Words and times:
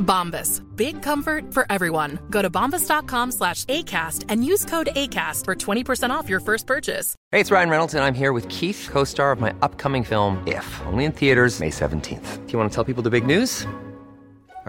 Bombas. 0.00 0.60
Big 0.76 1.02
comfort 1.02 1.54
for 1.54 1.66
everyone. 1.70 2.18
Go 2.30 2.42
to 2.42 2.50
bombas.com 2.50 3.32
slash 3.32 3.64
ACAST 3.66 4.24
and 4.28 4.44
use 4.44 4.64
code 4.64 4.88
ACAST 4.96 5.44
for 5.44 5.54
20% 5.54 6.10
off 6.10 6.28
your 6.28 6.40
first 6.40 6.66
purchase. 6.66 7.14
Hey, 7.30 7.40
it's 7.40 7.50
Ryan 7.50 7.70
Reynolds, 7.70 7.94
and 7.94 8.02
I'm 8.02 8.14
here 8.14 8.32
with 8.32 8.48
Keith, 8.48 8.88
co 8.90 9.04
star 9.04 9.30
of 9.30 9.40
my 9.40 9.54
upcoming 9.62 10.04
film, 10.04 10.42
If, 10.46 10.66
only 10.86 11.04
in 11.04 11.12
theaters, 11.12 11.60
May 11.60 11.70
17th. 11.70 12.46
Do 12.46 12.52
you 12.52 12.58
want 12.58 12.70
to 12.70 12.74
tell 12.74 12.84
people 12.84 13.02
the 13.02 13.10
big 13.10 13.24
news? 13.24 13.66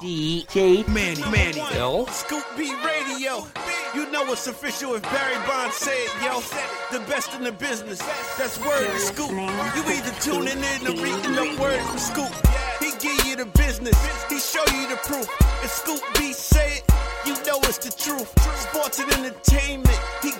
DJ 0.00 0.86
Manny, 0.86 1.20
Manny, 1.22 1.60
L. 1.76 2.06
Scoop 2.06 2.44
B 2.56 2.72
Radio. 2.84 3.44
You 3.96 4.08
know 4.12 4.30
it's 4.30 4.46
official 4.46 4.94
if 4.94 5.02
Barry 5.02 5.34
Bonds 5.44 5.74
said, 5.74 6.08
yo. 6.22 6.38
The 6.92 7.04
best 7.06 7.34
in 7.34 7.42
the 7.42 7.50
business. 7.50 7.98
That's 8.38 8.60
word 8.60 8.86
to 8.86 8.98
Scoop. 9.00 9.32
You 9.32 9.82
either 9.90 10.12
tuning 10.20 10.62
in 10.62 10.86
or 10.86 11.02
reading 11.02 11.34
the 11.34 11.58
word 11.60 11.80
from 11.80 11.98
Scoop. 11.98 12.32
He 12.78 12.92
give 13.00 13.26
you 13.26 13.34
the 13.34 13.46
business. 13.58 13.96
He 14.28 14.38
show 14.38 14.62
you 14.76 14.88
the 14.88 15.00
proof. 15.02 15.28
If 15.64 15.72
Scoop 15.72 16.00
B 16.14 16.32
say 16.32 16.76
it, 16.76 16.84
you 17.26 17.34
know 17.44 17.58
it's 17.64 17.78
the 17.78 17.90
truth. 17.90 18.30
Sports 18.56 19.00
and 19.00 19.12
entertainment. 19.14 19.98
He 20.22 20.30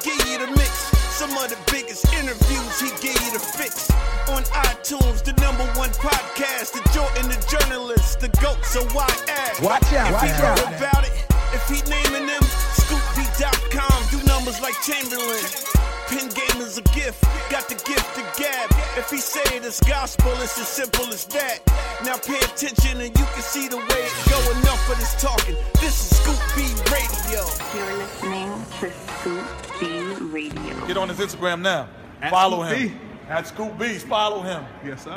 Some 1.28 1.44
of 1.44 1.50
the 1.50 1.58
biggest 1.70 2.10
interviews, 2.14 2.80
he 2.80 2.88
give 3.02 3.20
you 3.20 3.32
the 3.32 3.38
fix. 3.38 3.90
On 4.30 4.42
iTunes, 4.64 5.22
the 5.22 5.34
number 5.42 5.64
one 5.78 5.90
podcast, 5.90 6.72
the 6.72 6.80
Jordan, 6.94 7.28
the 7.28 7.36
journalist, 7.52 8.20
the 8.20 8.28
GOAT, 8.40 8.64
so 8.64 8.82
why 8.96 9.06
ask? 9.28 9.60
Watch 9.60 9.92
out, 9.92 10.08
If 10.08 10.12
watch 10.14 10.24
he 10.24 10.42
out. 10.42 10.58
about 10.72 11.04
it, 11.06 11.12
if 11.52 11.68
he 11.68 11.82
naming 11.90 12.26
them, 12.28 12.40
scoopb.com, 12.80 14.08
do 14.10 14.26
numbers 14.26 14.58
like 14.62 14.74
Chamberlain. 14.80 15.77
Pin 16.08 16.28
game 16.30 16.62
is 16.62 16.78
a 16.78 16.82
gift, 16.94 17.22
got 17.50 17.68
the 17.68 17.74
gift 17.74 18.14
to 18.16 18.22
gab. 18.42 18.70
If 18.96 19.10
he 19.10 19.18
say 19.18 19.42
it 19.54 19.62
is 19.62 19.78
gospel, 19.80 20.32
it's 20.40 20.58
as 20.58 20.66
simple 20.66 21.04
as 21.08 21.26
that. 21.26 21.58
Now 22.02 22.16
pay 22.16 22.38
attention 22.38 22.98
and 23.02 23.10
you 23.10 23.24
can 23.26 23.42
see 23.42 23.68
the 23.68 23.76
way 23.76 23.84
it 23.84 24.12
go. 24.30 24.38
Enough 24.58 24.90
of 24.90 24.98
this 24.98 25.20
talking. 25.20 25.54
This 25.82 26.00
is 26.00 26.16
Scoop 26.16 26.40
B 26.56 26.62
Radio. 26.90 27.44
You're 27.74 27.98
listening 27.98 28.64
to 28.80 28.90
Scoop 29.18 29.46
B 29.78 30.14
Radio. 30.32 30.86
Get 30.86 30.96
on 30.96 31.10
his 31.10 31.18
Instagram 31.18 31.60
now. 31.60 31.90
At 32.22 32.30
follow 32.30 32.64
Scoop 32.64 32.90
him. 32.90 33.00
At 33.28 33.46
Scoop 33.46 33.78
B's, 33.78 34.02
follow 34.02 34.40
him. 34.40 34.64
Yes, 34.82 35.04
sir. 35.04 35.14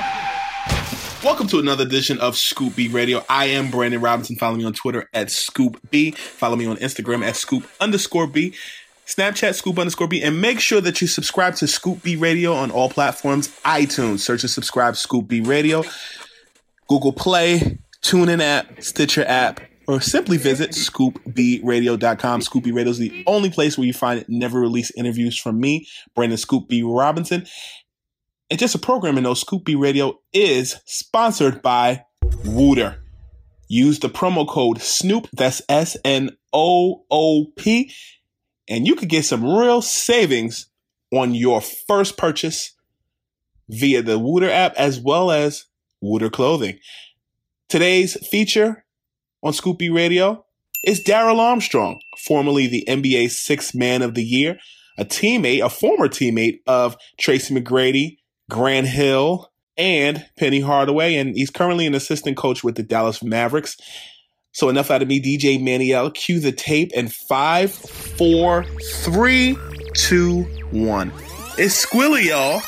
Welcome 1.24 1.48
to 1.50 1.60
another 1.60 1.84
edition 1.84 2.20
of 2.20 2.36
Scoop 2.36 2.76
B 2.76 2.88
Radio. 2.88 3.24
I 3.30 3.46
am 3.46 3.72
Brandon 3.72 4.02
Robinson. 4.02 4.36
Follow 4.36 4.58
me 4.58 4.66
on 4.66 4.74
Twitter 4.74 5.08
at 5.14 5.32
Scoop 5.32 5.80
B. 5.90 6.12
Follow 6.12 6.56
me 6.56 6.66
on 6.66 6.78
Instagram 6.78 7.24
at 7.24 7.36
Scoop 7.36 7.64
underscore 7.80 8.28
B. 8.28 8.56
Snapchat 9.06 9.56
Scoop 9.56 9.78
underscore 9.78 10.08
B. 10.08 10.22
And 10.22 10.40
make 10.42 10.60
sure 10.60 10.82
that 10.82 11.02
you 11.02 11.08
subscribe 11.08 11.56
to 11.56 11.68
Scoop 11.68 12.04
B 12.04 12.16
Radio 12.16 12.54
on 12.54 12.72
all 12.72 12.90
platforms. 12.90 13.50
iTunes, 13.66 14.20
search 14.20 14.44
and 14.44 14.50
subscribe 14.50 14.96
Scoop 14.96 15.28
B 15.28 15.42
Radio. 15.42 15.84
Google 16.88 17.14
Play, 17.14 17.80
TuneIn 18.02 18.42
app, 18.42 18.82
Stitcher 18.82 19.24
app, 19.26 19.62
or 19.88 20.02
simply 20.02 20.38
visit 20.38 20.72
scoopbradio.com. 20.72 22.42
Scoop 22.42 22.64
B 22.64 22.72
Radio 22.72 22.92
is 22.92 22.98
the 22.98 23.24
only 23.28 23.50
place 23.50 23.78
where 23.78 23.88
you 23.88 23.94
find 23.94 24.26
never 24.28 24.60
released 24.60 24.92
interviews 24.98 25.38
from 25.38 25.60
me, 25.60 25.88
Brandon 26.16 26.38
Scoop 26.38 26.68
B 26.68 26.84
Robinson. 26.84 27.46
And 28.50 28.60
just 28.60 28.76
a 28.76 28.80
programming 28.80 29.24
note, 29.24 29.36
Scoop 29.36 29.64
B 29.64 29.76
Radio 29.76 30.20
is 30.34 30.82
sponsored 30.86 31.62
by 31.62 32.04
Wooter. 32.44 32.98
Use 33.70 34.00
the 34.00 34.10
promo 34.10 34.46
code 34.46 34.82
Snoop, 34.82 35.30
that's 35.32 35.62
S 35.70 35.96
N 36.04 36.32
O 36.52 37.06
O 37.10 37.46
P, 37.56 37.94
and 38.68 38.88
you 38.88 38.96
could 38.96 39.10
get 39.10 39.26
some 39.26 39.44
real 39.44 39.82
savings 39.82 40.68
on 41.12 41.36
your 41.36 41.62
first 41.62 42.18
purchase 42.18 42.74
via 43.70 44.02
the 44.02 44.20
Wooter 44.20 44.50
app 44.50 44.74
as 44.76 45.00
well 45.00 45.32
as 45.32 45.66
Wooter 46.02 46.30
Clothing. 46.30 46.80
Today's 47.70 48.16
feature 48.28 48.86
on 49.44 49.54
Scoop 49.54 49.78
B 49.78 49.90
Radio 49.90 50.46
is 50.84 51.02
Darrell 51.02 51.40
Armstrong, 51.40 52.00
formerly 52.18 52.68
the 52.68 52.86
NBA 52.88 53.30
Sixth 53.30 53.76
Man 53.76 54.02
of 54.02 54.16
the 54.16 54.24
Year, 54.24 54.58
a 54.98 55.06
teammate, 55.06 55.64
a 55.64 55.70
former 55.70 56.08
teammate 56.08 56.60
of 56.68 56.98
Tracy 57.20 57.54
McGrady, 57.54 58.18
Grant 58.50 58.88
Hill, 58.88 59.52
and 59.78 60.26
Penny 60.38 60.60
Hardaway, 60.60 61.16
and 61.16 61.36
he's 61.36 61.50
currently 61.50 61.88
an 61.88 61.96
assistant 61.96 62.38
coach 62.38 62.64
with 62.64 62.76
the 62.76 62.84
Dallas 62.84 63.24
Mavericks. 63.24 63.78
So 64.54 64.70
enough 64.70 64.92
out 64.92 65.02
of 65.02 65.08
me, 65.08 65.22
DJ 65.22 65.60
Maniel. 65.62 66.14
Cue 66.14 66.40
the 66.40 66.52
tape 66.52 66.92
and 66.96 67.12
five, 67.12 67.72
four, 67.72 68.66
three, 69.04 69.58
two, 69.94 70.44
one. 70.72 71.12
It's 71.58 71.86
Squilly, 71.86 72.26
y'all. 72.26 72.62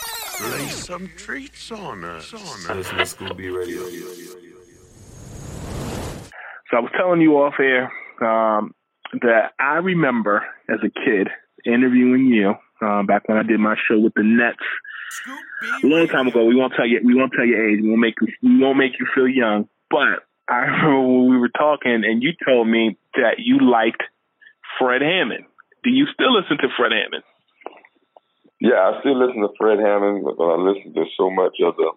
Lay 0.51 0.67
some 0.67 1.09
treats 1.17 1.71
on 1.71 2.03
us. 2.03 2.33
Listen 2.33 2.97
to 2.97 3.05
Scoop 3.05 3.37
B 3.37 3.49
Radio. 3.49 3.81
So 6.69 6.77
I 6.77 6.79
was 6.79 6.91
telling 6.97 7.21
you 7.21 7.33
off 7.35 7.55
air 7.59 7.91
um, 8.21 8.73
that 9.21 9.51
I 9.59 9.75
remember 9.75 10.43
as 10.69 10.79
a 10.83 10.89
kid 10.89 11.27
interviewing 11.65 12.25
you 12.25 12.55
uh, 12.81 13.03
back 13.03 13.27
when 13.27 13.37
I 13.37 13.43
did 13.43 13.59
my 13.59 13.75
show 13.87 13.99
with 13.99 14.13
the 14.15 14.23
Nets 14.23 14.57
a 15.83 15.87
long 15.87 16.07
time 16.07 16.27
ago. 16.27 16.45
We 16.45 16.55
won't 16.55 16.73
tell 16.75 16.87
you. 16.87 16.99
We 17.03 17.13
won't 17.13 17.33
tell 17.33 17.45
your 17.45 17.69
age. 17.69 17.79
We 17.81 17.89
won't 17.89 18.01
make 18.01 18.15
you. 18.21 18.27
We 18.41 18.59
won't 18.59 18.77
make 18.77 18.93
you 18.99 19.05
feel 19.13 19.27
young. 19.27 19.67
But 19.89 20.25
I 20.49 20.55
remember 20.57 21.01
when 21.01 21.29
we 21.29 21.37
were 21.37 21.49
talking, 21.49 22.03
and 22.05 22.21
you 22.21 22.33
told 22.45 22.67
me 22.67 22.97
that 23.15 23.39
you 23.39 23.59
liked 23.59 24.03
Fred 24.77 25.01
Hammond. 25.01 25.45
Do 25.83 25.89
you 25.89 26.05
still 26.13 26.33
listen 26.33 26.57
to 26.57 26.67
Fred 26.77 26.91
Hammond? 26.91 27.23
Yeah, 28.59 28.91
I 28.91 28.99
still 28.99 29.19
listen 29.19 29.41
to 29.41 29.49
Fred 29.57 29.79
Hammond, 29.79 30.23
but 30.23 30.43
I 30.43 30.55
listen 30.55 30.93
to 30.93 31.05
so 31.17 31.29
much 31.29 31.55
of 31.63 31.75
the, 31.75 31.91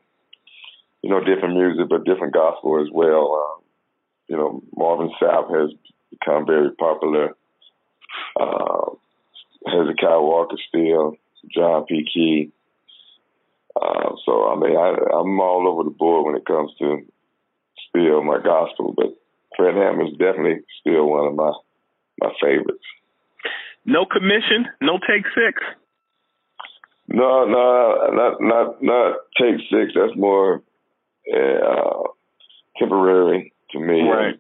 you 1.02 1.10
know, 1.10 1.20
different 1.20 1.54
music, 1.54 1.88
but 1.88 2.04
different 2.04 2.34
gospel 2.34 2.80
as 2.82 2.88
well. 2.92 3.34
Um, 3.34 3.62
you 4.28 4.36
know, 4.36 4.62
Marvin 4.76 5.10
Sapp 5.20 5.50
has 5.50 5.70
become 6.10 6.46
very 6.46 6.72
popular. 6.72 7.36
Uh, 8.38 8.90
Hezekiah 9.66 10.20
Walker 10.20 10.56
still, 10.68 11.16
John 11.54 11.84
P. 11.86 12.06
Kee. 12.12 12.52
Uh, 13.80 14.14
so 14.24 14.48
I 14.48 14.56
mean, 14.56 14.76
I, 14.76 14.94
I'm 15.18 15.38
all 15.40 15.68
over 15.68 15.84
the 15.84 15.94
board 15.94 16.26
when 16.26 16.36
it 16.36 16.46
comes 16.46 16.72
to 16.78 17.04
still 17.96 18.22
my 18.22 18.38
gospel, 18.42 18.92
but 18.96 19.16
Fred 19.56 19.74
Hammond 19.74 20.10
is 20.10 20.18
definitely 20.18 20.62
still 20.80 21.06
one 21.06 21.26
of 21.26 21.34
my 21.34 21.52
my 22.20 22.32
favorites. 22.40 22.84
No 23.84 24.04
commission, 24.04 24.66
no 24.80 24.98
take 24.98 25.24
six. 25.34 25.62
No, 27.08 27.44
no, 27.46 28.10
not 28.12 28.40
not 28.40 28.82
not 28.82 29.16
take 29.40 29.60
six. 29.70 29.92
That's 29.94 30.16
more 30.16 30.62
uh, 31.32 32.02
temporary 32.78 33.52
to 33.72 33.78
me. 33.78 34.02
Right. 34.02 34.34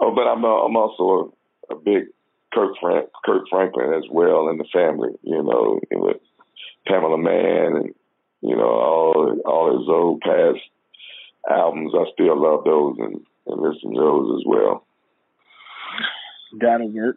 Oh, 0.00 0.14
but 0.14 0.22
I'm 0.22 0.44
a, 0.44 0.48
I'm 0.48 0.76
also 0.76 1.34
a, 1.70 1.74
a 1.74 1.76
big 1.78 2.04
Kirk 2.52 2.74
Frank 2.80 3.08
Kirk 3.24 3.44
Franklin 3.50 3.94
as 3.94 4.04
well 4.10 4.48
in 4.48 4.58
the 4.58 4.66
family. 4.72 5.10
You 5.22 5.42
know, 5.42 5.80
with 5.90 6.18
Pamela 6.86 7.18
Mann 7.18 7.76
and 7.76 7.94
you 8.42 8.56
know 8.56 8.68
all 8.68 9.40
all 9.46 9.78
his 9.78 9.88
old 9.88 10.20
past 10.20 10.60
albums, 11.50 11.92
I 11.94 12.04
still 12.12 12.40
love 12.40 12.64
those 12.64 12.96
and, 12.98 13.20
and 13.46 13.62
listen 13.62 13.94
to 13.94 14.00
those 14.00 14.40
as 14.40 14.44
well. 14.46 14.86
That'll 16.60 16.90
work. 16.90 17.16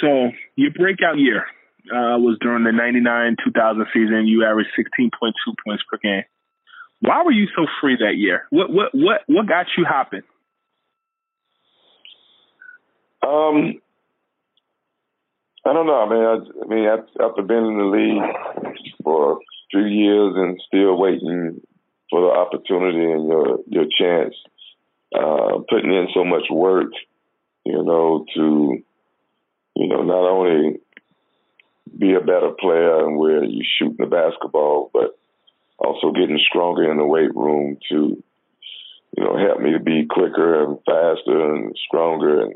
So 0.00 0.30
your 0.56 0.72
breakout 0.72 1.18
year 1.18 1.44
uh, 1.90 2.18
was 2.18 2.36
during 2.40 2.64
the 2.64 2.70
99-2000 2.70 3.84
season. 3.92 4.26
You 4.26 4.44
averaged 4.44 4.70
16.2 4.78 5.32
points 5.64 5.82
per 5.90 5.98
game. 6.02 6.24
Why 7.00 7.22
were 7.22 7.32
you 7.32 7.46
so 7.56 7.66
free 7.80 7.96
that 8.00 8.16
year? 8.16 8.42
What 8.50 8.70
what 8.72 8.92
what 8.92 9.20
what 9.28 9.46
got 9.46 9.66
you 9.76 9.84
hopping? 9.88 10.22
Um, 13.22 13.80
I 15.64 15.72
don't 15.72 15.86
know. 15.86 16.00
I 16.00 16.08
mean, 16.08 16.24
I, 16.24 16.64
I 16.64 16.68
mean, 16.68 16.88
after 17.20 17.42
being 17.42 17.66
in 17.66 17.78
the 17.78 17.84
league 17.84 18.82
for 19.04 19.34
a 19.34 19.36
few 19.70 19.84
years 19.84 20.34
and 20.36 20.60
still 20.66 20.98
waiting 20.98 21.60
for 22.10 22.20
the 22.22 22.28
opportunity 22.28 23.04
and 23.12 23.28
your 23.28 23.58
your 23.66 23.86
chance, 23.98 24.34
uh, 25.14 25.58
putting 25.68 25.92
in 25.92 26.08
so 26.14 26.24
much 26.24 26.44
work, 26.50 26.90
you 27.64 27.82
know, 27.82 28.24
to 28.34 28.78
you 29.76 29.88
know 29.88 30.02
not 30.02 30.28
only 30.28 30.78
be 31.98 32.14
a 32.14 32.20
better 32.20 32.50
player 32.58 33.06
and 33.06 33.18
where 33.18 33.44
you 33.44 33.64
shoot 33.78 33.96
the 33.98 34.06
basketball, 34.06 34.90
but 34.92 35.18
also 35.78 36.12
getting 36.12 36.40
stronger 36.48 36.90
in 36.90 36.98
the 36.98 37.06
weight 37.06 37.34
room 37.34 37.78
to 37.90 38.22
you 39.16 39.24
know 39.24 39.36
help 39.38 39.60
me 39.60 39.72
to 39.72 39.80
be 39.80 40.06
quicker 40.08 40.64
and 40.64 40.78
faster 40.86 41.54
and 41.54 41.76
stronger 41.86 42.42
and 42.42 42.54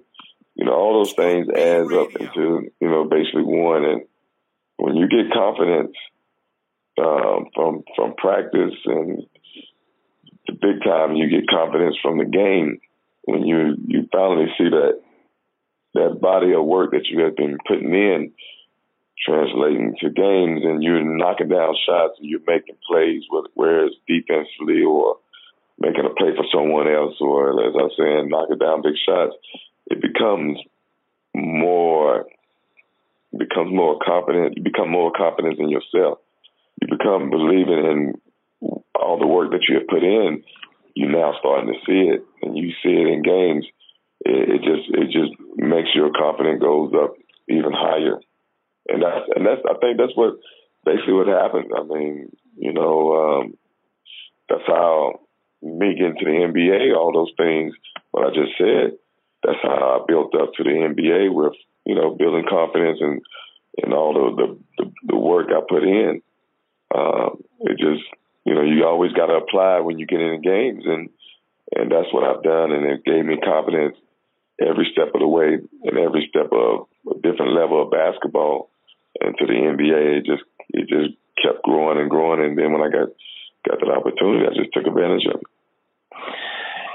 you 0.54 0.66
know, 0.66 0.72
all 0.72 0.98
those 0.98 1.14
things 1.14 1.48
adds 1.48 1.92
up 1.92 2.14
into, 2.20 2.70
you 2.80 2.88
know, 2.88 3.04
basically 3.04 3.42
one. 3.42 3.84
And 3.84 4.02
when 4.76 4.96
you 4.96 5.08
get 5.08 5.32
confidence 5.32 5.96
um, 7.00 7.46
from 7.54 7.84
from 7.96 8.14
practice 8.16 8.74
and 8.84 9.22
the 10.46 10.52
big 10.54 10.82
time, 10.84 11.14
you 11.14 11.28
get 11.28 11.48
confidence 11.48 11.96
from 12.02 12.18
the 12.18 12.24
game. 12.24 12.80
When 13.24 13.46
you 13.46 13.76
you 13.86 14.08
finally 14.10 14.46
see 14.58 14.68
that 14.70 15.00
that 15.94 16.20
body 16.20 16.52
of 16.54 16.64
work 16.64 16.92
that 16.92 17.06
you 17.06 17.22
have 17.24 17.36
been 17.36 17.58
putting 17.66 17.94
in 17.94 18.32
translating 19.24 19.94
to 20.00 20.10
games, 20.10 20.62
and 20.64 20.82
you're 20.82 21.04
knocking 21.04 21.48
down 21.48 21.76
shots 21.86 22.18
and 22.18 22.28
you're 22.28 22.40
making 22.46 22.74
plays, 22.90 23.22
whether 23.54 23.86
it's 23.86 23.96
defensively 24.08 24.82
or 24.82 25.18
making 25.78 26.04
a 26.04 26.14
play 26.14 26.34
for 26.34 26.44
someone 26.52 26.88
else, 26.88 27.14
or 27.20 27.50
as 27.62 27.74
I 27.78 27.86
was 27.86 27.94
saying, 27.96 28.28
knocking 28.28 28.58
down 28.58 28.82
big 28.82 28.98
shots 29.06 29.36
it 29.92 30.00
becomes 30.00 30.58
more 31.34 32.26
becomes 33.36 33.72
more 33.72 33.98
confident. 34.04 34.56
You 34.56 34.62
become 34.62 34.90
more 34.90 35.12
confident 35.16 35.58
in 35.58 35.68
yourself. 35.68 36.18
You 36.80 36.88
become 36.96 37.30
believing 37.30 37.84
in 37.84 38.14
all 39.02 39.18
the 39.18 39.26
work 39.26 39.50
that 39.50 39.66
you 39.68 39.78
have 39.78 39.88
put 39.88 40.02
in. 40.02 40.42
you're 40.94 41.10
now 41.10 41.34
starting 41.38 41.72
to 41.72 41.80
see 41.86 42.10
it, 42.14 42.22
and 42.42 42.56
you 42.56 42.70
see 42.82 42.94
it 42.94 43.08
in 43.08 43.22
games. 43.22 43.66
It, 44.24 44.48
it 44.48 44.60
just 44.62 44.86
it 44.94 45.06
just 45.10 45.32
makes 45.56 45.94
your 45.94 46.10
confidence 46.12 46.60
goes 46.60 46.92
up 46.94 47.14
even 47.48 47.72
higher, 47.72 48.20
and 48.88 49.02
that's 49.02 49.26
and 49.34 49.46
that's 49.46 49.62
I 49.68 49.74
think 49.78 49.98
that's 49.98 50.16
what 50.16 50.38
basically 50.84 51.14
what 51.14 51.28
happened. 51.28 51.72
I 51.76 51.82
mean, 51.82 52.30
you 52.56 52.72
know, 52.72 53.42
um, 53.42 53.54
that's 54.48 54.66
how 54.66 55.20
me 55.62 55.94
getting 55.94 56.16
to 56.18 56.24
the 56.24 56.52
NBA, 56.52 56.96
all 56.96 57.12
those 57.12 57.32
things, 57.36 57.74
what 58.10 58.26
I 58.26 58.30
just 58.30 58.58
said, 58.58 58.98
that's 59.42 59.62
how 59.62 60.00
I 60.00 60.04
built 60.06 60.34
up 60.34 60.52
to 60.54 60.64
the 60.64 60.70
NBA 60.70 61.32
with 61.32 61.54
you 61.84 61.94
know 61.94 62.14
building 62.14 62.44
confidence 62.48 62.98
and 63.00 63.22
and 63.82 63.94
all 63.94 64.14
the 64.14 64.58
the, 64.78 64.92
the 65.08 65.16
work 65.16 65.48
I 65.50 65.60
put 65.68 65.82
in. 65.82 66.22
Um, 66.94 67.42
it 67.60 67.78
just 67.78 68.04
you 68.44 68.54
know 68.54 68.62
you 68.62 68.84
always 68.84 69.12
got 69.12 69.26
to 69.26 69.34
apply 69.34 69.80
when 69.80 69.98
you 69.98 70.06
get 70.06 70.20
into 70.20 70.38
games 70.38 70.84
and 70.86 71.08
and 71.74 71.90
that's 71.90 72.12
what 72.12 72.24
I've 72.24 72.42
done 72.42 72.72
and 72.72 72.84
it 72.86 73.04
gave 73.04 73.24
me 73.24 73.38
confidence 73.42 73.96
every 74.60 74.88
step 74.92 75.14
of 75.14 75.20
the 75.20 75.28
way 75.28 75.58
and 75.58 75.98
every 75.98 76.28
step 76.28 76.52
of 76.52 76.86
a 77.10 77.14
different 77.22 77.54
level 77.54 77.82
of 77.82 77.90
basketball 77.90 78.70
and 79.20 79.34
to 79.38 79.46
the 79.46 79.52
NBA 79.52 80.18
it 80.18 80.26
just 80.26 80.44
it 80.70 80.88
just 80.88 81.16
kept 81.42 81.64
growing 81.64 81.98
and 81.98 82.10
growing 82.10 82.44
and 82.44 82.58
then 82.58 82.72
when 82.72 82.82
I 82.82 82.90
got 82.90 83.08
got 83.68 83.80
that 83.80 83.94
opportunity 83.94 84.46
I 84.46 84.54
just 84.54 84.72
took 84.72 84.86
advantage 84.86 85.26
of 85.26 85.40
it. 85.40 85.51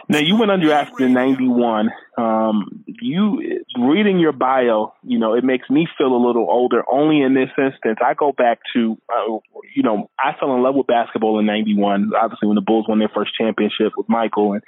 Now 0.09 0.19
you 0.19 0.37
went 0.37 0.51
undrafted 0.51 1.01
in 1.01 1.13
'91. 1.13 1.89
Um, 2.17 2.85
you 2.87 3.63
reading 3.77 4.19
your 4.19 4.31
bio, 4.31 4.93
you 5.03 5.19
know, 5.19 5.33
it 5.33 5.43
makes 5.43 5.69
me 5.69 5.87
feel 5.97 6.07
a 6.07 6.25
little 6.25 6.47
older. 6.49 6.83
Only 6.89 7.21
in 7.21 7.33
this 7.33 7.49
instance, 7.57 7.99
I 8.03 8.13
go 8.13 8.31
back 8.31 8.59
to, 8.73 8.97
uh, 9.09 9.37
you 9.75 9.83
know, 9.83 10.09
I 10.17 10.31
fell 10.39 10.55
in 10.55 10.63
love 10.63 10.75
with 10.75 10.87
basketball 10.87 11.39
in 11.39 11.45
'91. 11.45 12.11
Obviously, 12.19 12.47
when 12.47 12.55
the 12.55 12.61
Bulls 12.61 12.85
won 12.87 12.99
their 12.99 13.11
first 13.13 13.31
championship 13.37 13.93
with 13.97 14.07
Michael, 14.07 14.53
and 14.53 14.63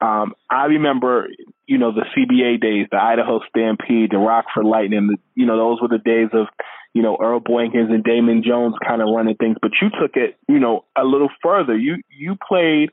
um, 0.00 0.34
I 0.50 0.64
remember, 0.64 1.28
you 1.66 1.78
know, 1.78 1.92
the 1.92 2.04
CBA 2.16 2.60
days, 2.60 2.88
the 2.90 3.00
Idaho 3.00 3.40
Stampede, 3.48 4.10
the 4.10 4.18
Rockford 4.18 4.64
Lightning. 4.64 5.06
The, 5.06 5.16
you 5.36 5.46
know, 5.46 5.56
those 5.56 5.80
were 5.80 5.88
the 5.88 6.02
days 6.02 6.28
of, 6.32 6.48
you 6.92 7.02
know, 7.02 7.16
Earl 7.20 7.40
Boykins 7.40 7.92
and 7.92 8.02
Damon 8.02 8.42
Jones 8.44 8.74
kind 8.84 9.00
of 9.00 9.08
running 9.14 9.36
things. 9.36 9.58
But 9.62 9.70
you 9.80 9.90
took 9.90 10.16
it, 10.16 10.36
you 10.48 10.58
know, 10.58 10.84
a 10.96 11.04
little 11.04 11.30
further. 11.40 11.78
You 11.78 12.02
you 12.10 12.36
played 12.48 12.90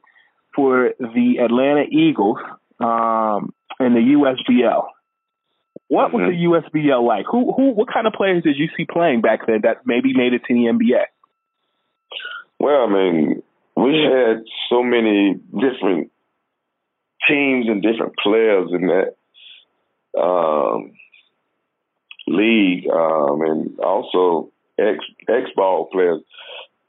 for 0.60 0.92
the 1.00 1.38
Atlanta 1.42 1.84
Eagles 1.90 2.38
um, 2.82 3.54
in 3.80 3.94
the 3.94 4.04
USBL. 4.18 4.84
What 5.88 6.12
was 6.12 6.24
mm-hmm. 6.24 6.32
the 6.32 6.80
USBL 6.80 7.08
like? 7.08 7.26
Who 7.32 7.54
who 7.54 7.72
what 7.72 7.88
kind 7.92 8.06
of 8.08 8.14
players 8.14 8.44
did 8.44 8.58
you 8.58 8.68
see 8.76 8.86
playing 8.86 9.22
back 9.22 9.48
then 9.48 9.62
that 9.64 9.86
maybe 9.86 10.14
made 10.14 10.34
it 10.34 10.42
to 10.48 10.54
the 10.54 10.66
NBA? 10.66 11.06
Well, 12.60 12.84
I 12.84 12.90
mean, 12.92 13.42
we 13.78 14.04
had 14.04 14.44
so 14.70 14.84
many 14.84 15.40
different 15.54 16.12
teams 17.26 17.68
and 17.70 17.82
different 17.82 18.18
players 18.22 18.70
in 18.74 18.88
that 18.88 20.20
um, 20.20 20.92
league, 22.28 22.86
um, 22.92 23.42
and 23.44 23.80
also 23.80 24.52
ex 24.78 25.00
ex 25.30 25.50
ball 25.56 25.88
players, 25.90 26.22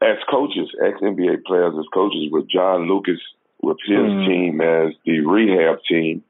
ex 0.02 0.18
coaches, 0.28 0.68
ex 0.84 1.00
NBA 1.00 1.44
players 1.46 1.74
as 1.78 1.86
coaches 1.94 2.30
with 2.32 2.50
John 2.50 2.88
Lucas 2.88 3.20
with 3.62 3.78
his 3.86 3.98
mm. 3.98 4.26
team 4.26 4.60
as 4.60 4.94
the 5.04 5.20
rehab 5.20 5.78
team. 5.88 6.24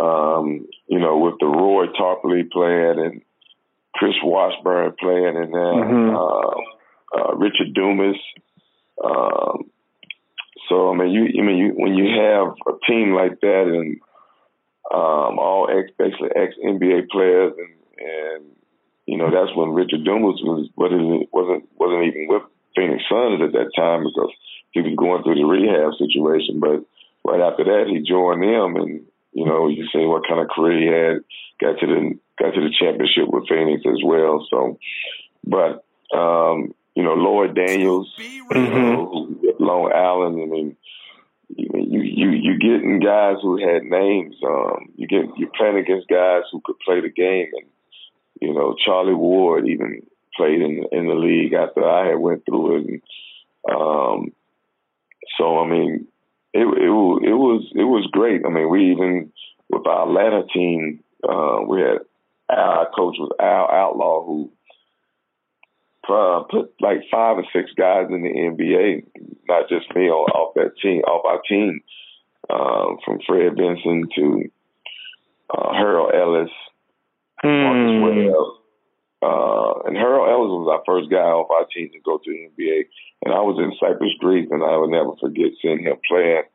Um, 0.00 0.68
you 0.86 1.00
know, 1.00 1.18
with 1.18 1.34
the 1.40 1.46
Roy 1.46 1.86
Tarpley 1.86 2.48
playing 2.50 3.04
and 3.04 3.22
Chris 3.94 4.14
Washburn 4.22 4.94
playing, 5.00 5.36
and 5.36 5.52
then 5.52 5.74
mm-hmm. 5.74 6.14
uh, 6.14 7.20
uh, 7.20 7.34
Richard 7.34 7.74
Dumas. 7.74 8.16
Um, 9.02 9.70
so 10.68 10.92
I 10.92 10.96
mean, 10.96 11.10
you 11.10 11.42
I 11.42 11.46
mean, 11.46 11.56
you, 11.56 11.72
when 11.74 11.94
you 11.94 12.20
have 12.20 12.54
a 12.68 12.78
team 12.86 13.14
like 13.14 13.40
that 13.40 13.64
and 13.66 13.98
um, 14.92 15.38
all 15.38 15.68
ex, 15.70 15.90
basically 15.98 16.30
ex 16.36 16.54
NBA 16.64 17.08
players, 17.08 17.54
and, 17.58 18.06
and 18.08 18.44
you 19.06 19.18
know 19.18 19.30
that's 19.30 19.56
when 19.56 19.70
Richard 19.70 20.04
Dumas 20.04 20.40
was 20.44 20.68
wasn't 20.76 21.28
wasn't 21.32 21.68
wasn't 21.76 22.04
even 22.04 22.28
with 22.28 22.42
Phoenix 22.78 23.02
Suns 23.10 23.42
at 23.42 23.52
that 23.52 23.74
time 23.74 24.04
because 24.04 24.30
he 24.70 24.80
was 24.82 24.94
going 24.94 25.22
through 25.22 25.34
the 25.34 25.50
rehab 25.50 25.98
situation. 25.98 26.62
But 26.62 26.86
right 27.26 27.42
after 27.42 27.64
that, 27.64 27.90
he 27.90 28.06
joined 28.06 28.42
them, 28.42 28.76
and 28.76 29.02
you 29.32 29.44
know, 29.44 29.66
you 29.66 29.86
see 29.92 30.06
what 30.06 30.28
kind 30.28 30.40
of 30.40 30.48
career 30.54 30.78
he 30.78 30.86
had. 30.86 31.24
Got 31.58 31.80
to 31.80 31.86
the 31.86 32.18
got 32.38 32.54
to 32.54 32.60
the 32.60 32.74
championship 32.78 33.26
with 33.26 33.48
Phoenix 33.48 33.82
as 33.82 33.98
well. 34.04 34.46
So, 34.48 34.78
but 35.42 35.82
um, 36.14 36.74
you 36.94 37.02
know, 37.02 37.14
Lloyd 37.14 37.54
Daniels, 37.54 38.14
mm-hmm. 38.16 38.56
you 38.56 38.70
know, 38.70 39.34
Long 39.58 39.92
Island. 39.92 40.40
I 40.40 40.46
mean, 40.46 40.76
you 41.56 42.00
you 42.00 42.30
you 42.30 42.58
getting 42.58 43.00
guys 43.00 43.36
who 43.42 43.58
had 43.58 43.82
names. 43.82 44.36
Um, 44.46 44.92
you 44.94 45.08
get 45.08 45.26
you're 45.36 45.50
playing 45.56 45.78
against 45.78 46.08
guys 46.08 46.42
who 46.52 46.62
could 46.64 46.78
play 46.84 47.00
the 47.00 47.10
game, 47.10 47.50
and 47.52 47.66
you 48.40 48.54
know, 48.54 48.76
Charlie 48.84 49.14
Ward 49.14 49.66
even 49.66 50.02
played 50.38 50.62
in 50.62 50.84
in 50.92 51.06
the 51.06 51.14
league 51.14 51.52
after 51.52 51.86
I 51.86 52.08
had 52.08 52.18
went 52.18 52.44
through 52.46 52.78
it. 52.78 52.86
And, 52.86 53.02
um, 53.70 54.32
so 55.36 55.58
I 55.58 55.68
mean, 55.68 56.06
it, 56.54 56.60
it 56.60 56.88
it 57.28 57.36
was 57.36 57.70
it 57.74 57.84
was 57.84 58.08
great. 58.10 58.42
I 58.46 58.48
mean, 58.48 58.70
we 58.70 58.92
even 58.92 59.32
with 59.68 59.86
our 59.86 60.08
Atlanta 60.08 60.46
team, 60.46 61.04
uh, 61.28 61.58
we 61.66 61.80
had 61.82 61.98
our 62.48 62.86
coach 62.86 63.16
was 63.18 63.30
Al 63.38 63.68
Outlaw 63.70 64.24
who 64.24 64.50
uh, 66.08 66.42
put 66.50 66.72
like 66.80 67.02
five 67.10 67.36
or 67.36 67.44
six 67.52 67.70
guys 67.76 68.06
in 68.08 68.22
the 68.22 68.30
NBA, 68.30 69.04
not 69.46 69.68
just 69.68 69.94
me 69.94 70.08
on 70.08 70.30
off 70.30 70.54
that 70.54 70.72
team, 70.80 71.02
off 71.02 71.26
our 71.26 71.42
team, 71.46 71.82
uh, 72.48 72.96
from 73.04 73.18
Fred 73.26 73.56
Vinson 73.56 74.08
to 74.16 74.50
uh, 75.50 75.72
Harold 75.74 76.14
Ellis, 76.14 76.50
mm. 77.44 77.62
Marcus 77.62 78.32
Webb, 78.32 78.57
uh, 79.22 79.82
and 79.86 79.96
Harold 79.96 80.30
Ellis 80.30 80.54
was 80.54 80.70
our 80.70 80.82
first 80.86 81.10
guy 81.10 81.26
off 81.26 81.50
our 81.50 81.66
team 81.66 81.90
to 81.92 82.00
go 82.00 82.18
to 82.18 82.30
the 82.30 82.50
NBA. 82.54 82.86
And 83.24 83.34
I 83.34 83.42
was 83.42 83.58
in 83.58 83.74
Cyprus 83.80 84.14
Greece, 84.20 84.48
and 84.50 84.62
I 84.62 84.76
will 84.76 84.90
never 84.90 85.16
forget 85.18 85.58
seeing 85.60 85.82
him 85.82 85.96
playing 86.06 86.46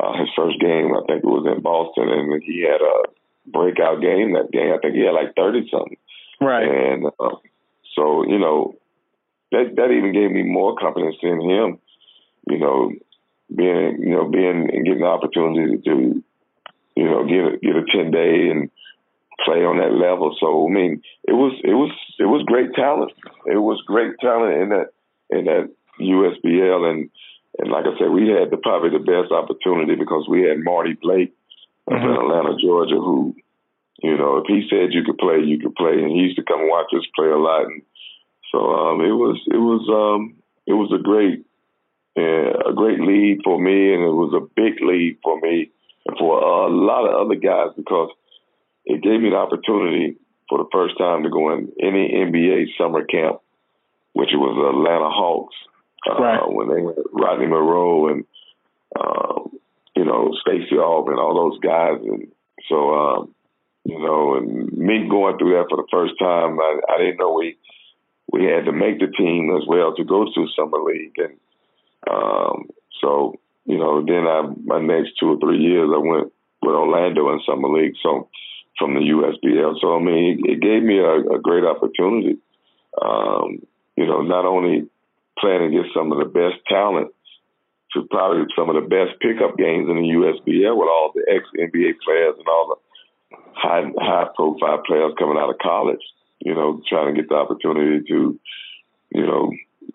uh, 0.00 0.12
his 0.16 0.32
first 0.36 0.58
game. 0.60 0.96
I 0.96 1.04
think 1.04 1.24
it 1.24 1.28
was 1.28 1.44
in 1.44 1.60
Boston, 1.60 2.08
and 2.08 2.42
he 2.42 2.64
had 2.64 2.80
a 2.80 2.96
breakout 3.46 4.00
game 4.00 4.32
that 4.32 4.50
game. 4.50 4.72
I 4.72 4.80
think 4.80 4.96
he 4.96 5.04
had 5.04 5.12
like 5.12 5.36
30 5.36 5.68
something. 5.70 6.00
Right. 6.40 6.64
And 6.64 7.06
uh, 7.20 7.36
so, 7.94 8.24
you 8.24 8.38
know, 8.38 8.76
that 9.52 9.76
that 9.76 9.92
even 9.92 10.12
gave 10.12 10.30
me 10.30 10.42
more 10.42 10.74
confidence 10.76 11.16
in 11.22 11.40
him, 11.40 11.78
you 12.48 12.58
know, 12.58 12.92
being 13.54 14.02
you 14.02 14.10
know 14.10 14.28
being 14.28 14.68
and 14.72 14.84
getting 14.84 15.00
the 15.00 15.06
opportunity 15.06 15.78
to 15.84 16.22
you 16.96 17.04
know 17.04 17.24
get 17.24 17.44
a, 17.44 17.58
get 17.58 17.76
a 17.76 17.84
ten 17.94 18.10
day 18.10 18.50
and 18.50 18.70
play 19.44 19.64
on 19.64 19.78
that 19.78 19.92
level. 19.92 20.34
So 20.40 20.66
I 20.66 20.70
mean, 20.70 21.02
it 21.24 21.32
was 21.32 21.52
it 21.64 21.74
was 21.74 21.92
it 22.18 22.26
was 22.26 22.42
great 22.46 22.74
talent. 22.74 23.12
It 23.46 23.58
was 23.58 23.82
great 23.86 24.18
talent 24.20 24.62
in 24.62 24.68
that 24.70 24.88
in 25.30 25.44
that 25.46 25.70
USBL 26.00 26.90
and 26.90 27.10
and 27.58 27.70
like 27.70 27.84
I 27.86 27.96
said, 27.98 28.10
we 28.10 28.28
had 28.28 28.50
the 28.50 28.58
probably 28.58 28.90
the 28.90 29.04
best 29.04 29.32
opportunity 29.32 29.94
because 29.96 30.26
we 30.28 30.42
had 30.42 30.60
Marty 30.60 30.92
Blake 30.92 31.32
up 31.88 32.02
in 32.02 32.10
Atlanta, 32.10 32.56
Georgia, 32.60 32.96
who 32.96 33.34
you 34.02 34.16
know 34.16 34.38
if 34.38 34.46
he 34.46 34.68
said 34.68 34.92
you 34.92 35.04
could 35.04 35.18
play, 35.18 35.40
you 35.40 35.58
could 35.58 35.74
play, 35.74 35.92
and 35.92 36.10
he 36.10 36.28
used 36.28 36.36
to 36.36 36.44
come 36.44 36.68
watch 36.68 36.92
us 36.94 37.06
play 37.14 37.28
a 37.28 37.38
lot. 37.38 37.64
And 37.64 37.82
so 38.52 38.58
um, 38.58 39.00
it 39.00 39.16
was 39.16 39.40
it 39.46 39.60
was 39.60 39.84
um, 39.88 40.36
it 40.66 40.74
was 40.74 40.92
a 40.92 41.02
great 41.02 41.44
uh, 42.16 42.70
a 42.70 42.74
great 42.74 43.00
lead 43.00 43.40
for 43.44 43.60
me, 43.60 43.94
and 43.94 44.02
it 44.02 44.16
was 44.16 44.32
a 44.36 44.48
big 44.56 44.80
lead 44.82 45.18
for 45.22 45.40
me 45.40 45.70
and 46.06 46.18
for 46.18 46.40
a 46.40 46.68
lot 46.68 47.08
of 47.08 47.26
other 47.26 47.36
guys 47.36 47.74
because 47.76 48.10
it 48.86 49.02
gave 49.02 49.20
me 49.20 49.30
the 49.30 49.36
opportunity 49.36 50.16
for 50.48 50.58
the 50.58 50.68
first 50.72 50.96
time 50.96 51.24
to 51.24 51.30
go 51.30 51.52
in 51.52 51.72
any 51.82 52.08
NBA 52.12 52.66
summer 52.78 53.04
camp, 53.04 53.38
which 54.12 54.30
was 54.32 54.54
the 54.54 54.78
Atlanta 54.78 55.10
Hawks 55.10 55.56
uh, 56.08 56.22
Right. 56.22 56.40
when 56.46 56.68
they 56.68 56.82
had 56.82 57.04
Rodney 57.12 57.46
Monroe 57.46 58.08
and 58.08 58.24
um, 58.98 59.50
you 59.96 60.04
know 60.04 60.30
Stacey 60.40 60.76
Aug 60.76 61.08
and 61.10 61.18
all 61.18 61.34
those 61.34 61.58
guys, 61.60 61.98
and 62.02 62.28
so 62.68 62.94
um, 62.94 63.34
you 63.84 63.98
know, 63.98 64.36
and 64.36 64.72
me 64.72 65.08
going 65.08 65.36
through 65.38 65.54
that 65.58 65.66
for 65.68 65.76
the 65.76 65.88
first 65.90 66.14
time, 66.18 66.58
I, 66.60 66.80
I 66.94 66.98
didn't 66.98 67.18
know 67.18 67.32
we 67.32 67.56
we 68.32 68.44
had 68.44 68.64
to 68.66 68.72
make 68.72 69.00
the 69.00 69.08
team 69.08 69.54
as 69.56 69.66
well 69.66 69.94
to 69.96 70.04
go 70.04 70.24
to 70.24 70.46
summer 70.56 70.78
league, 70.82 71.14
and 71.18 71.36
um, 72.08 72.68
so 73.00 73.34
you 73.64 73.78
know, 73.78 74.04
then 74.04 74.26
I 74.26 74.42
my 74.64 74.80
next 74.80 75.18
two 75.18 75.30
or 75.30 75.38
three 75.40 75.58
years 75.58 75.90
I 75.92 75.98
went 75.98 76.32
with 76.62 76.74
Orlando 76.74 77.32
in 77.32 77.40
summer 77.46 77.68
league, 77.68 77.94
so 78.02 78.28
from 78.78 78.94
the 78.94 79.00
USBL. 79.00 79.80
So 79.80 79.96
I 79.96 80.00
mean, 80.00 80.42
it, 80.44 80.60
gave 80.60 80.82
me 80.82 80.98
a, 80.98 81.36
a 81.36 81.40
great 81.40 81.64
opportunity. 81.64 82.38
Um, 83.00 83.66
you 83.96 84.06
know, 84.06 84.22
not 84.22 84.44
only 84.44 84.88
playing 85.38 85.64
against 85.64 85.94
some 85.94 86.12
of 86.12 86.18
the 86.18 86.24
best 86.24 86.56
talent 86.68 87.12
to 87.92 88.06
probably 88.10 88.44
some 88.56 88.68
of 88.68 88.76
the 88.76 88.88
best 88.88 89.20
pickup 89.20 89.56
games 89.56 89.88
in 89.88 89.96
the 89.96 90.12
USBL 90.16 90.76
with 90.76 90.88
all 90.88 91.12
the 91.14 91.24
ex 91.28 91.44
NBA 91.56 92.00
players 92.04 92.34
and 92.38 92.48
all 92.48 92.76
the 92.76 93.36
high 93.54 93.84
high 93.98 94.28
profile 94.34 94.82
players 94.86 95.12
coming 95.18 95.38
out 95.38 95.50
of 95.50 95.58
college. 95.58 96.02
You 96.40 96.54
know, 96.54 96.82
trying 96.88 97.14
to 97.14 97.20
get 97.20 97.28
the 97.30 97.34
opportunity 97.34 98.06
to, 98.08 98.38
you 99.10 99.26
know, 99.26 99.50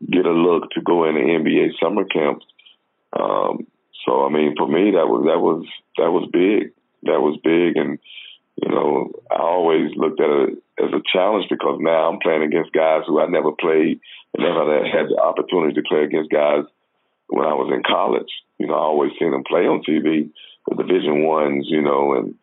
get 0.09 0.25
a 0.25 0.31
look 0.31 0.71
to 0.71 0.81
go 0.81 1.07
in 1.07 1.15
the 1.15 1.21
NBA 1.21 1.79
summer 1.81 2.03
camps. 2.05 2.45
Um, 3.13 3.67
so 4.05 4.25
I 4.25 4.29
mean, 4.29 4.55
for 4.57 4.67
me, 4.67 4.91
that 4.91 5.07
was 5.07 5.25
that 5.25 5.39
was 5.39 5.65
that 5.97 6.11
was 6.11 6.29
big. 6.31 6.73
That 7.03 7.21
was 7.21 7.39
big, 7.43 7.77
and 7.77 7.99
you 8.61 8.69
know, 8.69 9.11
I 9.31 9.41
always 9.41 9.91
looked 9.95 10.21
at 10.21 10.29
it 10.29 10.49
as 10.79 10.93
a 10.93 11.01
challenge 11.11 11.45
because 11.49 11.79
now 11.81 12.09
I'm 12.09 12.19
playing 12.19 12.43
against 12.43 12.73
guys 12.73 13.03
who 13.07 13.19
I 13.19 13.27
never 13.27 13.51
played, 13.51 13.99
and 14.33 14.43
never 14.43 14.85
had 14.85 15.09
the 15.09 15.19
opportunity 15.21 15.73
to 15.75 15.87
play 15.87 16.03
against 16.03 16.31
guys 16.31 16.63
when 17.27 17.45
I 17.45 17.53
was 17.53 17.71
in 17.73 17.83
college. 17.83 18.29
You 18.59 18.67
know, 18.67 18.75
I 18.75 18.85
always 18.85 19.11
seen 19.19 19.31
them 19.31 19.43
play 19.43 19.65
on 19.65 19.83
TV, 19.83 20.29
the 20.69 20.75
Division 20.75 21.23
ones, 21.23 21.65
you 21.69 21.81
know, 21.81 22.13
and 22.13 22.35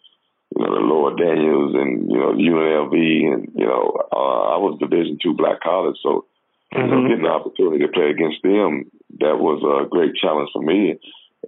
you 0.56 0.64
know 0.64 0.74
the 0.74 0.80
Lloyd 0.80 1.18
Daniels 1.18 1.74
and 1.74 2.10
you 2.10 2.18
know 2.18 2.32
UNLV, 2.32 2.94
and 3.32 3.48
you 3.54 3.66
know 3.66 3.96
uh, 4.12 4.54
I 4.54 4.58
was 4.58 4.78
Division 4.80 5.18
two 5.22 5.34
black 5.34 5.60
college, 5.60 5.96
so 6.02 6.26
you 6.72 6.86
know 6.86 7.08
getting 7.08 7.22
the 7.22 7.30
opportunity 7.30 7.84
to 7.84 7.92
play 7.92 8.10
against 8.10 8.42
them 8.42 8.90
that 9.20 9.38
was 9.38 9.62
a 9.64 9.88
great 9.88 10.14
challenge 10.14 10.50
for 10.52 10.62
me, 10.62 10.98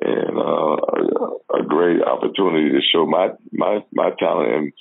and 0.00 0.38
uh, 0.38 0.76
a, 0.76 1.60
a 1.60 1.62
great 1.66 2.02
opportunity 2.02 2.70
to 2.70 2.80
show 2.92 3.06
my 3.06 3.30
my 3.52 3.80
my 3.92 4.10
talent 4.18 4.52
and 4.52 4.72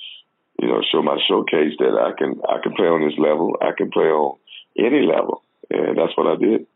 you 0.60 0.68
know 0.68 0.80
show 0.92 1.02
my 1.02 1.18
showcase 1.28 1.74
that 1.78 1.98
I 1.98 2.16
can 2.16 2.40
I 2.48 2.62
can 2.62 2.72
play 2.74 2.86
on 2.86 3.06
this 3.06 3.18
level, 3.18 3.56
I 3.60 3.72
can 3.76 3.90
play 3.90 4.06
on 4.06 4.38
any 4.78 5.02
level, 5.06 5.42
and 5.70 5.98
that's 5.98 6.16
what 6.16 6.26
I 6.26 6.36
did. 6.36 6.66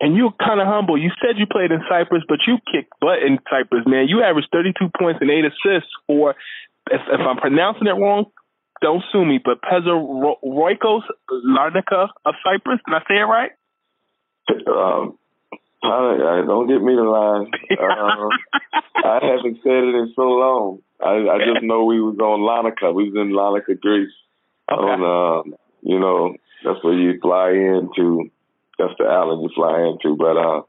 And 0.00 0.16
you're 0.16 0.32
kind 0.38 0.60
of 0.60 0.66
humble. 0.66 0.96
You 0.96 1.10
said 1.20 1.38
you 1.38 1.46
played 1.46 1.72
in 1.72 1.82
Cyprus, 1.90 2.22
but 2.28 2.38
you 2.46 2.58
kicked 2.70 2.92
butt 3.00 3.18
in 3.18 3.38
Cyprus, 3.50 3.82
man. 3.84 4.06
You 4.08 4.22
averaged 4.22 4.48
32 4.52 4.90
points 4.96 5.18
and 5.20 5.30
eight 5.30 5.44
assists 5.44 5.90
for, 6.06 6.36
if, 6.90 7.00
if 7.10 7.20
I'm 7.20 7.36
pronouncing 7.36 7.88
it 7.88 7.98
wrong, 7.98 8.26
don't 8.80 9.02
sue 9.10 9.24
me, 9.24 9.40
but 9.44 9.60
Pezaroikos 9.60 11.02
Larnaca 11.44 12.08
of 12.24 12.34
Cyprus. 12.44 12.78
Did 12.86 12.94
I 12.94 13.00
say 13.08 13.18
it 13.18 13.26
right? 13.26 13.50
Um, 14.68 15.18
I, 15.82 16.42
I 16.42 16.46
don't 16.46 16.68
get 16.68 16.82
me 16.82 16.94
to 16.94 17.10
lie. 17.10 17.44
Um, 17.78 18.30
I 18.96 19.20
haven't 19.22 19.58
said 19.62 19.84
it 19.84 19.94
in 19.94 20.12
so 20.16 20.22
long. 20.22 20.78
I, 21.00 21.30
I 21.30 21.38
just 21.38 21.62
know 21.62 21.84
we 21.84 22.00
was 22.00 22.18
on 22.18 22.40
Larnaca. 22.42 22.92
We 22.92 23.10
was 23.10 23.14
in 23.14 23.30
Larnaca, 23.30 23.80
Greece. 23.80 24.12
Okay. 24.70 24.82
On, 24.82 25.46
um, 25.46 25.54
you 25.82 26.00
know, 26.00 26.34
that's 26.64 26.82
where 26.82 26.94
you 26.94 27.18
fly 27.20 27.50
into. 27.50 28.30
That's 28.78 28.94
the 28.98 29.04
island 29.04 29.42
you 29.42 29.50
fly 29.54 29.78
into. 29.86 30.16
But 30.16 30.36
uh, 30.36 30.62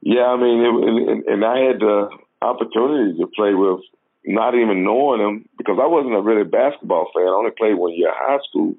yeah, 0.00 0.26
I 0.32 0.36
mean, 0.36 0.60
it, 0.64 0.72
and, 0.88 1.24
and 1.24 1.44
I 1.44 1.58
had 1.68 1.80
the 1.80 2.08
opportunity 2.40 3.18
to 3.20 3.26
play 3.36 3.54
with 3.54 3.80
not 4.24 4.54
even 4.54 4.84
knowing 4.84 5.20
him 5.20 5.48
because 5.56 5.78
I 5.80 5.86
wasn't 5.86 6.16
a 6.16 6.22
really 6.22 6.44
basketball 6.44 7.10
fan. 7.14 7.28
I 7.28 7.36
only 7.36 7.52
played 7.56 7.74
one 7.76 7.92
year 7.92 8.10
of 8.10 8.16
high 8.18 8.42
school. 8.48 8.74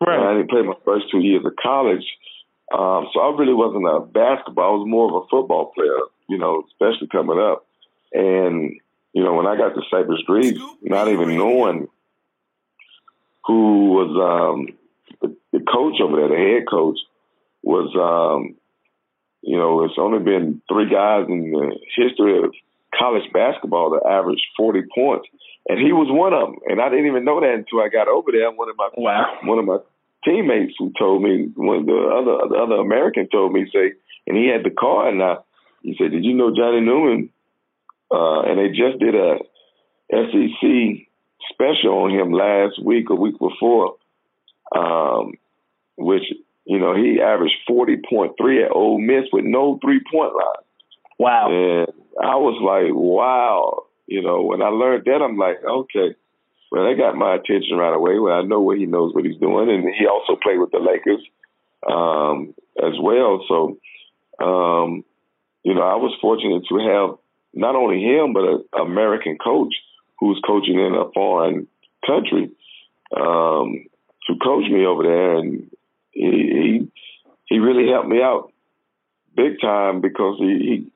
Right. 0.00 0.18
And 0.18 0.28
I 0.28 0.34
didn't 0.34 0.50
play 0.50 0.62
my 0.62 0.78
first 0.84 1.10
two 1.10 1.20
years 1.20 1.44
of 1.44 1.54
college. 1.60 2.04
Um, 2.76 3.08
so 3.14 3.20
I 3.20 3.34
really 3.36 3.54
wasn't 3.54 3.86
a 3.86 4.00
basketball. 4.00 4.64
I 4.64 4.76
was 4.76 4.86
more 4.88 5.08
of 5.08 5.24
a 5.24 5.28
football 5.28 5.72
player, 5.74 5.98
you 6.28 6.38
know, 6.38 6.64
especially 6.68 7.08
coming 7.08 7.38
up. 7.38 7.66
And, 8.12 8.78
you 9.12 9.24
know, 9.24 9.34
when 9.34 9.46
I 9.46 9.56
got 9.56 9.74
to 9.74 9.82
Cyprus 9.90 10.20
Greece, 10.26 10.58
not 10.82 11.08
even 11.08 11.36
knowing 11.36 11.88
who 13.46 13.90
was 13.92 14.12
um, 14.20 14.76
the, 15.22 15.34
the 15.52 15.64
coach 15.64 16.00
over 16.02 16.16
there, 16.16 16.28
the 16.28 16.36
head 16.36 16.68
coach, 16.68 16.98
was, 17.62 17.88
um, 17.96 18.56
you 19.42 19.56
know, 19.56 19.84
it's 19.84 19.98
only 19.98 20.18
been 20.18 20.60
three 20.68 20.90
guys 20.90 21.26
in 21.28 21.50
the 21.50 21.78
history 21.96 22.38
of 22.38 22.52
college 22.96 23.30
basketball 23.32 23.90
that 23.90 24.08
averaged 24.08 24.44
40 24.56 24.82
points. 24.94 25.28
And 25.68 25.78
he 25.78 25.92
was 25.92 26.08
one 26.10 26.32
of 26.32 26.48
them. 26.48 26.56
And 26.66 26.80
I 26.80 26.88
didn't 26.88 27.06
even 27.06 27.24
know 27.24 27.40
that 27.40 27.54
until 27.54 27.80
I 27.80 27.88
got 27.88 28.08
over 28.08 28.32
there. 28.32 28.50
One 28.50 28.68
of 28.68 28.76
my 28.76 28.88
wow. 28.96 29.38
one 29.44 29.58
of 29.58 29.64
my 29.64 29.78
teammates 30.24 30.74
who 30.78 30.92
told 30.98 31.22
me, 31.22 31.50
one 31.54 31.78
of 31.78 31.86
the 31.86 31.92
other 31.92 32.48
the 32.48 32.56
other 32.56 32.76
American 32.76 33.28
told 33.28 33.52
me, 33.52 33.68
say, 33.72 33.92
and 34.26 34.36
he 34.36 34.48
had 34.48 34.64
the 34.64 34.74
card. 34.74 35.14
And 35.14 35.22
I, 35.22 35.36
he 35.82 35.96
said, 35.98 36.12
"Did 36.12 36.24
you 36.24 36.34
know 36.34 36.54
Johnny 36.54 36.80
Neumann?" 36.80 37.30
Uh, 38.10 38.40
and 38.42 38.58
they 38.58 38.68
just 38.68 38.98
did 38.98 39.14
a 39.14 39.38
SEC 40.10 41.06
special 41.52 42.04
on 42.04 42.10
him 42.10 42.32
last 42.32 42.82
week 42.82 43.10
or 43.10 43.16
week 43.16 43.38
before, 43.38 43.96
um, 44.74 45.32
which 45.96 46.24
you 46.64 46.78
know 46.78 46.94
he 46.94 47.20
averaged 47.20 47.56
forty 47.66 47.96
point 48.08 48.32
three 48.40 48.64
at 48.64 48.72
Ole 48.72 48.98
Miss 48.98 49.24
with 49.32 49.44
no 49.44 49.78
three 49.82 50.00
point 50.10 50.32
line. 50.34 50.64
Wow! 51.18 51.48
And 51.50 51.88
I 52.22 52.36
was 52.36 52.58
like, 52.62 52.94
wow. 52.94 53.84
You 54.06 54.22
know, 54.22 54.42
when 54.42 54.62
I 54.62 54.68
learned 54.68 55.04
that, 55.04 55.20
I'm 55.22 55.36
like, 55.36 55.62
okay. 55.62 56.14
Well, 56.70 56.84
that 56.84 56.98
got 56.98 57.16
my 57.16 57.34
attention 57.34 57.76
right 57.76 57.94
away. 57.94 58.18
Well, 58.18 58.34
I 58.34 58.42
know 58.42 58.60
what 58.60 58.78
he 58.78 58.86
knows 58.86 59.14
what 59.14 59.24
he's 59.24 59.40
doing, 59.40 59.70
and 59.70 59.84
he 59.98 60.06
also 60.06 60.38
played 60.40 60.58
with 60.58 60.70
the 60.70 60.78
Lakers 60.78 61.24
um, 61.88 62.54
as 62.82 62.92
well. 63.00 63.44
So, 63.48 63.78
um, 64.44 65.04
you 65.62 65.74
know, 65.74 65.82
I 65.82 65.96
was 65.96 66.16
fortunate 66.20 66.64
to 66.68 66.78
have 66.78 67.18
not 67.54 67.74
only 67.74 68.02
him 68.02 68.34
but 68.34 68.44
an 68.44 68.64
American 68.80 69.38
coach 69.38 69.72
who's 70.20 70.40
coaching 70.46 70.78
in 70.78 70.94
a 70.94 71.10
foreign 71.12 71.66
country 72.06 72.50
um, 73.16 73.86
to 74.26 74.34
coach 74.42 74.70
me 74.70 74.84
over 74.84 75.02
there, 75.02 75.38
and 75.38 75.70
he, 76.12 76.22
he 76.22 76.88
he 77.46 77.58
really 77.58 77.90
helped 77.90 78.08
me 78.08 78.20
out 78.20 78.52
big 79.34 79.60
time 79.60 80.00
because 80.02 80.36
he, 80.38 80.46
he 80.46 80.92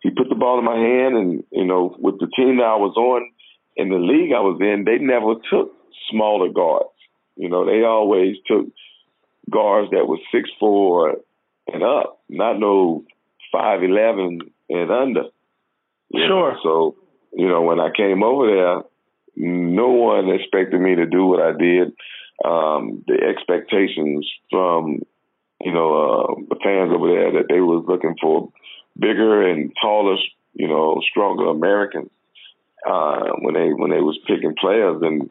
he 0.00 0.10
put 0.10 0.28
the 0.28 0.34
ball 0.34 0.58
in 0.58 0.64
my 0.64 0.76
hand, 0.76 1.16
and 1.16 1.44
you 1.52 1.64
know, 1.64 1.94
with 1.98 2.18
the 2.18 2.26
team 2.34 2.56
that 2.56 2.64
I 2.64 2.76
was 2.76 2.96
on 2.96 3.30
in 3.76 3.88
the 3.88 3.96
league 3.96 4.32
I 4.32 4.40
was 4.40 4.58
in, 4.60 4.84
they 4.84 4.98
never 4.98 5.34
took 5.50 5.74
smaller 6.10 6.52
guards. 6.52 6.88
You 7.36 7.48
know, 7.48 7.64
they 7.64 7.82
always 7.84 8.36
took 8.46 8.66
guards 9.50 9.90
that 9.90 10.06
were 10.06 10.18
six 10.32 10.50
four 10.60 11.16
and 11.72 11.82
up, 11.82 12.20
not 12.28 12.58
no 12.58 13.04
five 13.50 13.82
eleven 13.82 14.40
and 14.68 14.90
under. 14.90 15.24
Sure. 16.14 16.52
Know? 16.52 16.58
So, 16.62 16.96
you 17.32 17.48
know, 17.48 17.62
when 17.62 17.80
I 17.80 17.90
came 17.96 18.22
over 18.22 18.46
there, 18.46 18.82
no 19.36 19.88
one 19.88 20.28
expected 20.28 20.80
me 20.80 20.96
to 20.96 21.06
do 21.06 21.26
what 21.26 21.40
I 21.40 21.52
did. 21.56 21.92
Um, 22.44 23.04
the 23.06 23.18
expectations 23.22 24.28
from, 24.50 25.00
you 25.60 25.72
know, 25.72 25.94
uh, 25.94 26.34
the 26.48 26.56
fans 26.62 26.92
over 26.94 27.08
there 27.08 27.32
that 27.32 27.48
they 27.48 27.60
was 27.60 27.84
looking 27.86 28.16
for 28.20 28.52
bigger 28.98 29.48
and 29.48 29.72
taller, 29.80 30.16
you 30.54 30.68
know, 30.68 31.00
stronger 31.10 31.46
Americans 31.46 32.10
uh, 32.86 33.32
when 33.40 33.54
they 33.54 33.72
when 33.72 33.90
they 33.90 34.00
was 34.00 34.18
picking 34.26 34.54
players. 34.58 35.02
And 35.02 35.30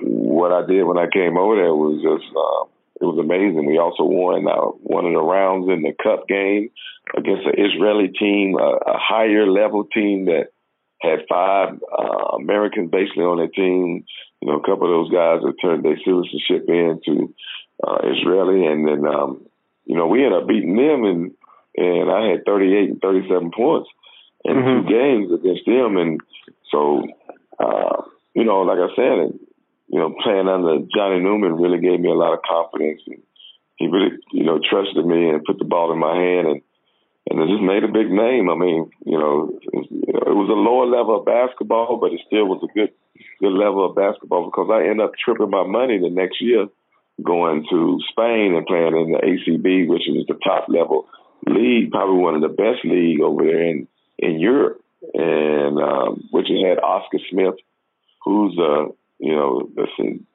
what 0.00 0.52
I 0.52 0.66
did 0.66 0.84
when 0.84 0.98
I 0.98 1.06
came 1.12 1.36
over 1.36 1.56
there 1.56 1.74
was 1.74 2.00
just 2.02 2.28
uh, 2.34 2.70
it 3.00 3.04
was 3.04 3.18
amazing. 3.18 3.66
We 3.66 3.78
also 3.78 4.04
won 4.04 4.46
uh, 4.46 4.74
one 4.82 5.04
of 5.06 5.12
the 5.12 5.22
rounds 5.22 5.68
in 5.68 5.82
the 5.82 5.94
cup 6.02 6.28
game 6.28 6.70
against 7.16 7.46
an 7.46 7.58
Israeli 7.58 8.08
team, 8.08 8.56
a, 8.58 8.78
a 8.86 8.98
higher 8.98 9.46
level 9.46 9.84
team 9.84 10.26
that 10.26 10.54
had 11.00 11.26
five 11.28 11.80
uh, 11.92 12.36
Americans 12.38 12.90
basically 12.90 13.24
on 13.24 13.38
their 13.38 13.48
team. 13.48 14.04
You 14.40 14.48
know, 14.48 14.58
a 14.58 14.66
couple 14.66 14.86
of 14.86 14.94
those 14.94 15.12
guys 15.12 15.40
that 15.42 15.54
turned 15.60 15.84
their 15.84 15.98
citizenship 15.98 16.68
into 16.68 17.34
uh, 17.82 17.98
Israeli, 18.04 18.66
and 18.66 18.86
then 18.86 19.06
um, 19.06 19.46
you 19.86 19.96
know 19.96 20.06
we 20.06 20.24
ended 20.24 20.42
up 20.42 20.48
beating 20.48 20.76
them, 20.76 21.04
and 21.04 21.32
and 21.76 22.10
I 22.10 22.30
had 22.30 22.44
38 22.46 22.90
and 22.90 23.00
37 23.00 23.50
points 23.50 23.88
in 24.44 24.56
mm-hmm. 24.56 24.86
two 24.86 24.92
games 24.92 25.32
against 25.32 25.66
them, 25.66 25.96
and 25.96 26.20
so 26.70 27.02
uh, 27.58 28.02
you 28.34 28.44
know, 28.44 28.62
like 28.62 28.78
I 28.78 28.94
said, 28.96 29.38
you 29.88 29.98
know, 29.98 30.14
playing 30.22 30.48
under 30.48 30.84
Johnny 30.94 31.20
Neumann 31.20 31.60
really 31.60 31.80
gave 31.80 32.00
me 32.00 32.10
a 32.10 32.14
lot 32.14 32.34
of 32.34 32.40
confidence, 32.42 33.02
and 33.06 33.22
he 33.76 33.86
really 33.86 34.16
you 34.32 34.44
know 34.44 34.58
trusted 34.58 35.04
me 35.04 35.30
and 35.30 35.44
put 35.44 35.58
the 35.58 35.64
ball 35.64 35.92
in 35.92 35.98
my 35.98 36.16
hand 36.16 36.46
and 36.48 36.62
and 37.30 37.40
it 37.40 37.48
just 37.48 37.64
made 37.64 37.84
a 37.84 37.88
big 37.88 38.10
name. 38.12 38.50
I 38.50 38.56
mean, 38.56 38.90
you 39.04 39.18
know, 39.18 39.56
it, 39.72 39.86
it 39.90 40.36
was 40.36 40.52
a 40.52 40.60
lower 40.60 40.84
level 40.84 41.18
of 41.18 41.24
basketball, 41.24 41.96
but 41.96 42.12
it 42.12 42.20
still 42.26 42.44
was 42.44 42.60
a 42.60 42.72
good 42.76 42.92
good 43.40 43.56
level 43.56 43.88
of 43.88 43.96
basketball 43.96 44.44
because 44.46 44.68
I 44.68 44.84
ended 44.84 45.06
up 45.06 45.16
tripping 45.16 45.50
my 45.50 45.64
money 45.64 45.98
the 45.98 46.10
next 46.10 46.42
year 46.42 46.68
going 47.22 47.64
to 47.70 48.00
Spain 48.10 48.54
and 48.54 48.66
playing 48.66 48.92
in 48.92 49.12
the 49.14 49.22
ACB, 49.22 49.88
which 49.88 50.04
is 50.08 50.26
the 50.26 50.38
top 50.44 50.66
level 50.68 51.06
league, 51.46 51.90
probably 51.90 52.18
one 52.18 52.34
of 52.34 52.42
the 52.42 52.48
best 52.48 52.84
league 52.84 53.20
over 53.20 53.44
there 53.44 53.62
in 53.70 53.86
in 54.18 54.40
Europe, 54.40 54.80
and 55.12 55.78
um, 55.78 56.28
which 56.30 56.48
had 56.48 56.78
Oscar 56.78 57.18
Schmidt, 57.30 57.54
who's 58.24 58.56
a 58.58 58.86
you 59.18 59.34
know 59.34 59.68
the, 59.74 59.86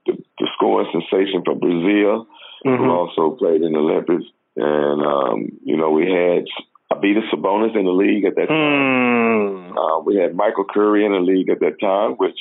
the, 0.06 0.18
the 0.38 0.48
scoring 0.56 0.90
sensation 0.92 1.44
from 1.44 1.60
Brazil, 1.60 2.28
mm-hmm. 2.66 2.84
who 2.84 2.90
also 2.90 3.36
played 3.36 3.62
in 3.62 3.74
the 3.74 3.80
Olympics, 3.80 4.26
and 4.56 5.02
um, 5.06 5.60
you 5.64 5.78
know 5.78 5.92
we 5.92 6.04
had 6.04 6.46
Arvydas 6.92 7.30
Sabonis 7.32 7.78
in 7.78 7.86
the 7.86 7.92
league 7.92 8.26
at 8.26 8.36
that 8.36 8.48
time. 8.48 8.56
Mm. 8.56 9.78
Uh, 9.78 10.04
we 10.04 10.16
had 10.16 10.36
Michael 10.36 10.66
Curry 10.66 11.06
in 11.06 11.12
the 11.12 11.20
league 11.20 11.50
at 11.50 11.60
that 11.60 11.80
time, 11.80 12.14
which 12.14 12.38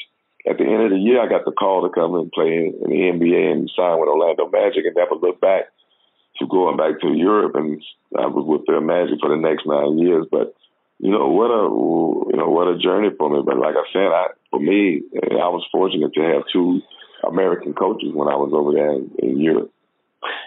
at 0.49 0.57
the 0.57 0.65
end 0.65 0.83
of 0.83 0.91
the 0.91 0.99
year, 0.99 1.21
I 1.21 1.29
got 1.29 1.45
the 1.45 1.53
call 1.53 1.83
to 1.83 1.93
come 1.93 2.15
and 2.15 2.33
play 2.33 2.47
in, 2.47 2.75
in 2.85 2.89
the 2.91 3.03
NBA 3.13 3.53
and 3.53 3.71
sign 3.77 4.01
with 4.01 4.09
Orlando 4.09 4.49
Magic 4.49 4.87
and 4.87 4.97
never 4.97 5.15
look 5.15 5.41
back 5.41 5.65
to 6.39 6.47
going 6.47 6.77
back 6.77 7.01
to 7.01 7.13
Europe. 7.13 7.55
And 7.57 7.83
I 8.17 8.27
was 8.27 8.47
with 8.47 8.67
their 8.67 8.81
Magic 8.81 9.19
for 9.21 9.29
the 9.29 9.37
next 9.37 9.67
nine 9.67 9.99
years. 9.99 10.27
But, 10.31 10.55
you 10.99 11.11
know, 11.11 11.29
what 11.29 11.51
a, 11.51 11.63
you 12.31 12.37
know, 12.37 12.51
what 12.51 12.69
a 12.69 12.79
journey 12.79 13.09
for 13.17 13.31
me. 13.31 13.43
But 13.45 13.59
like 13.59 13.75
I 13.75 13.85
said, 13.93 14.09
I, 14.11 14.27
for 14.51 14.61
me, 14.61 15.03
I 15.15 15.49
was 15.49 15.67
fortunate 15.71 16.13
to 16.15 16.21
have 16.23 16.43
two 16.53 16.81
American 17.27 17.75
coaches 17.75 18.11
when 18.13 18.29
I 18.29 18.37
was 18.37 18.53
over 18.55 18.73
there 18.73 18.93
in, 18.95 19.11
in 19.19 19.41
Europe 19.41 19.73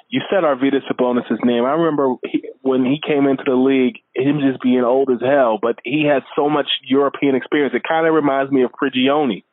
you 0.09 0.21
said 0.29 0.43
Arvydas 0.43 0.83
Sabonis' 0.91 1.43
name. 1.43 1.63
I 1.63 1.71
remember 1.71 2.15
he, 2.25 2.43
when 2.61 2.83
he 2.83 2.99
came 3.05 3.27
into 3.27 3.43
the 3.45 3.55
league, 3.55 3.99
him 4.13 4.41
just 4.41 4.61
being 4.61 4.83
old 4.83 5.09
as 5.09 5.21
hell, 5.21 5.57
but 5.61 5.79
he 5.83 6.05
had 6.05 6.23
so 6.35 6.49
much 6.49 6.67
European 6.83 7.35
experience. 7.35 7.73
It 7.73 7.83
kind 7.87 8.05
of 8.05 8.13
reminds 8.13 8.51
me 8.51 8.63
of 8.63 8.71
Prigioni, 8.71 9.43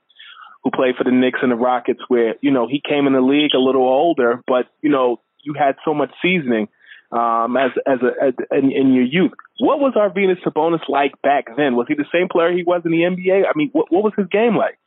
who 0.64 0.70
played 0.72 0.96
for 0.96 1.04
the 1.04 1.12
Knicks 1.12 1.38
and 1.42 1.52
the 1.52 1.56
Rockets, 1.56 2.00
where 2.08 2.34
you 2.40 2.50
know 2.50 2.66
he 2.66 2.82
came 2.86 3.06
in 3.06 3.12
the 3.12 3.20
league 3.20 3.54
a 3.54 3.58
little 3.58 3.86
older, 3.86 4.42
but 4.46 4.66
you 4.82 4.90
know 4.90 5.20
you 5.42 5.54
had 5.56 5.76
so 5.84 5.94
much 5.94 6.10
seasoning 6.20 6.68
um, 7.10 7.56
as 7.56 7.70
as 7.86 7.98
a 8.02 8.24
as, 8.24 8.34
in, 8.50 8.70
in 8.70 8.94
your 8.94 9.04
youth. 9.04 9.32
What 9.58 9.80
was 9.80 9.94
Arvydas 9.96 10.42
Sabonis 10.44 10.86
like 10.88 11.20
back 11.22 11.56
then? 11.56 11.76
Was 11.76 11.86
he 11.88 11.94
the 11.94 12.04
same 12.12 12.28
player 12.30 12.52
he 12.52 12.64
was 12.64 12.82
in 12.84 12.92
the 12.92 13.02
NBA? 13.02 13.44
I 13.46 13.52
mean, 13.56 13.70
what, 13.72 13.90
what 13.90 14.04
was 14.04 14.12
his 14.16 14.26
game 14.28 14.56
like? 14.56 14.78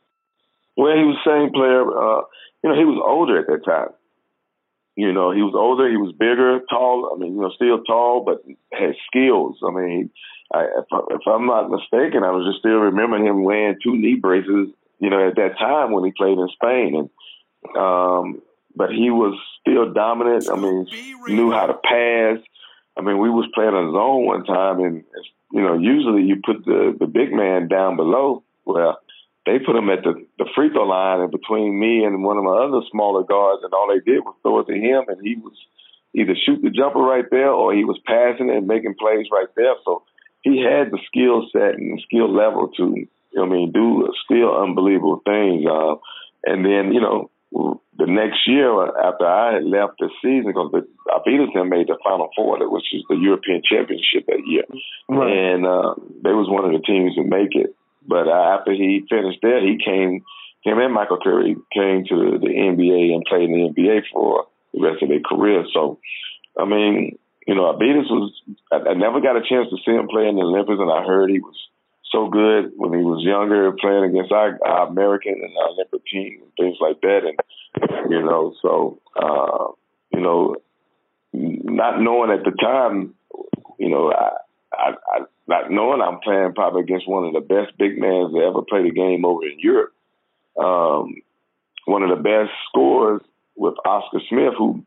Well, 0.76 0.96
he 0.96 1.04
was 1.04 1.18
the 1.24 1.30
same 1.30 1.52
player. 1.52 1.82
Uh, 1.82 2.22
you 2.62 2.70
know, 2.70 2.78
he 2.78 2.84
was 2.84 3.02
older 3.04 3.38
at 3.38 3.46
that 3.48 3.64
time. 3.64 3.90
You 4.94 5.12
know, 5.12 5.32
he 5.32 5.40
was 5.40 5.54
older, 5.56 5.88
he 5.88 5.96
was 5.96 6.12
bigger, 6.12 6.60
tall. 6.68 7.12
I 7.14 7.18
mean, 7.18 7.34
you 7.34 7.40
know, 7.40 7.50
still 7.56 7.82
tall, 7.82 8.24
but 8.24 8.44
had 8.72 8.94
skills. 9.08 9.56
I 9.64 9.72
mean, 9.72 10.10
I, 10.52 10.64
if, 10.64 10.84
I, 10.92 11.00
if 11.16 11.22
I'm 11.26 11.46
not 11.46 11.70
mistaken, 11.70 12.24
I 12.24 12.30
was 12.30 12.44
just 12.44 12.60
still 12.60 12.76
remembering 12.76 13.24
him 13.24 13.42
wearing 13.42 13.80
two 13.82 13.96
knee 13.96 14.18
braces. 14.20 14.68
You 15.00 15.10
know, 15.10 15.26
at 15.26 15.36
that 15.36 15.58
time 15.58 15.92
when 15.92 16.04
he 16.04 16.12
played 16.12 16.38
in 16.38 16.46
Spain, 16.54 16.94
and 16.94 17.08
um, 17.74 18.42
but 18.74 18.90
he 18.90 19.10
was 19.10 19.38
still 19.60 19.92
dominant. 19.92 20.48
I 20.50 20.56
mean, 20.56 20.86
knew 21.28 21.50
how 21.50 21.66
to 21.66 21.74
pass. 21.74 22.38
I 22.96 23.00
mean, 23.00 23.18
we 23.18 23.30
was 23.30 23.48
playing 23.54 23.74
a 23.74 23.92
zone 23.92 24.26
one 24.26 24.44
time, 24.44 24.80
and 24.80 25.04
you 25.52 25.60
know, 25.60 25.78
usually 25.78 26.22
you 26.22 26.40
put 26.44 26.64
the 26.64 26.96
the 26.98 27.06
big 27.06 27.32
man 27.32 27.68
down 27.68 27.96
below. 27.96 28.44
Well, 28.64 29.00
they 29.44 29.58
put 29.58 29.74
him 29.76 29.90
at 29.90 30.04
the, 30.04 30.24
the 30.38 30.46
free 30.54 30.70
throw 30.70 30.84
line 30.84 31.20
and 31.20 31.30
between 31.30 31.78
me 31.78 32.04
and 32.04 32.22
one 32.22 32.38
of 32.38 32.44
my 32.44 32.62
other 32.62 32.80
smaller 32.90 33.24
guards, 33.24 33.62
and 33.64 33.72
all 33.72 33.88
they 33.88 34.00
did 34.00 34.20
was 34.20 34.36
throw 34.42 34.60
it 34.60 34.66
to 34.66 34.74
him, 34.74 35.04
and 35.08 35.18
he 35.20 35.36
was 35.36 35.54
either 36.14 36.34
shoot 36.36 36.60
the 36.62 36.70
jumper 36.70 37.00
right 37.00 37.24
there 37.30 37.50
or 37.50 37.74
he 37.74 37.84
was 37.84 37.98
passing 38.06 38.50
it 38.50 38.56
and 38.56 38.66
making 38.66 38.94
plays 38.98 39.26
right 39.32 39.48
there. 39.56 39.74
So 39.84 40.04
he 40.42 40.62
had 40.62 40.90
the 40.90 40.98
skill 41.06 41.48
set 41.52 41.78
and 41.78 42.00
skill 42.04 42.32
level 42.32 42.68
to, 42.76 42.94
you 42.96 43.08
know, 43.34 43.44
I 43.44 43.48
mean, 43.48 43.72
do 43.72 44.12
still 44.24 44.54
unbelievable 44.54 45.22
things. 45.24 45.64
Uh, 45.66 45.96
and 46.44 46.64
then, 46.64 46.92
you 46.92 47.00
know, 47.00 47.30
the 47.52 48.06
next 48.06 48.48
year 48.48 48.72
after 48.98 49.26
I 49.26 49.54
had 49.54 49.64
left 49.64 50.00
the 50.00 50.08
season, 50.22 50.52
because 50.52 50.72
the 50.72 50.88
Arvydas 51.12 51.52
made 51.68 51.88
the 51.88 51.98
Final 52.02 52.30
Four, 52.34 52.58
which 52.70 52.88
is 52.92 53.04
the 53.08 53.16
European 53.16 53.62
Championship 53.64 54.26
that 54.26 54.42
year, 54.46 54.64
right. 55.08 55.30
and 55.30 55.66
uh, 55.66 55.94
they 56.24 56.32
was 56.32 56.48
one 56.48 56.64
of 56.64 56.72
the 56.72 56.84
teams 56.84 57.14
to 57.16 57.22
make 57.22 57.54
it. 57.54 57.76
But 58.06 58.26
uh, 58.26 58.58
after 58.58 58.72
he 58.72 59.04
finished 59.08 59.38
there, 59.42 59.60
he 59.60 59.78
came, 59.78 60.24
him 60.64 60.78
and 60.78 60.94
Michael 60.94 61.20
Curry 61.22 61.54
came 61.72 62.04
to 62.08 62.38
the 62.40 62.50
NBA 62.50 63.14
and 63.14 63.24
played 63.28 63.50
in 63.50 63.52
the 63.52 63.68
NBA 63.70 64.10
for 64.12 64.46
the 64.72 64.80
rest 64.82 65.02
of 65.02 65.08
their 65.08 65.20
career. 65.20 65.64
So, 65.72 66.00
I 66.58 66.64
mean, 66.64 67.18
you 67.46 67.54
know, 67.54 67.70
Arvydas 67.70 68.10
was, 68.10 68.32
I, 68.72 68.90
I 68.90 68.94
never 68.94 69.20
got 69.20 69.36
a 69.36 69.46
chance 69.46 69.68
to 69.70 69.76
see 69.84 69.92
him 69.92 70.08
play 70.08 70.26
in 70.26 70.36
the 70.36 70.42
Olympics, 70.42 70.80
and 70.80 70.90
I 70.90 71.04
heard 71.04 71.30
he 71.30 71.38
was 71.38 71.56
so 72.12 72.28
good 72.28 72.72
when 72.76 72.92
he 72.92 73.04
was 73.04 73.24
younger, 73.24 73.72
playing 73.72 74.04
against 74.04 74.30
our, 74.30 74.58
our 74.64 74.88
American 74.88 75.40
and 75.42 75.52
our 75.62 75.70
Olympic 75.70 76.04
team 76.06 76.42
and 76.42 76.52
things 76.56 76.76
like 76.80 77.00
that. 77.00 77.20
And, 77.24 78.10
you 78.10 78.22
know, 78.22 78.54
so, 78.62 79.00
uh, 79.16 79.72
you 80.12 80.20
know, 80.20 80.56
not 81.32 82.00
knowing 82.00 82.30
at 82.30 82.44
the 82.44 82.52
time, 82.52 83.14
you 83.78 83.88
know, 83.88 84.12
I, 84.12 84.30
I, 84.72 84.90
I 85.14 85.20
not 85.48 85.70
knowing 85.70 86.00
I'm 86.00 86.20
playing 86.20 86.52
probably 86.54 86.82
against 86.82 87.08
one 87.08 87.24
of 87.24 87.32
the 87.32 87.40
best 87.40 87.76
big 87.76 87.98
men 87.98 88.32
that 88.32 88.44
ever 88.46 88.62
played 88.62 88.86
a 88.86 88.94
game 88.94 89.24
over 89.24 89.44
in 89.44 89.58
Europe. 89.58 89.92
Um, 90.56 91.16
one 91.84 92.02
of 92.02 92.10
the 92.10 92.22
best 92.22 92.52
scorers 92.68 93.22
with 93.56 93.74
Oscar 93.84 94.20
Schmidt, 94.28 94.54
who 94.56 94.84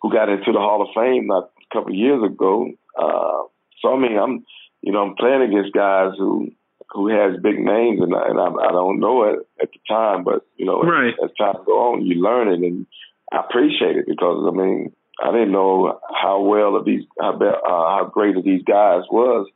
who 0.00 0.12
got 0.12 0.28
into 0.28 0.52
the 0.52 0.58
Hall 0.58 0.82
of 0.82 0.88
Fame 0.94 1.26
not 1.26 1.50
a 1.58 1.74
couple 1.74 1.92
of 1.92 1.96
years 1.96 2.22
ago. 2.24 2.70
Uh, 2.98 3.44
so 3.80 3.94
I 3.94 3.98
mean, 3.98 4.18
I'm 4.18 4.44
you 4.82 4.92
know 4.92 5.02
I'm 5.02 5.16
playing 5.16 5.42
against 5.42 5.74
guys 5.74 6.12
who 6.18 6.50
who 6.90 7.08
has 7.08 7.40
big 7.42 7.58
names, 7.58 8.00
and, 8.00 8.14
I, 8.14 8.28
and 8.28 8.40
I, 8.40 8.46
I 8.46 8.72
don't 8.72 8.98
know 8.98 9.24
it 9.24 9.40
at 9.60 9.68
the 9.70 9.78
time, 9.88 10.24
but 10.24 10.46
you 10.56 10.64
know, 10.64 10.80
right. 10.80 11.12
as, 11.22 11.30
as 11.30 11.36
time 11.38 11.62
go 11.66 11.92
on, 11.92 12.06
you 12.06 12.22
learn 12.22 12.48
it, 12.48 12.66
and 12.66 12.86
I 13.32 13.40
appreciate 13.40 13.96
it 13.96 14.06
because 14.06 14.44
I 14.48 14.56
mean, 14.56 14.92
I 15.22 15.32
didn't 15.32 15.52
know 15.52 16.00
how 16.14 16.40
well 16.42 16.76
of 16.76 16.84
these 16.84 17.04
how 17.20 17.32
uh, 17.34 17.60
how 17.64 18.10
great 18.12 18.36
of 18.36 18.44
these 18.44 18.62
guys 18.62 19.02
was 19.10 19.46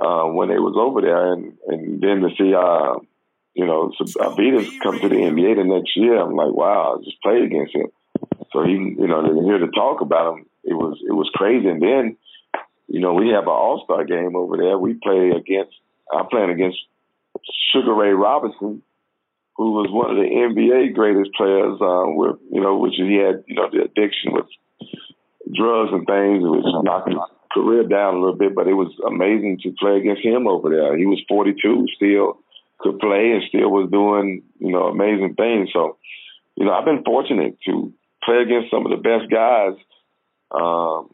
uh, 0.00 0.24
when 0.32 0.48
they 0.48 0.58
was 0.58 0.74
over 0.76 1.00
there, 1.00 1.32
and 1.32 1.56
and 1.68 2.00
then 2.00 2.20
to 2.22 2.30
see 2.36 2.54
uh, 2.54 2.98
you 3.54 3.66
know 3.66 3.92
Arvydas 4.00 4.80
come 4.82 4.98
to 5.00 5.08
the 5.08 5.16
NBA 5.16 5.56
the 5.56 5.64
next 5.64 5.96
year, 5.96 6.18
I'm 6.18 6.34
like, 6.34 6.52
wow, 6.52 6.98
I 6.98 7.04
just 7.04 7.22
played 7.22 7.44
against 7.44 7.74
him. 7.74 7.86
So 8.52 8.64
he, 8.64 8.72
you 8.72 9.08
know, 9.08 9.20
to 9.22 9.42
hear 9.44 9.58
to 9.58 9.68
talk 9.68 10.00
about 10.00 10.38
him, 10.38 10.46
it 10.64 10.74
was 10.74 10.98
it 11.06 11.12
was 11.12 11.30
crazy. 11.34 11.68
And 11.68 11.82
then, 11.82 12.16
you 12.88 13.00
know, 13.00 13.14
we 13.14 13.30
have 13.30 13.44
an 13.44 13.48
All 13.50 13.82
Star 13.84 14.04
game 14.04 14.36
over 14.36 14.56
there. 14.56 14.78
We 14.78 14.94
play 14.94 15.30
against 15.30 15.74
I'm 16.12 16.26
playing 16.26 16.50
against 16.50 16.78
Sugar 17.72 17.94
Ray 17.94 18.12
Robinson, 18.12 18.82
who 19.56 19.72
was 19.72 19.88
one 19.90 20.10
of 20.10 20.16
the 20.16 20.28
NBA 20.28 20.94
greatest 20.94 21.30
players. 21.34 21.80
Uh, 21.80 22.04
with 22.12 22.36
you 22.50 22.60
know, 22.60 22.78
which 22.78 22.94
he 22.96 23.16
had 23.16 23.44
you 23.46 23.56
know 23.56 23.68
the 23.72 23.84
addiction 23.84 24.32
with 24.32 24.46
drugs 25.54 25.92
and 25.92 26.06
things, 26.06 26.44
which 26.44 26.64
knocked 26.84 27.08
his 27.08 27.18
career 27.52 27.84
down 27.84 28.14
a 28.14 28.20
little 28.20 28.36
bit. 28.36 28.54
But 28.54 28.68
it 28.68 28.74
was 28.74 28.92
amazing 29.06 29.60
to 29.62 29.74
play 29.78 29.96
against 29.96 30.24
him 30.24 30.46
over 30.46 30.68
there. 30.68 30.96
He 30.96 31.06
was 31.06 31.22
42, 31.28 31.86
still 31.96 32.38
could 32.78 32.98
play, 32.98 33.32
and 33.32 33.42
still 33.48 33.70
was 33.70 33.90
doing 33.90 34.42
you 34.58 34.72
know 34.72 34.88
amazing 34.88 35.34
things. 35.34 35.70
So, 35.72 35.96
you 36.56 36.66
know, 36.66 36.72
I've 36.72 36.84
been 36.84 37.04
fortunate 37.04 37.56
to 37.64 37.92
play 38.24 38.42
against 38.44 38.70
some 38.70 38.84
of 38.84 38.92
the 38.92 39.00
best 39.00 39.30
guys 39.30 39.74
um, 40.54 41.10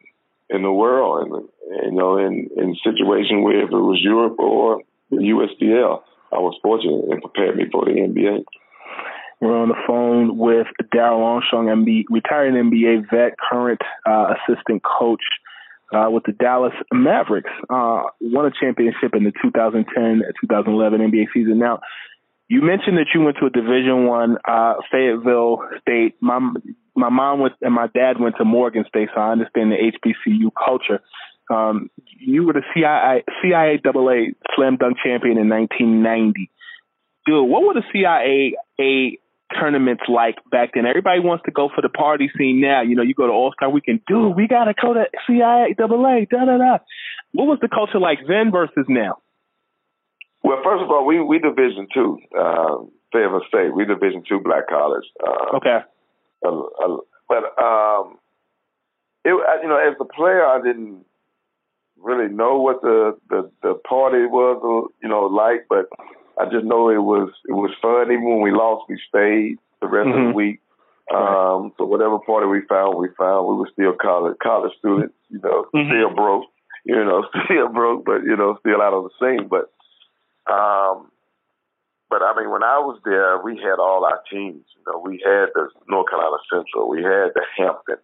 in 0.51 0.63
the 0.63 0.73
world, 0.73 1.27
and 1.27 1.49
you 1.85 1.99
know, 1.99 2.19
in 2.19 2.49
in 2.57 2.77
situation 2.83 3.43
where 3.43 3.65
if 3.65 3.71
it 3.71 3.75
was 3.75 4.01
Europe 4.03 4.39
or 4.39 4.83
the 5.11 5.17
USBL, 5.17 6.03
I 6.33 6.39
was 6.39 6.59
fortunate 6.63 7.05
and 7.11 7.23
prepared 7.23 7.57
me 7.57 7.65
for 7.71 7.85
the 7.85 7.93
NBA. 7.93 8.45
We're 9.41 9.57
on 9.57 9.69
the 9.69 9.83
phone 9.87 10.37
with 10.37 10.67
Darrell 10.93 11.25
Armstrong, 11.25 11.67
MB, 11.67 12.05
retired 12.11 12.53
NBA 12.53 13.09
vet, 13.11 13.39
current 13.39 13.81
uh, 14.07 14.35
assistant 14.37 14.83
coach 14.83 15.23
uh, 15.95 16.11
with 16.11 16.25
the 16.25 16.33
Dallas 16.33 16.75
Mavericks. 16.93 17.51
Uh, 17.71 18.03
won 18.21 18.45
a 18.45 18.51
championship 18.51 19.15
in 19.15 19.25
the 19.25 19.33
2010-2011 19.43 20.27
NBA 20.45 21.27
season. 21.33 21.59
Now, 21.59 21.81
you 22.49 22.61
mentioned 22.61 22.99
that 22.99 23.07
you 23.15 23.23
went 23.23 23.39
to 23.39 23.47
a 23.47 23.51
Division 23.51 24.07
One, 24.07 24.37
uh, 24.47 24.75
Fayetteville 24.93 25.63
State. 25.81 26.17
My 26.21 26.39
my 26.95 27.09
mom 27.09 27.41
went 27.41 27.55
and 27.61 27.75
my 27.75 27.87
dad 27.89 28.19
went 28.19 28.37
to 28.39 28.45
Morgan 28.45 28.85
State, 28.89 29.09
so 29.15 29.21
I 29.21 29.33
understand 29.33 29.73
the 29.73 29.77
HBCU 29.77 30.51
culture. 30.53 31.01
Um, 31.51 31.91
you 32.19 32.45
were 32.45 32.53
the 32.53 32.63
CIA, 32.75 33.25
CIAA 33.43 34.35
slam 34.55 34.77
dunk 34.77 34.99
champion 35.03 35.39
in 35.39 35.49
1990. 35.49 36.51
Dude, 37.27 37.49
what 37.49 37.63
were 37.63 37.75
the 37.75 37.83
CIAA 37.93 39.19
tournaments 39.59 40.05
like 40.09 40.37
back 40.51 40.71
then? 40.75 40.87
Everybody 40.87 41.21
wants 41.21 41.45
to 41.47 41.51
go 41.51 41.69
for 41.75 41.83
the 41.83 41.89
party 41.89 42.31
scene 42.39 42.61
now. 42.61 42.83
You 42.83 42.95
know, 42.95 43.03
you 43.03 43.15
go 43.15 43.27
to 43.27 43.33
All 43.33 43.53
Star 43.53 43.69
Weekend, 43.69 44.01
dude, 44.07 44.37
we 44.37 44.47
gotta 44.47 44.75
go 44.81 44.95
to 44.95 45.07
CIAA, 45.29 45.77
da 45.77 45.87
da 45.87 46.59
da. 46.59 46.79
What 47.33 47.47
was 47.47 47.59
the 47.61 47.69
culture 47.69 47.99
like 47.99 48.19
then 48.27 48.51
versus 48.53 48.87
now? 48.89 49.19
Well, 50.43 50.59
first 50.65 50.83
of 50.83 50.91
all, 50.91 51.05
we 51.05 51.21
we 51.21 51.39
Division 51.39 51.89
two, 51.93 52.19
uh, 52.37 52.87
Fayetteville 53.13 53.43
State. 53.49 53.75
We 53.75 53.85
Division 53.85 54.23
two 54.29 54.41
black 54.41 54.69
college. 54.69 55.05
Uh, 55.23 55.57
okay. 55.57 55.79
But 56.43 57.63
um, 57.63 58.19
it 59.25 59.31
you 59.63 59.69
know 59.69 59.77
as 59.77 59.97
a 60.01 60.05
player, 60.05 60.45
I 60.45 60.61
didn't 60.63 61.05
really 62.03 62.33
know 62.33 62.61
what 62.61 62.83
the 62.83 63.17
the, 63.29 63.51
the 63.63 63.75
party 63.89 64.27
was, 64.27 64.91
you 65.03 65.09
know, 65.09 65.27
like, 65.27 65.67
but 65.69 65.87
I 66.39 66.47
just 66.51 66.65
know 66.65 66.89
it 66.89 67.03
was 67.03 67.31
it 67.49 67.53
was 67.53 67.71
fun. 67.83 68.13
Even 68.13 68.25
when 68.25 68.41
we 68.41 68.53
lost, 68.53 68.89
we 68.89 69.01
stayed 69.09 69.59
the 69.81 69.89
rest 69.89 70.09
mm-hmm. 70.09 70.11
of 70.11 70.15
the 70.15 70.29
mm-hmm. 70.29 70.37
week. 70.37 70.61
Um, 71.13 71.73
so 71.77 71.85
whatever 71.87 72.21
party 72.21 72.47
we 72.47 72.63
found, 72.69 72.97
we 72.97 73.09
found. 73.19 73.49
We 73.49 73.57
were 73.57 73.71
still 73.73 73.95
college 74.01 74.37
college 74.43 74.73
students, 74.79 75.15
you 75.29 75.41
know, 75.43 75.67
mm-hmm. 75.75 75.91
still 75.91 76.15
broke, 76.15 76.47
you 76.85 77.05
know, 77.05 77.27
still 77.45 77.69
broke, 77.69 78.05
but 78.05 78.23
you 78.23 78.37
know, 78.37 78.57
still 78.61 78.81
out 78.81 78.95
of 78.95 79.11
the 79.11 79.15
scene. 79.19 79.49
But 79.49 79.73
um, 80.51 81.11
mean, 82.41 82.51
when 82.51 82.63
I 82.63 82.79
was 82.79 82.99
there, 83.05 83.39
we 83.43 83.57
had 83.57 83.79
all 83.79 84.05
our 84.05 84.23
teams. 84.31 84.65
You 84.77 84.83
know, 84.87 84.99
we 84.99 85.23
had 85.25 85.49
the 85.55 85.69
North 85.89 86.09
Carolina 86.09 86.37
Central, 86.53 86.89
we 86.89 87.03
had 87.03 87.33
the 87.35 87.43
Hampton, 87.57 87.97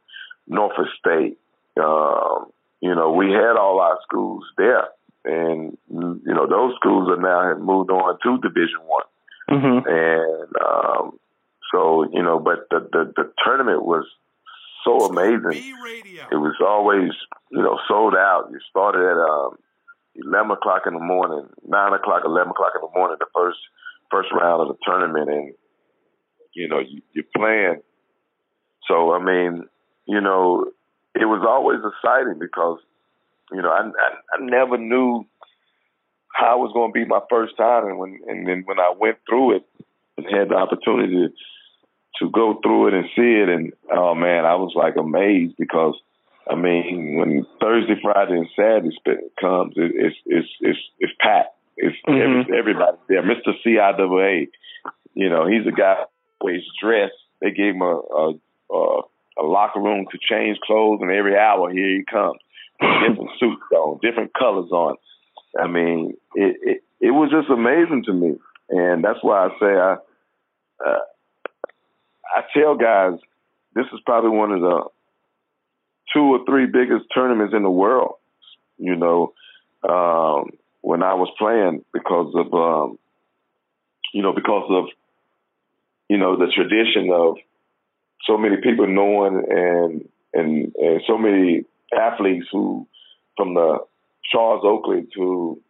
Norfolk 0.46 0.87
State. 0.99 1.38
Um, 1.81 2.53
you 2.81 2.94
know, 2.94 3.12
we 3.12 3.33
had 3.33 3.57
all 3.57 3.81
our 3.81 3.99
schools 4.07 4.44
there, 4.57 4.88
and 5.25 5.77
you 5.90 6.35
know, 6.35 6.46
those 6.46 6.75
schools 6.77 7.09
are 7.11 7.20
now 7.20 7.49
have 7.49 7.61
moved 7.61 7.90
on 7.90 8.18
to 8.22 8.38
Division 8.40 8.81
One, 8.87 9.05
mm-hmm. 9.51 9.88
and 9.88 10.49
um, 10.64 11.18
so 11.72 12.05
you 12.12 12.22
know, 12.22 12.38
but 12.38 12.68
the, 12.70 12.81
the 12.92 13.12
the 13.16 13.33
tournament 13.44 13.85
was 13.85 14.05
so 14.85 15.07
amazing. 15.07 15.75
It 16.31 16.37
was 16.37 16.57
always 16.64 17.11
you 17.51 17.62
know 17.62 17.79
sold 17.88 18.14
out. 18.14 18.49
You 18.51 18.61
started 18.70 19.01
at 19.01 19.16
um, 19.16 19.59
eleven 20.14 20.53
o'clock 20.53 20.83
in 20.87 20.94
the 20.94 21.01
morning, 21.01 21.49
nine 21.66 21.92
o'clock, 21.92 22.22
eleven 22.25 22.51
o'clock 22.51 22.72
in 22.75 22.83
the 22.83 22.99
morning, 22.99 23.16
the 23.18 23.27
first 23.35 23.59
first 24.11 24.29
round 24.33 24.62
of 24.62 24.69
the 24.69 24.77
tournament, 24.85 25.31
and 25.31 25.55
you 26.55 26.69
know 26.69 26.81
you, 26.81 27.03
you're 27.12 27.25
playing. 27.35 27.81
So 28.88 29.12
I 29.12 29.23
mean, 29.23 29.64
you 30.07 30.21
know, 30.21 30.66
it 31.14 31.25
was 31.25 31.45
always 31.47 31.81
exciting 31.81 32.38
because 32.38 32.79
you 33.53 33.62
know 33.62 33.71
I 33.71 33.81
I, 33.81 34.09
I 34.35 34.45
never 34.45 34.79
knew 34.79 35.25
how 36.33 36.59
it 36.59 36.61
was 36.61 36.73
going 36.75 36.92
to 36.92 36.99
be 36.99 37.05
my 37.05 37.21
first 37.31 37.57
time, 37.57 37.87
and 37.87 37.99
when 37.99 38.21
and 38.29 38.47
then 38.47 38.62
when 38.66 38.79
I 38.79 38.92
went 38.99 39.19
through 39.29 39.57
it 39.57 39.64
and 40.16 40.27
had 40.27 40.49
the 40.51 40.55
opportunity 40.55 41.12
to, 41.12 41.29
to 42.21 42.31
go 42.31 42.59
through 42.62 42.88
it 42.88 42.95
and 42.95 43.05
see 43.16 43.42
it, 43.42 43.49
and 43.49 43.73
oh 43.92 44.14
man, 44.14 44.45
I 44.45 44.57
was 44.57 44.73
like 44.75 44.97
amazed 44.97 45.55
because 45.59 45.95
I 46.49 46.55
mean, 46.55 47.16
when 47.19 47.47
Thursday, 47.61 47.97
Friday, 48.01 48.38
and 48.38 48.49
Saturday 48.55 48.97
comes, 49.40 49.75
it, 49.77 49.92
it's 49.95 50.16
it's 50.27 50.49
it's 50.61 50.79
it's 50.99 51.12
packed. 51.21 51.56
It's 51.77 51.97
mm-hmm. 52.07 52.47
every, 52.47 52.59
everybody 52.59 52.97
there. 53.09 53.23
Mister 53.23 53.53
CIAA, 53.65 54.49
you 55.15 55.29
know, 55.29 55.47
he's 55.47 55.67
a 55.67 55.77
guy 55.77 56.05
always 56.41 56.62
dressed. 56.83 57.15
They 57.41 57.51
gave 57.51 57.75
him 57.75 57.83
a, 57.83 57.95
a 57.95 58.33
a 58.73 59.01
a 59.39 59.43
locker 59.43 59.81
room 59.81 60.07
to 60.11 60.19
change 60.19 60.59
clothes, 60.61 61.01
and 61.03 61.11
every 61.11 61.37
hour 61.37 61.71
here 61.71 61.99
he 61.99 62.05
comes, 62.11 62.39
different 62.81 63.31
suits 63.39 63.62
on, 63.73 63.99
different 64.03 64.33
colors 64.35 64.71
on. 64.71 64.97
I 65.59 65.67
mean, 65.67 66.17
it, 66.35 66.57
it 66.62 66.83
it 67.01 67.11
was 67.11 67.31
just 67.31 67.51
amazing 67.51 68.05
to 68.05 68.12
me, 68.12 68.37
and 68.71 69.05
that's 69.05 69.19
why 69.23 69.47
I 69.47 69.49
say 69.61 69.67
I 69.67 69.97
uh, 70.85 70.99
I 72.35 72.43
tell 72.55 72.77
guys 72.77 73.19
this 73.75 73.87
is 73.93 74.01
probably 74.07 74.31
one 74.31 74.53
of 74.53 74.61
the 74.61 74.85
two 76.15 76.23
or 76.23 76.45
three 76.47 76.67
biggest 76.67 77.05
tournaments 77.15 77.55
in 77.55 77.62
the 77.62 77.71
world. 77.71 78.15
You 78.79 78.97
know, 78.97 79.33
um, 79.87 80.51
when 80.87 81.03
I 81.03 81.14
was 81.14 81.29
playing 81.37 81.85
because 81.92 82.33
of 82.37 82.55
um, 82.55 82.96
you 84.14 84.22
know 84.22 84.33
because 84.33 84.70
of 84.70 84.85
you 86.09 86.16
know 86.16 86.37
the 86.38 86.46
tradition 86.55 87.11
of 87.12 87.38
so 88.25 88.38
many 88.38 88.59
people 88.62 88.87
knowing 88.87 89.42
and 89.51 90.09
and 90.33 90.72
and 90.77 91.03
so 91.09 91.18
many 91.18 91.64
athletes 91.92 92.46
who 92.53 92.87
from 93.37 93.55
the 93.55 93.79
Charles 94.31 94.62
Oakley 94.64 95.09
to 95.14 95.61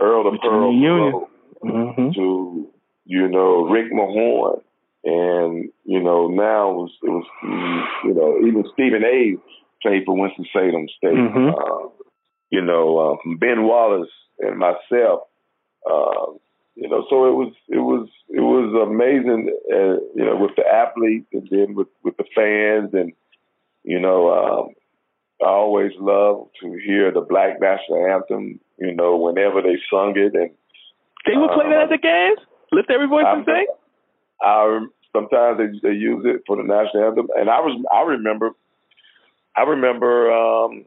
Earl 0.00 0.32
the 0.32 0.38
Pearl 0.38 1.28
mm-hmm. 1.62 2.12
to 2.12 2.66
you 3.04 3.28
know 3.28 3.66
Rick 3.68 3.92
Mahorn 3.92 4.62
and 5.04 5.68
you 5.84 6.02
know 6.02 6.28
now 6.28 6.70
it 6.70 6.74
was, 6.74 6.92
it 7.02 7.10
was 7.10 7.26
you 8.02 8.14
know 8.14 8.38
even 8.38 8.64
Stephen 8.72 9.04
A 9.04 9.36
played 9.82 10.04
for 10.06 10.18
Winston 10.18 10.46
Salem 10.54 10.86
State. 10.96 11.12
Mm-hmm. 11.12 11.50
Uh, 11.50 11.88
you 12.54 12.62
know, 12.62 12.86
uh, 12.98 13.16
Ben 13.40 13.64
Wallace 13.64 14.14
and 14.38 14.56
myself. 14.58 15.22
Uh, 15.84 16.38
you 16.76 16.88
know, 16.88 17.04
so 17.10 17.26
it 17.26 17.34
was 17.34 17.52
it 17.68 17.78
was 17.78 18.08
it 18.28 18.40
was 18.40 18.70
amazing. 18.88 19.50
Uh, 19.72 19.98
you 20.14 20.24
know, 20.24 20.36
with 20.36 20.52
the 20.56 20.64
athletes 20.64 21.26
and 21.32 21.48
then 21.50 21.74
with 21.74 21.88
with 22.04 22.16
the 22.16 22.24
fans 22.34 22.90
and 22.94 23.12
you 23.82 23.98
know, 23.98 24.20
um, 24.30 24.74
I 25.44 25.50
always 25.50 25.92
love 25.98 26.46
to 26.62 26.78
hear 26.86 27.10
the 27.10 27.20
Black 27.20 27.60
National 27.60 28.06
Anthem. 28.06 28.60
You 28.78 28.94
know, 28.94 29.16
whenever 29.16 29.60
they 29.60 29.78
sung 29.90 30.14
it 30.16 30.34
and 30.34 30.50
they 31.26 31.36
would 31.36 31.50
play 31.50 31.68
that 31.70 31.84
at 31.84 31.90
the 31.90 31.98
games. 31.98 32.38
Lift 32.70 32.90
every 32.90 33.08
voice 33.08 33.24
and 33.26 33.44
sing. 33.44 33.66
I 34.40 34.86
sometimes 35.12 35.58
they 35.58 35.88
they 35.88 35.94
use 35.94 36.24
it 36.24 36.42
for 36.46 36.56
the 36.56 36.62
national 36.62 37.04
anthem, 37.04 37.28
and 37.36 37.50
I 37.50 37.58
was 37.60 37.74
I 37.92 38.02
remember 38.02 38.50
I 39.56 39.62
remember 39.62 40.32
um, 40.32 40.86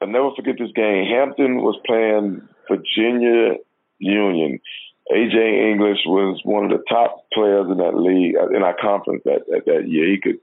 I'll 0.00 0.08
never 0.08 0.30
forget 0.34 0.56
this 0.58 0.72
game. 0.74 1.06
Hampton 1.06 1.62
was 1.62 1.78
playing 1.84 2.48
Virginia 2.68 3.56
Union. 3.98 4.60
AJ 5.12 5.72
English 5.72 5.98
was 6.06 6.40
one 6.44 6.64
of 6.64 6.70
the 6.70 6.84
top 6.88 7.26
players 7.32 7.66
in 7.70 7.78
that 7.78 7.96
league 7.96 8.36
uh, 8.36 8.48
in 8.56 8.62
our 8.62 8.76
conference 8.80 9.22
that 9.24 9.42
that, 9.48 9.66
that 9.66 9.88
year. 9.88 10.08
He 10.08 10.20
could, 10.20 10.38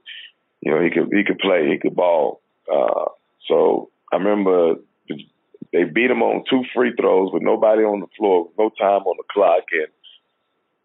you 0.60 0.70
know, 0.70 0.82
he 0.82 0.90
could 0.90 1.08
he 1.12 1.24
could 1.24 1.38
play, 1.38 1.68
he 1.68 1.78
could 1.78 1.96
ball. 1.96 2.40
Uh, 2.70 3.06
so 3.48 3.90
I 4.12 4.16
remember 4.16 4.74
they 5.72 5.84
beat 5.84 6.10
him 6.10 6.22
on 6.22 6.44
two 6.48 6.62
free 6.74 6.92
throws 7.00 7.30
with 7.32 7.42
nobody 7.42 7.82
on 7.82 8.00
the 8.00 8.06
floor, 8.16 8.50
no 8.58 8.70
time 8.78 9.02
on 9.02 9.16
the 9.16 9.24
clock, 9.32 9.64
and 9.72 9.88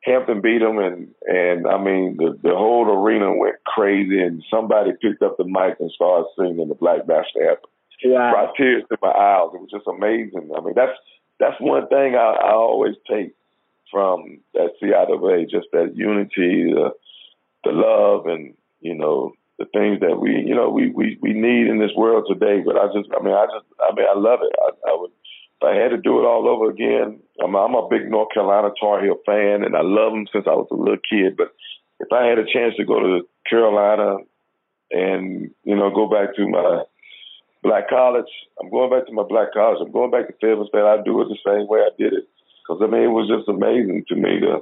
Hampton 0.03 0.41
beat 0.41 0.59
them, 0.59 0.79
and 0.79 1.13
and 1.27 1.67
I 1.67 1.77
mean 1.77 2.17
the 2.17 2.39
the 2.41 2.55
whole 2.55 2.89
arena 2.89 3.35
went 3.35 3.63
crazy, 3.65 4.21
and 4.21 4.43
somebody 4.49 4.91
picked 5.01 5.21
up 5.21 5.37
the 5.37 5.45
mic 5.45 5.77
and 5.79 5.91
started 5.91 6.27
singing 6.37 6.67
the 6.67 6.75
Black 6.75 7.07
National 7.07 7.49
Anthem. 7.49 7.69
Wow. 8.03 8.31
Brought 8.31 8.55
tears 8.55 8.83
to 8.89 8.97
my 9.01 9.09
eyes. 9.09 9.49
It 9.53 9.61
was 9.61 9.71
just 9.71 9.87
amazing. 9.87 10.51
I 10.55 10.61
mean, 10.61 10.73
that's 10.75 10.97
that's 11.39 11.59
one 11.59 11.87
thing 11.87 12.15
I, 12.15 12.37
I 12.39 12.51
always 12.53 12.95
take 13.09 13.33
from 13.91 14.39
that 14.53 14.71
CIAA, 14.81 15.49
just 15.49 15.67
that 15.71 15.95
unity, 15.95 16.73
the 16.73 16.91
the 17.63 17.71
love, 17.71 18.25
and 18.27 18.53
you 18.81 18.95
know 18.95 19.33
the 19.59 19.65
things 19.65 19.99
that 20.01 20.19
we 20.19 20.31
you 20.31 20.55
know 20.55 20.69
we 20.69 20.89
we 20.89 21.17
we 21.21 21.33
need 21.33 21.67
in 21.67 21.79
this 21.79 21.95
world 21.95 22.25
today. 22.27 22.61
But 22.65 22.77
I 22.77 22.87
just, 22.87 23.09
I 23.17 23.23
mean, 23.23 23.33
I 23.33 23.45
just, 23.45 23.65
I 23.79 23.93
mean, 23.95 24.05
I 24.09 24.17
love 24.17 24.39
it. 24.41 24.53
I, 24.59 24.91
I 24.91 24.95
would 24.99 25.11
if 25.61 25.63
I 25.63 25.75
had 25.81 25.89
to 25.89 25.97
do 25.97 26.19
it 26.19 26.25
all 26.25 26.49
over 26.49 26.69
again, 26.69 27.19
I'm, 27.41 27.55
I'm 27.55 27.75
a 27.75 27.87
big 27.87 28.09
North 28.09 28.29
Carolina 28.33 28.69
Tar 28.79 29.01
Heel 29.01 29.15
fan, 29.25 29.63
and 29.63 29.75
I 29.75 29.81
love 29.81 30.11
them 30.11 30.27
since 30.33 30.45
I 30.47 30.55
was 30.55 30.67
a 30.71 30.75
little 30.75 30.97
kid. 31.09 31.37
But 31.37 31.53
if 31.99 32.11
I 32.11 32.25
had 32.25 32.39
a 32.39 32.45
chance 32.51 32.75
to 32.77 32.85
go 32.85 32.99
to 32.99 33.27
Carolina 33.49 34.17
and 34.91 35.51
you 35.63 35.75
know 35.75 35.89
go 35.93 36.09
back 36.09 36.35
to 36.35 36.47
my 36.47 36.83
black 37.63 37.89
college, 37.89 38.29
I'm 38.61 38.69
going 38.69 38.91
back 38.91 39.07
to 39.07 39.13
my 39.13 39.23
black 39.23 39.53
college. 39.53 39.79
I'm 39.81 39.91
going 39.91 40.11
back 40.11 40.27
to 40.27 40.33
Fayetteville 40.39 40.67
State. 40.67 40.83
I 40.83 41.01
do 41.01 41.21
it 41.21 41.29
the 41.29 41.39
same 41.47 41.67
way 41.67 41.79
I 41.79 41.89
did 41.97 42.13
it 42.13 42.27
because 42.61 42.81
I 42.83 42.87
mean 42.87 43.03
it 43.03 43.15
was 43.15 43.31
just 43.31 43.49
amazing 43.49 44.05
to 44.09 44.15
me 44.15 44.39
the 44.39 44.61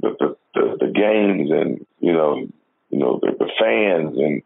the 0.00 0.16
the, 0.18 0.36
the, 0.54 0.86
the 0.86 0.92
games 0.92 1.50
and 1.50 1.84
you 1.98 2.12
know 2.12 2.46
you 2.88 2.98
know 2.98 3.18
the, 3.20 3.32
the 3.38 3.50
fans 3.58 4.16
and 4.16 4.42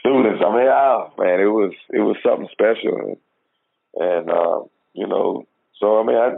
students. 0.00 0.42
I 0.44 0.50
mean, 0.50 0.68
oh 0.68 1.12
man, 1.18 1.40
it 1.40 1.52
was 1.52 1.72
it 1.90 2.00
was 2.00 2.16
something 2.24 2.48
special, 2.50 2.96
and, 2.96 3.16
and 3.94 4.30
uh, 4.30 4.60
you 4.94 5.06
know, 5.06 5.46
so 5.78 6.00
I 6.00 6.04
mean, 6.04 6.16
I 6.16 6.30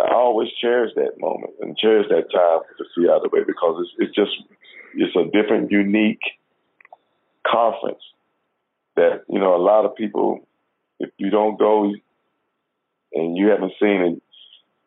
I 0.00 0.14
always 0.14 0.48
cherish 0.60 0.92
that 0.96 1.18
moment 1.18 1.54
and 1.60 1.76
cherish 1.76 2.06
that 2.08 2.30
time 2.32 2.60
to 2.78 2.84
see 2.94 3.08
out 3.08 3.24
of 3.24 3.30
the 3.30 3.36
way 3.36 3.44
because 3.44 3.84
it's 3.84 4.08
it's 4.08 4.16
just 4.16 4.32
it's 4.94 5.16
a 5.16 5.24
different, 5.30 5.70
unique 5.70 6.22
conference 7.46 8.02
that 8.96 9.22
you 9.28 9.38
know 9.38 9.54
a 9.56 9.62
lot 9.62 9.84
of 9.84 9.96
people. 9.96 10.46
If 10.98 11.10
you 11.16 11.30
don't 11.30 11.58
go 11.58 11.92
and 13.12 13.36
you 13.36 13.48
haven't 13.48 13.72
seen 13.80 14.00
it, 14.02 14.22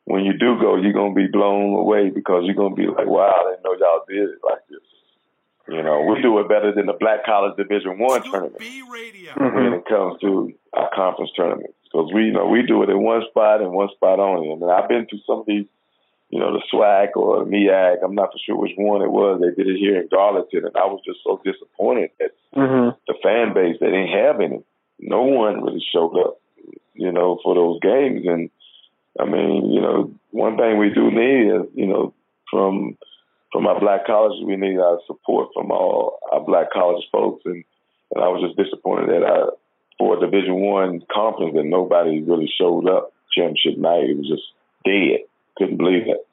when 0.06 0.24
you 0.24 0.34
do 0.34 0.58
go, 0.60 0.78
you're 0.78 0.94
gonna 0.94 1.13
be 1.13 1.28
blown 1.28 1.74
away 1.74 2.10
because 2.10 2.44
you're 2.46 2.56
gonna 2.56 2.76
be 2.76 2.88
like, 2.88 3.08
"Wow, 3.08 3.34
I 3.46 3.52
didn't 3.52 3.63
know 3.63 3.74
y'all 3.74 4.06
did 4.08 4.30
it 4.30 4.39
like 4.44 4.65
this." 4.70 4.80
You 5.68 5.82
know, 5.82 6.02
we 6.02 6.22
do 6.22 6.38
it 6.39 6.48
better 6.48 6.72
than 6.74 6.86
the 6.86 6.94
Black 6.94 7.26
College 7.26 7.58
Division 7.58 7.98
One 7.98 8.22
tournament 8.32 8.60
Mm-hmm. 9.34 9.56
when 9.56 9.74
it 9.74 9.86
comes 9.88 10.20
to 10.22 10.54
our 10.74 10.89
conference 10.96 11.32
tournaments 11.36 11.74
because 11.91 12.12
we, 12.13 12.26
you 12.26 12.32
know, 12.34 12.46
we 12.46 12.62
do 12.62 12.84
it 12.84 12.89
in 12.89 13.02
one 13.02 13.24
spot 13.30 13.62
and 13.62 13.72
one 13.72 13.89
spot 13.96 14.20
only. 14.20 14.52
And 14.52 14.63
I've 14.70 14.88
been 14.88 15.08
to 15.10 15.18
some 15.26 15.39
of 15.39 15.46
these, 15.48 15.65
you 16.36 16.41
know, 16.41 16.52
the 16.52 16.62
SWAC 16.67 17.15
or 17.15 17.45
the 17.45 17.50
MEAC. 17.50 18.04
I'm 18.04 18.13
not 18.13 18.34
for 18.34 18.39
sure 18.45 18.58
which 18.58 18.74
one 18.76 19.02
it 19.02 19.10
was. 19.10 19.39
They 19.39 19.56
did 19.56 19.71
it 19.74 19.80
here 19.80 20.02
in 20.02 20.10
Darlington, 20.10 20.65
and 20.65 20.76
I 20.76 20.84
was 20.84 21.00
just 21.06 21.19
so 21.24 21.39
disappointed 21.45 22.12
that 22.19 22.32
Mm-hmm. 22.54 22.98
the 23.08 23.13
fan 23.24 23.54
base 23.54 23.78
they 23.80 23.88
didn't 23.88 24.17
have 24.17 24.39
any. 24.41 24.63
No 25.00 25.24
one 25.24 25.62
really 25.62 25.84
showed 25.93 26.17
up, 26.19 26.39
you 26.93 27.12
know, 27.12 27.39
for 27.43 27.54
those 27.56 27.80
games. 27.82 28.26
And 28.26 28.50
I 29.19 29.26
mean, 29.26 29.71
you 29.71 29.80
know, 29.82 30.13
one 30.32 30.58
thing 30.58 30.78
we 30.78 30.89
do 30.89 31.12
need 31.12 31.52
is, 31.56 31.67
you 31.74 31.88
know, 31.88 32.13
from 32.52 32.98
from 33.52 33.67
our 33.67 33.80
black 33.80 34.06
colleges, 34.06 34.43
we 34.45 34.58
need 34.58 34.78
our 34.78 35.00
support 35.08 35.50
from 35.54 35.71
all 35.71 36.19
our 36.34 36.41
black 36.41 36.71
college 36.71 37.04
folks. 37.12 37.43
And 37.45 37.63
and 38.12 38.24
I 38.24 38.28
was 38.28 38.43
just 38.43 38.58
disappointed 38.58 39.10
that 39.10 39.24
I, 39.28 39.52
for 39.98 40.17
a 40.17 40.19
Division 40.19 40.56
One 40.56 41.02
conference, 41.12 41.56
that 41.56 41.65
nobody 41.65 42.21
really 42.21 42.52
showed 42.60 42.88
up 42.89 43.13
championship 43.36 43.78
night. 43.78 44.10
It 44.10 44.17
was 44.17 44.28
just 44.28 44.48
dead. 44.84 45.28
Couldn't 45.58 45.78
believe 45.78 46.06
that. 46.06 46.26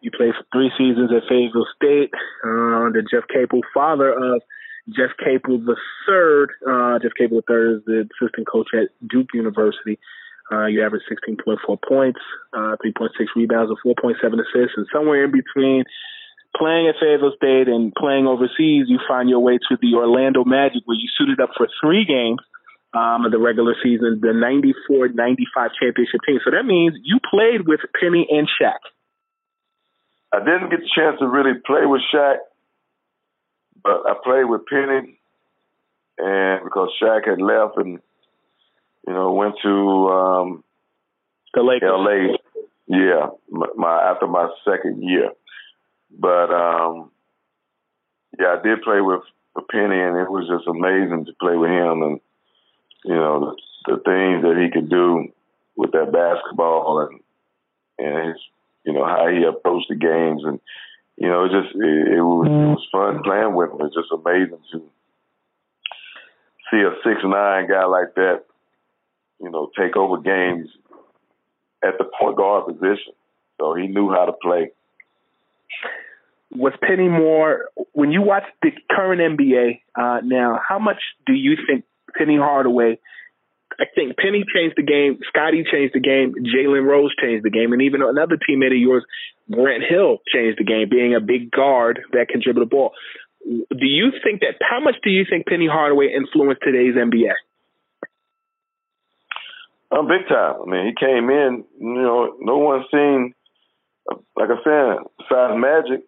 You 0.00 0.10
played 0.10 0.34
for 0.34 0.44
three 0.52 0.70
seasons 0.76 1.10
at 1.14 1.28
Fayetteville 1.28 1.66
State 1.76 2.10
uh, 2.44 2.86
under 2.86 3.02
Jeff 3.02 3.22
Capel, 3.32 3.60
father 3.72 4.10
of 4.10 4.42
Jeff 4.88 5.10
Capel 5.22 5.58
the 5.58 5.76
third. 6.08 6.50
Uh, 6.66 6.98
Jeff 6.98 7.12
Capel 7.16 7.38
the 7.38 7.46
third 7.46 7.76
is 7.76 7.84
the 7.86 8.08
assistant 8.18 8.48
coach 8.48 8.68
at 8.74 8.90
Duke 9.08 9.28
University. 9.32 9.98
Uh, 10.50 10.66
you 10.66 10.84
averaged 10.84 11.06
16.4 11.06 11.78
points, 11.86 12.18
uh, 12.52 12.76
3.6 12.84 13.08
rebounds, 13.36 13.70
and 13.70 13.96
4.7 13.96 14.18
assists, 14.34 14.76
and 14.76 14.86
somewhere 14.92 15.24
in 15.24 15.30
between 15.30 15.84
playing 16.56 16.88
at 16.88 16.96
Fayetteville 17.00 17.32
State 17.36 17.68
and 17.68 17.94
playing 17.94 18.26
overseas, 18.26 18.86
you 18.88 18.98
find 19.08 19.30
your 19.30 19.40
way 19.40 19.56
to 19.56 19.78
the 19.80 19.94
Orlando 19.94 20.44
Magic, 20.44 20.82
where 20.84 20.98
you 20.98 21.08
suited 21.16 21.40
up 21.40 21.50
for 21.56 21.68
three 21.80 22.04
games 22.04 22.40
um, 22.94 23.24
of 23.24 23.32
the 23.32 23.38
regular 23.38 23.74
season, 23.82 24.20
the 24.20 24.28
94-95 24.36 25.70
championship 25.80 26.20
team. 26.26 26.38
So 26.44 26.50
that 26.50 26.64
means 26.64 26.94
you 27.02 27.18
played 27.30 27.66
with 27.66 27.80
Penny 27.98 28.26
and 28.30 28.48
Shaq. 28.60 28.78
I 30.32 30.38
didn't 30.38 30.70
get 30.70 30.80
the 30.80 30.90
chance 30.94 31.18
to 31.20 31.26
really 31.26 31.58
play 31.64 31.84
with 31.84 32.02
Shaq, 32.14 32.36
but 33.82 34.02
I 34.06 34.14
played 34.22 34.44
with 34.44 34.62
Penny, 34.66 35.18
and 36.18 36.64
because 36.64 36.90
Shaq 37.02 37.28
had 37.28 37.40
left 37.40 37.76
and 37.76 37.98
you 39.06 39.12
know 39.12 39.32
went 39.32 39.56
to 39.62 40.08
um, 40.08 40.64
the 41.54 41.62
Lakers. 41.62 41.90
L.A. 41.90 42.38
Yeah, 42.88 43.28
my, 43.50 43.66
my 43.76 44.10
after 44.10 44.26
my 44.26 44.48
second 44.64 45.02
year, 45.02 45.30
but 46.18 46.50
um, 46.52 47.10
yeah, 48.38 48.56
I 48.58 48.62
did 48.62 48.82
play 48.82 49.00
with, 49.00 49.22
with 49.54 49.68
Penny, 49.68 50.00
and 50.00 50.16
it 50.16 50.30
was 50.30 50.48
just 50.48 50.66
amazing 50.66 51.26
to 51.26 51.32
play 51.40 51.56
with 51.56 51.70
him, 51.70 52.02
and 52.02 52.20
you 53.04 53.14
know 53.14 53.56
the, 53.86 53.96
the 53.96 54.02
things 54.02 54.42
that 54.42 54.60
he 54.62 54.70
could 54.70 54.88
do 54.88 55.28
with 55.76 55.92
that 55.92 56.12
basketball 56.12 57.00
and 57.00 57.20
and 57.98 58.28
his 58.28 58.36
you 58.84 58.92
know 58.92 59.04
how 59.04 59.28
he 59.28 59.44
approached 59.44 59.88
the 59.88 59.96
games 59.96 60.42
and 60.44 60.60
you 61.16 61.28
know 61.28 61.44
it 61.44 61.50
just 61.50 61.74
it, 61.74 62.18
it 62.18 62.22
was 62.22 62.46
it 62.46 62.68
was 62.74 62.88
fun 62.92 63.22
playing 63.22 63.54
with 63.54 63.70
him. 63.70 63.86
It's 63.86 63.94
just 63.94 64.12
amazing 64.12 64.58
to 64.72 64.82
see 66.72 66.80
a 66.80 66.90
six 67.04 67.20
nine 67.22 67.68
guy 67.68 67.84
like 67.84 68.14
that, 68.16 68.44
you 69.40 69.50
know, 69.50 69.70
take 69.78 69.96
over 69.96 70.18
games 70.18 70.68
at 71.84 71.98
the 71.98 72.04
point 72.18 72.36
guard 72.36 72.66
position. 72.66 73.12
So 73.60 73.74
he 73.74 73.86
knew 73.86 74.10
how 74.10 74.24
to 74.24 74.32
play. 74.32 74.70
Was 76.54 76.72
Penny 76.82 77.08
more 77.08 77.70
when 77.92 78.12
you 78.12 78.22
watch 78.22 78.44
the 78.62 78.70
current 78.90 79.20
NBA 79.20 79.80
uh, 79.94 80.20
now? 80.22 80.60
How 80.66 80.78
much 80.78 81.00
do 81.26 81.32
you 81.32 81.56
think 81.66 81.84
Penny 82.16 82.36
Hardaway? 82.36 82.98
I 83.80 83.84
think 83.94 84.16
Penny 84.16 84.44
changed 84.54 84.76
the 84.76 84.82
game. 84.82 85.18
Scotty 85.28 85.64
changed 85.70 85.94
the 85.94 86.00
game. 86.00 86.34
Jalen 86.34 86.84
Rose 86.84 87.14
changed 87.20 87.44
the 87.44 87.50
game, 87.50 87.72
and 87.72 87.82
even 87.82 88.02
another 88.02 88.36
teammate 88.36 88.72
of 88.72 88.78
yours, 88.78 89.04
Grant 89.50 89.82
Hill, 89.88 90.18
changed 90.32 90.58
the 90.58 90.64
game, 90.64 90.88
being 90.90 91.14
a 91.14 91.20
big 91.20 91.50
guard 91.50 92.00
that 92.12 92.28
can 92.28 92.40
dribble 92.42 92.62
the 92.62 92.66
ball. 92.66 92.92
Do 93.44 93.86
you 93.86 94.12
think 94.22 94.40
that? 94.40 94.60
How 94.60 94.80
much 94.80 94.96
do 95.02 95.10
you 95.10 95.24
think 95.28 95.46
Penny 95.46 95.66
Hardaway 95.66 96.12
influenced 96.14 96.62
today's 96.62 96.94
NBA? 96.94 97.32
Um, 99.90 100.08
big 100.08 100.28
time. 100.28 100.56
I 100.62 100.70
mean, 100.70 100.86
he 100.86 100.94
came 100.94 101.28
in. 101.28 101.64
You 101.80 102.02
know, 102.02 102.36
no 102.40 102.58
one 102.58 102.84
seen, 102.90 103.34
like 104.36 104.48
I 104.48 104.62
said, 104.64 105.04
besides 105.18 105.54
Magic, 105.56 106.04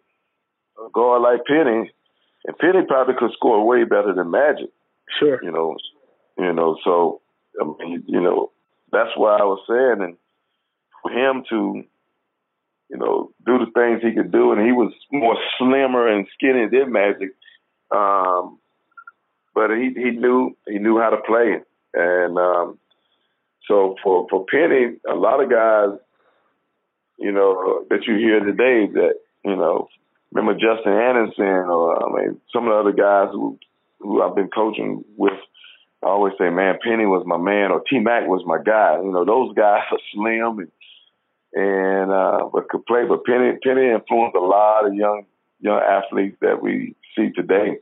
a 0.79 0.90
guard 0.90 1.23
like 1.23 1.45
Penny, 1.47 1.90
and 2.47 2.59
Penny 2.59 2.87
probably 2.87 3.14
could 3.19 3.33
score 3.33 3.67
way 3.67 3.85
better 3.85 4.14
than 4.14 4.31
Magic. 4.31 4.71
Sure. 5.19 5.43
You 5.43 5.51
know, 5.51 5.77
you 6.38 6.53
know. 6.53 6.77
So, 6.85 7.20
I 7.61 7.64
mean, 7.64 8.05
you 8.07 8.20
know, 8.20 8.51
that's 8.90 9.11
why 9.16 9.37
I 9.37 9.44
was 9.44 9.61
saying, 9.68 10.09
and 10.09 10.16
for 11.03 11.11
him 11.11 11.44
to, 11.51 11.85
you 12.90 12.97
know, 12.97 13.31
do 13.44 13.59
the 13.59 13.70
things 13.75 14.03
he 14.03 14.14
could 14.14 14.33
do, 14.33 14.53
and 14.53 14.64
he 14.64 14.73
was 14.73 14.92
more 15.11 15.37
slimmer 15.59 16.09
and 16.09 16.27
skinny 16.35 16.66
than 16.70 16.92
Magic. 16.92 17.31
Um, 17.94 18.59
but 19.55 19.70
he 19.70 19.92
he 19.94 20.11
knew 20.11 20.57
he 20.66 20.79
knew 20.79 20.99
how 20.99 21.11
to 21.11 21.18
play, 21.18 21.59
it. 21.59 21.66
and 21.94 22.38
um, 22.38 22.79
so 23.68 23.97
for 24.03 24.27
for 24.29 24.44
Penny, 24.47 24.97
a 25.09 25.14
lot 25.14 25.42
of 25.42 25.51
guys, 25.51 25.99
you 27.18 27.33
know, 27.33 27.85
that 27.88 28.07
you 28.07 28.16
hear 28.16 28.40
today 28.40 28.87
that 28.92 29.14
you 29.44 29.57
know, 29.57 29.88
remember 30.33 30.55
Justin 30.55 30.92
Anderson 30.92 31.68
or 31.70 32.03
I 32.03 32.23
mean 32.23 32.40
some 32.53 32.66
of 32.66 32.70
the 32.70 32.81
other 32.81 32.92
guys 32.92 33.33
who 33.33 33.59
who 34.01 34.23
I've 34.23 34.35
been 34.35 34.49
coaching 34.49 35.05
with. 35.16 35.38
I 36.05 36.09
always 36.09 36.35
say, 36.38 36.51
man, 36.51 36.79
Penny 36.83 37.07
was 37.07 37.25
my 37.27 37.38
man, 37.38 37.71
or 37.71 37.81
T 37.88 37.99
Mac 37.99 38.29
was 38.29 38.43
my 38.45 38.59
guy. 38.62 39.01
You 39.03 39.11
know, 39.11 39.25
those 39.25 39.55
guys 39.57 39.83
are 39.90 39.99
slim 40.12 40.59
and 40.59 40.71
and 41.55 42.11
uh, 42.12 42.49
but 42.53 42.69
could 42.69 42.85
play. 42.87 43.05
But 43.09 43.25
Penny 43.25 43.59
Penny 43.62 43.90
influenced 43.90 44.37
a 44.37 44.40
lot 44.40 44.87
of 44.87 44.95
young 44.95 45.27
young 45.61 45.81
athletes 45.81 46.37
that 46.40 46.62
we 46.62 46.95
see 47.17 47.31
today. 47.31 47.79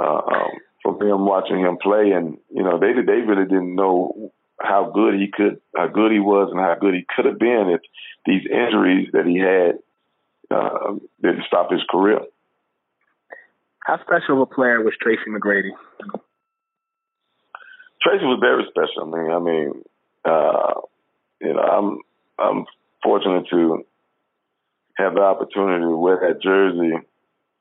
Uh, 0.00 0.20
um, 0.26 0.50
from 0.82 1.02
him 1.02 1.26
watching 1.26 1.58
him 1.58 1.76
play, 1.76 2.12
and 2.12 2.38
you 2.54 2.62
know, 2.62 2.78
they 2.78 2.92
they 2.92 3.20
really 3.20 3.44
didn't 3.44 3.74
know 3.74 4.32
how 4.60 4.90
good 4.94 5.14
he 5.14 5.28
could, 5.32 5.60
how 5.76 5.88
good 5.88 6.12
he 6.12 6.20
was, 6.20 6.50
and 6.52 6.60
how 6.60 6.76
good 6.80 6.94
he 6.94 7.04
could 7.14 7.24
have 7.24 7.38
been 7.38 7.70
if 7.74 7.80
these 8.26 8.42
injuries 8.50 9.08
that 9.12 9.26
he 9.26 9.38
had 9.38 9.78
uh, 10.56 10.94
didn't 11.20 11.44
stop 11.46 11.70
his 11.70 11.82
career. 11.90 12.20
How 13.80 14.00
special 14.02 14.42
of 14.42 14.50
a 14.50 14.54
player 14.54 14.82
was 14.82 14.94
Tracy 15.00 15.30
McGrady? 15.30 15.70
Tracy 18.02 18.24
was 18.24 18.38
very 18.40 18.64
special. 18.70 19.12
I 19.12 19.18
mean, 19.18 19.30
I 19.30 19.38
mean, 19.38 19.82
uh, 20.24 20.80
you 21.40 21.54
know, 21.54 21.60
I'm 21.60 21.98
I'm 22.38 22.64
fortunate 23.02 23.46
to 23.50 23.84
have 24.96 25.14
the 25.14 25.20
opportunity 25.20 25.84
to 25.84 25.96
wear 25.96 26.18
that 26.20 26.42
jersey, 26.42 26.94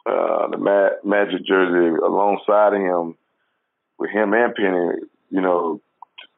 uh, 0.05 0.47
the 0.49 0.57
Ma- 0.57 0.97
Magic 1.03 1.45
jersey, 1.45 1.95
alongside 2.03 2.73
him, 2.73 3.15
with 3.97 4.11
him 4.11 4.33
and 4.33 4.53
Penny. 4.55 5.07
You 5.29 5.41
know, 5.41 5.81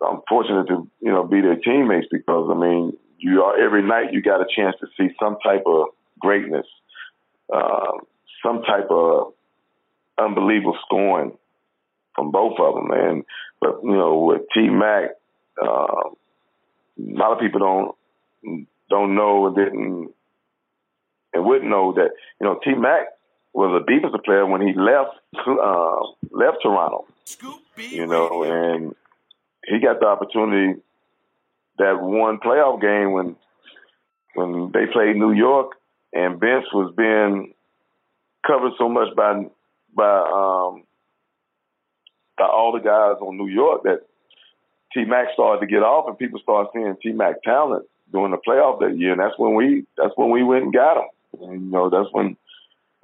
I'm 0.06 0.22
fortunate 0.28 0.68
to 0.68 0.90
you 1.02 1.12
know 1.12 1.24
be 1.24 1.42
their 1.42 1.58
teammates 1.58 2.08
because 2.12 2.50
I 2.52 2.58
mean, 2.58 2.94
you 3.18 3.44
are 3.44 3.60
every 3.60 3.84
night 3.84 4.14
you 4.14 4.22
got 4.22 4.42
a 4.42 4.48
chance 4.56 4.76
to 4.80 4.88
see 4.98 5.14
some 5.22 5.38
type 5.44 5.64
of 5.66 5.88
greatness, 6.20 6.66
uh, 7.54 7.92
some 8.44 8.62
type 8.64 8.88
of 8.90 9.34
unbelievable 10.18 10.78
scoring 10.86 11.38
from 12.16 12.32
both 12.32 12.60
of 12.60 12.76
them, 12.76 12.92
and 12.92 13.24
but 13.62 13.80
you 13.84 13.92
know 13.92 14.20
with 14.20 14.42
T 14.54 14.70
Mac, 14.70 15.12
uh, 15.62 15.66
a 15.66 16.12
lot 16.98 17.34
of 17.34 17.40
people 17.40 17.60
don't 17.60 18.68
don't 18.90 19.16
know 19.16 19.48
and 19.48 19.56
didn't 19.56 20.14
and 21.34 21.46
wouldn't 21.46 21.70
know 21.70 21.94
that 21.94 22.12
you 22.40 22.48
know 22.48 22.60
T 22.64 22.74
Mac 22.74 23.08
was 23.54 23.82
a 23.82 23.92
defensive 23.92 24.24
player 24.24 24.46
when 24.46 24.62
he 24.62 24.74
left 24.74 25.16
uh, 25.48 26.00
left 26.32 26.58
Toronto, 26.62 27.06
you 27.78 28.06
know, 28.06 28.44
and 28.44 28.96
he 29.66 29.80
got 29.80 30.00
the 30.00 30.08
opportunity 30.08 30.80
that 31.78 32.00
one 32.02 32.40
playoff 32.40 32.82
game 32.82 33.12
when 33.14 33.36
when 34.36 34.72
they 34.74 34.86
played 34.92 35.16
New 35.16 35.32
York 35.32 35.72
and 36.14 36.40
Vince 36.40 36.66
was 36.74 36.94
being 36.96 37.54
covered 38.46 38.74
so 38.78 38.88
much 38.88 39.16
by 39.16 39.46
by 39.96 40.20
um 40.20 40.84
all 42.46 42.72
the 42.72 42.80
guys 42.80 43.18
on 43.22 43.38
New 43.38 43.48
York 43.48 43.84
that 43.84 44.02
T 44.94 45.06
Mac 45.06 45.28
started 45.34 45.62
to 45.62 45.68
get 45.68 45.84
off 45.84 46.08
and 46.08 46.18
people 46.18 46.40
started 46.40 46.70
seeing 46.74 46.96
T 47.02 47.12
Mac 47.12 47.44
talent 47.44 47.86
during 48.12 48.32
the 48.32 48.38
playoff 48.38 48.80
that 48.80 48.98
year 48.98 49.12
and 49.12 49.22
that's 49.22 49.38
when 49.38 49.56
we 49.56 49.86
that's 49.98 50.14
when 50.16 50.30
we 50.32 50.44
went 50.44 50.64
and 50.64 50.74
got 50.74 50.98
him. 50.98 51.10
And, 51.42 51.66
you 51.66 51.72
know, 51.72 51.90
that's 51.90 52.10
when 52.12 52.38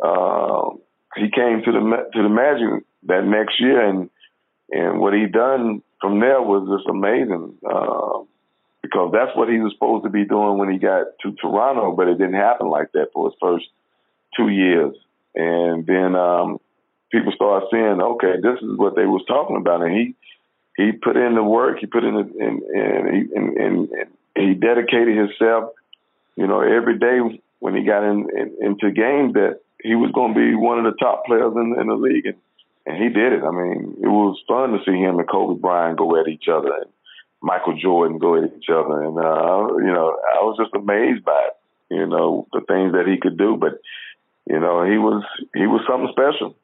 uh, 0.04 0.72
he 1.16 1.30
came 1.30 1.62
to 1.64 1.72
the 1.72 2.10
to 2.14 2.24
the 2.24 2.30
Magic 2.30 2.86
that 3.04 3.24
next 3.26 3.60
year 3.60 3.88
and 3.88 4.10
and 4.72 5.00
what 5.00 5.14
he 5.14 5.28
done 5.28 5.82
from 6.02 6.20
there 6.20 6.42
was 6.42 6.68
just 6.76 6.90
amazing. 6.90 7.58
Uh, 7.68 8.24
because 8.82 9.12
that's 9.12 9.36
what 9.36 9.50
he 9.50 9.58
was 9.58 9.74
supposed 9.74 10.04
to 10.04 10.12
be 10.12 10.26
doing 10.26 10.60
when 10.60 10.72
he 10.72 10.78
got 10.78 11.08
to 11.24 11.32
Toronto, 11.42 11.96
but 11.96 12.08
it 12.08 12.20
didn't 12.20 12.36
happen 12.36 12.68
like 12.70 12.92
that 12.92 13.08
for 13.14 13.30
his 13.30 13.38
first 13.42 13.66
two 14.38 14.50
years. 14.50 14.96
and 15.34 15.86
then 15.86 16.16
um, 16.16 16.60
people 17.12 17.32
started 17.36 17.68
saying, 17.72 18.02
okay, 18.02 18.36
this 18.42 18.60
is 18.62 18.78
what 18.78 18.96
they 18.96 19.06
was 19.06 19.24
talking 19.28 19.58
about, 19.58 19.82
and 19.82 19.96
he 19.96 20.16
he 20.78 20.92
put 20.92 21.16
in 21.16 21.36
the 21.36 21.44
work, 21.44 21.78
he 21.80 21.86
put 21.86 22.04
in 22.04 22.16
the 22.16 22.46
and 22.46 22.62
and 22.64 23.16
he 23.16 23.36
and, 23.36 23.58
and, 23.58 23.90
he 24.38 24.54
dedicated 24.54 25.16
himself, 25.16 25.72
you 26.36 26.46
know, 26.46 26.60
every 26.60 27.00
day 27.00 27.20
when 27.60 27.74
he 27.74 27.86
got 27.86 28.04
in, 28.04 28.28
in 28.36 28.58
into 28.62 28.92
games 28.92 29.34
that 29.34 29.62
he 29.82 29.96
was 29.96 30.12
going 30.12 30.34
to 30.34 30.40
be 30.40 30.56
one 30.56 30.78
of 30.78 30.84
the 30.84 30.98
top 31.00 31.26
players 31.26 31.54
in, 31.56 31.74
in 31.80 31.88
the 31.88 31.96
league, 31.96 32.26
and 32.26 32.36
and 32.86 33.02
he 33.02 33.10
did 33.10 33.34
it. 33.34 33.44
I 33.44 33.52
mean, 33.52 33.98
it 34.04 34.08
was 34.08 34.38
fun 34.48 34.72
to 34.72 34.80
see 34.86 35.00
him 35.00 35.20
and 35.20 35.30
Kobe 35.30 35.60
Bryant 35.60 35.98
go 35.98 36.20
at 36.20 36.28
each 36.28 36.48
other, 36.52 36.68
and 36.68 36.92
Michael 37.42 37.78
Jordan 37.82 38.18
go 38.18 38.36
at 38.36 38.52
each 38.58 38.70
other, 38.70 39.04
and 39.04 39.18
uh, 39.18 39.78
you 39.78 39.94
know, 39.94 40.20
I 40.36 40.44
was 40.44 40.58
just 40.60 40.76
amazed 40.76 41.24
by 41.24 41.48
it, 41.48 41.96
you 41.96 42.08
know, 42.08 42.48
the 42.52 42.62
things 42.68 42.92
that 42.92 43.08
he 43.08 43.18
could 43.18 43.38
do, 43.38 43.56
but 43.56 43.80
you 44.48 44.60
know, 44.60 44.84
he 44.84 44.98
was 44.98 45.24
he 45.54 45.66
was 45.66 45.82
something 45.88 46.12
special. 46.12 46.56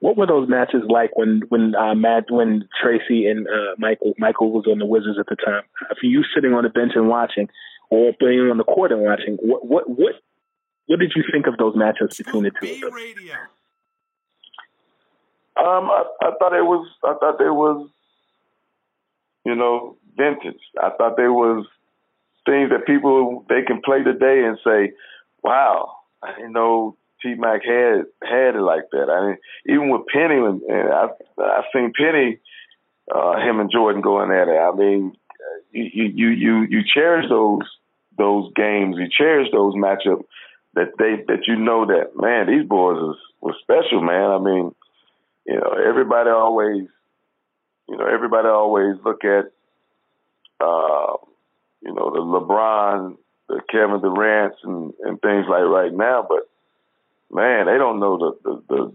What 0.00 0.16
were 0.16 0.26
those 0.26 0.48
matches 0.48 0.82
like 0.88 1.16
when 1.16 1.42
when 1.50 1.74
uh, 1.74 1.94
Matt 1.94 2.30
when 2.30 2.68
Tracy 2.82 3.26
and 3.26 3.46
uh, 3.46 3.74
Michael 3.78 4.14
Michael 4.18 4.50
was 4.50 4.64
on 4.66 4.78
the 4.78 4.86
Wizards 4.86 5.18
at 5.18 5.26
the 5.26 5.36
time? 5.36 5.62
For 6.00 6.06
you 6.06 6.24
sitting 6.34 6.54
on 6.54 6.64
the 6.64 6.70
bench 6.70 6.92
and 6.94 7.08
watching, 7.08 7.48
or 7.90 8.12
being 8.18 8.50
on 8.50 8.56
the 8.56 8.64
court 8.64 8.92
and 8.92 9.02
watching, 9.02 9.36
what 9.42 9.66
what 9.66 9.88
what 9.90 10.14
what 10.86 10.98
did 10.98 11.12
you 11.14 11.22
think 11.30 11.46
of 11.46 11.58
those 11.58 11.76
matchups 11.76 12.16
between 12.16 12.44
the 12.44 12.50
two 12.50 12.74
of 12.74 12.80
them? 12.80 12.90
Um, 15.56 15.90
I, 15.90 16.04
I 16.22 16.30
thought 16.38 16.54
it 16.54 16.64
was 16.64 16.88
I 17.04 17.14
thought 17.20 17.38
there 17.38 17.54
was 17.54 17.88
you 19.44 19.54
know 19.54 19.96
vintage. 20.16 20.62
I 20.82 20.90
thought 20.96 21.16
there 21.18 21.32
was 21.32 21.66
things 22.46 22.70
that 22.70 22.86
people 22.86 23.44
they 23.50 23.62
can 23.66 23.82
play 23.84 24.02
today 24.02 24.44
and 24.44 24.58
say, 24.64 24.94
"Wow, 25.42 25.96
I 26.22 26.34
didn't 26.36 26.52
know 26.52 26.96
T 27.22 27.34
Mac 27.34 27.62
had 27.64 28.04
had 28.22 28.56
it 28.56 28.62
like 28.62 28.84
that. 28.92 29.10
I 29.10 29.26
mean, 29.26 29.36
even 29.66 29.90
with 29.90 30.06
Penny, 30.12 30.36
and, 30.36 30.62
and 30.62 30.92
I 30.92 31.08
I 31.38 31.62
seen 31.72 31.92
Penny, 31.96 32.38
uh, 33.14 33.36
him 33.40 33.60
and 33.60 33.70
Jordan 33.70 34.02
going 34.02 34.30
at 34.30 34.48
it. 34.48 34.58
I 34.58 34.74
mean, 34.74 35.12
you 35.72 36.10
you 36.14 36.28
you 36.28 36.66
you 36.68 36.80
cherish 36.92 37.26
those 37.28 37.62
those 38.16 38.52
games. 38.54 38.96
You 38.98 39.08
cherish 39.10 39.48
those 39.52 39.74
matchups 39.74 40.24
that 40.74 40.92
they 40.98 41.24
that 41.26 41.46
you 41.46 41.56
know 41.56 41.86
that 41.86 42.12
man 42.16 42.46
these 42.46 42.68
boys 42.68 42.96
was 42.96 43.16
was 43.40 43.56
special, 43.62 44.02
man. 44.02 44.30
I 44.30 44.38
mean, 44.38 44.74
you 45.46 45.56
know 45.56 45.72
everybody 45.88 46.30
always, 46.30 46.86
you 47.88 47.96
know 47.96 48.06
everybody 48.06 48.48
always 48.48 48.96
look 49.04 49.24
at, 49.24 49.46
uh, 50.60 51.16
you 51.82 51.94
know 51.94 52.10
the 52.10 52.20
LeBron, 52.20 53.16
the 53.48 53.60
Kevin 53.70 54.00
Durant's 54.00 54.58
and 54.62 54.92
and 55.02 55.20
things 55.20 55.46
like 55.48 55.64
right 55.64 55.92
now, 55.92 56.24
but 56.28 56.48
man, 57.32 57.66
they 57.66 57.78
don't 57.78 58.00
know 58.00 58.18
the, 58.18 58.38
the, 58.44 58.62
the 58.68 58.92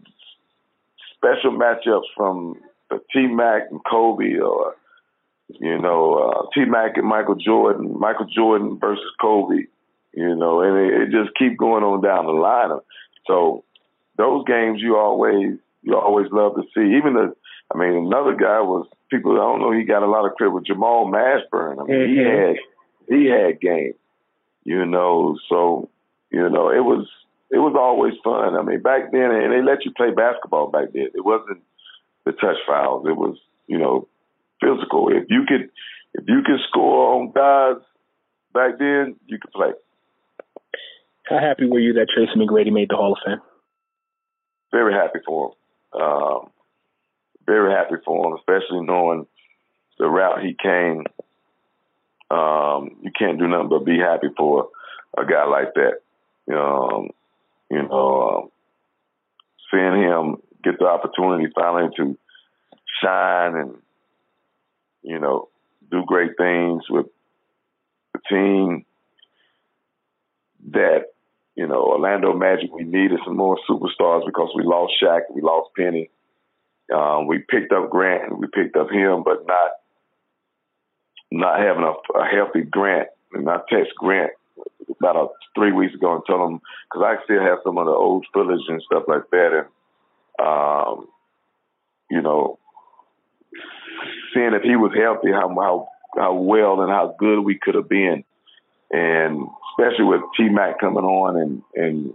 special 1.16 1.52
matchups 1.52 2.08
from 2.16 2.56
the 2.90 3.00
T 3.12 3.28
Mac 3.28 3.64
and 3.72 3.82
Kobe 3.90 4.38
or 4.38 4.76
you 5.48 5.80
know, 5.80 6.16
uh, 6.16 6.48
T 6.54 6.66
Mac 6.66 6.98
and 6.98 7.08
Michael 7.08 7.36
Jordan, 7.36 8.00
Michael 8.00 8.26
Jordan 8.26 8.80
versus 8.80 9.04
Kobe, 9.22 9.66
you 10.14 10.36
know, 10.36 10.62
and 10.62 10.78
it, 10.78 11.02
it 11.02 11.12
just 11.12 11.38
keep 11.38 11.58
going 11.58 11.84
on 11.84 12.02
down 12.02 12.26
the 12.26 12.32
line. 12.32 12.80
So 13.28 13.64
those 14.18 14.46
games 14.46 14.82
you 14.82 14.98
always 14.98 15.58
you 15.84 15.96
always 15.96 16.28
love 16.32 16.56
to 16.56 16.64
see. 16.74 16.98
Even 16.98 17.14
the 17.14 17.36
I 17.74 17.78
mean, 17.78 18.08
another 18.08 18.36
guy 18.36 18.62
was 18.62 18.88
people 19.10 19.34
I 19.34 19.38
don't 19.38 19.60
know 19.60 19.72
he 19.72 19.84
got 19.84 20.04
a 20.04 20.10
lot 20.10 20.26
of 20.26 20.36
credit 20.36 20.52
with 20.52 20.66
Jamal 20.66 21.06
Mashburn. 21.06 21.80
I 21.80 21.84
mean, 21.84 21.98
mm-hmm. 21.98 22.14
he 22.14 22.18
had 22.18 22.56
he 23.08 23.26
had 23.30 23.62
game. 23.62 23.94
You 24.64 24.86
know, 24.86 25.38
so 25.48 25.90
you 26.32 26.50
know, 26.50 26.70
it 26.70 26.84
was 26.84 27.08
it 27.52 27.60
was 27.60 27.76
always 27.78 28.14
fun. 28.24 28.56
I 28.56 28.64
mean, 28.64 28.82
back 28.82 29.12
then, 29.12 29.32
and 29.32 29.54
they 29.54 29.62
let 29.62 29.86
you 29.86 29.92
play 29.92 30.12
basketball 30.12 30.68
back 30.68 30.94
then. 30.94 31.10
It 31.14 31.24
wasn't 31.24 31.62
the 32.26 32.32
touch 32.32 32.58
fouls. 32.68 33.06
It 33.08 33.16
was, 33.16 33.38
you 33.68 33.78
know, 33.78 34.08
physical. 34.62 35.10
If 35.10 35.26
you 35.30 35.46
could, 35.48 35.70
if 36.14 36.26
you 36.28 36.42
could 36.46 36.60
score 36.70 37.16
on 37.16 37.32
guys 37.32 37.84
back 38.54 38.80
then, 38.80 39.16
you 39.28 39.38
could 39.40 39.52
play. 39.52 39.72
How 41.26 41.40
happy 41.40 41.66
were 41.66 41.80
you 41.80 41.94
that 41.94 42.08
Tracy 42.14 42.34
McGrady 42.38 42.72
made 42.72 42.90
the 42.90 42.96
Hall 42.96 43.14
of 43.14 43.20
Fame? 43.26 43.42
Very 44.72 44.94
happy 44.94 45.20
for 45.26 45.52
him. 45.52 46.02
Um, 46.02 46.50
very 47.46 47.72
happy 47.72 47.96
for 48.04 48.28
him, 48.28 48.38
especially 48.38 48.82
knowing 48.82 49.28
the 49.98 50.08
route 50.08 50.44
he 50.44 50.56
came. 50.62 51.06
Um, 52.30 52.98
you 53.02 53.12
can't 53.18 53.40
do 53.40 53.48
nothing 53.48 53.70
but 53.70 53.86
be 53.86 54.00
happy 54.00 54.28
for 54.36 54.70
a 55.18 55.26
guy 55.26 55.46
like 55.46 55.74
that. 55.76 56.56
Um, 56.56 57.10
you 57.70 57.84
know, 57.84 58.30
um, 58.30 58.50
seeing 59.72 60.02
him 60.02 60.38
get 60.64 60.80
the 60.80 60.86
opportunity 60.86 61.52
finally 61.56 61.90
to 61.98 62.18
shine 63.02 63.56
and, 63.56 63.76
you 65.04 65.20
know, 65.20 65.50
do 65.92 66.04
great 66.06 66.32
things 66.38 66.84
with 66.90 67.06
the 68.14 68.20
team 68.30 68.86
that, 70.72 71.06
you 71.56 71.68
know, 71.68 71.84
Orlando 71.84 72.34
Magic, 72.34 72.72
we 72.74 72.84
needed 72.84 73.20
some 73.24 73.38
more 73.38 73.58
superstars 73.70 74.26
because 74.26 74.50
we 74.56 74.64
lost 74.64 74.94
Shaq, 75.02 75.22
we 75.34 75.42
lost 75.42 75.70
Penny. 75.76 76.10
Um, 76.94 77.28
we 77.28 77.40
picked 77.40 77.72
up 77.72 77.90
Grant 77.90 78.38
we 78.38 78.48
picked 78.48 78.76
up 78.76 78.92
him, 78.92 79.24
but 79.24 79.48
not 79.48 79.72
not 81.32 81.60
having 81.60 81.84
a, 81.84 82.20
a 82.20 82.26
healthy 82.26 82.62
Grant. 82.62 83.10
And 83.34 83.50
I 83.50 83.58
text 83.70 83.94
Grant 83.98 84.32
about 85.00 85.16
a, 85.16 85.28
three 85.56 85.72
weeks 85.72 85.94
ago 85.94 86.16
and 86.16 86.24
told 86.28 86.52
him 86.52 86.62
because 86.90 87.06
I 87.06 87.24
still 87.24 87.42
have 87.42 87.60
some 87.64 87.78
of 87.78 87.86
the 87.86 87.92
old 87.92 88.26
footage 88.34 88.62
and 88.68 88.82
stuff 88.82 89.04
like 89.08 89.30
that, 89.32 89.66
and 90.40 90.48
um, 90.48 91.08
you 92.10 92.22
know, 92.22 92.60
seeing 94.34 94.54
if 94.54 94.64
he 94.64 94.76
was 94.76 94.92
healthy, 94.96 95.32
how 95.32 95.50
how 95.50 95.88
how 96.18 96.34
well 96.34 96.82
and 96.82 96.90
how 96.90 97.16
good 97.18 97.42
we 97.42 97.58
could 97.62 97.76
have 97.76 97.90
been, 97.90 98.24
and 98.92 99.48
especially 99.72 100.06
with 100.06 100.22
T 100.38 100.50
Mac 100.50 100.80
coming 100.80 101.04
on 101.04 101.38
and 101.38 101.62
and 101.76 102.14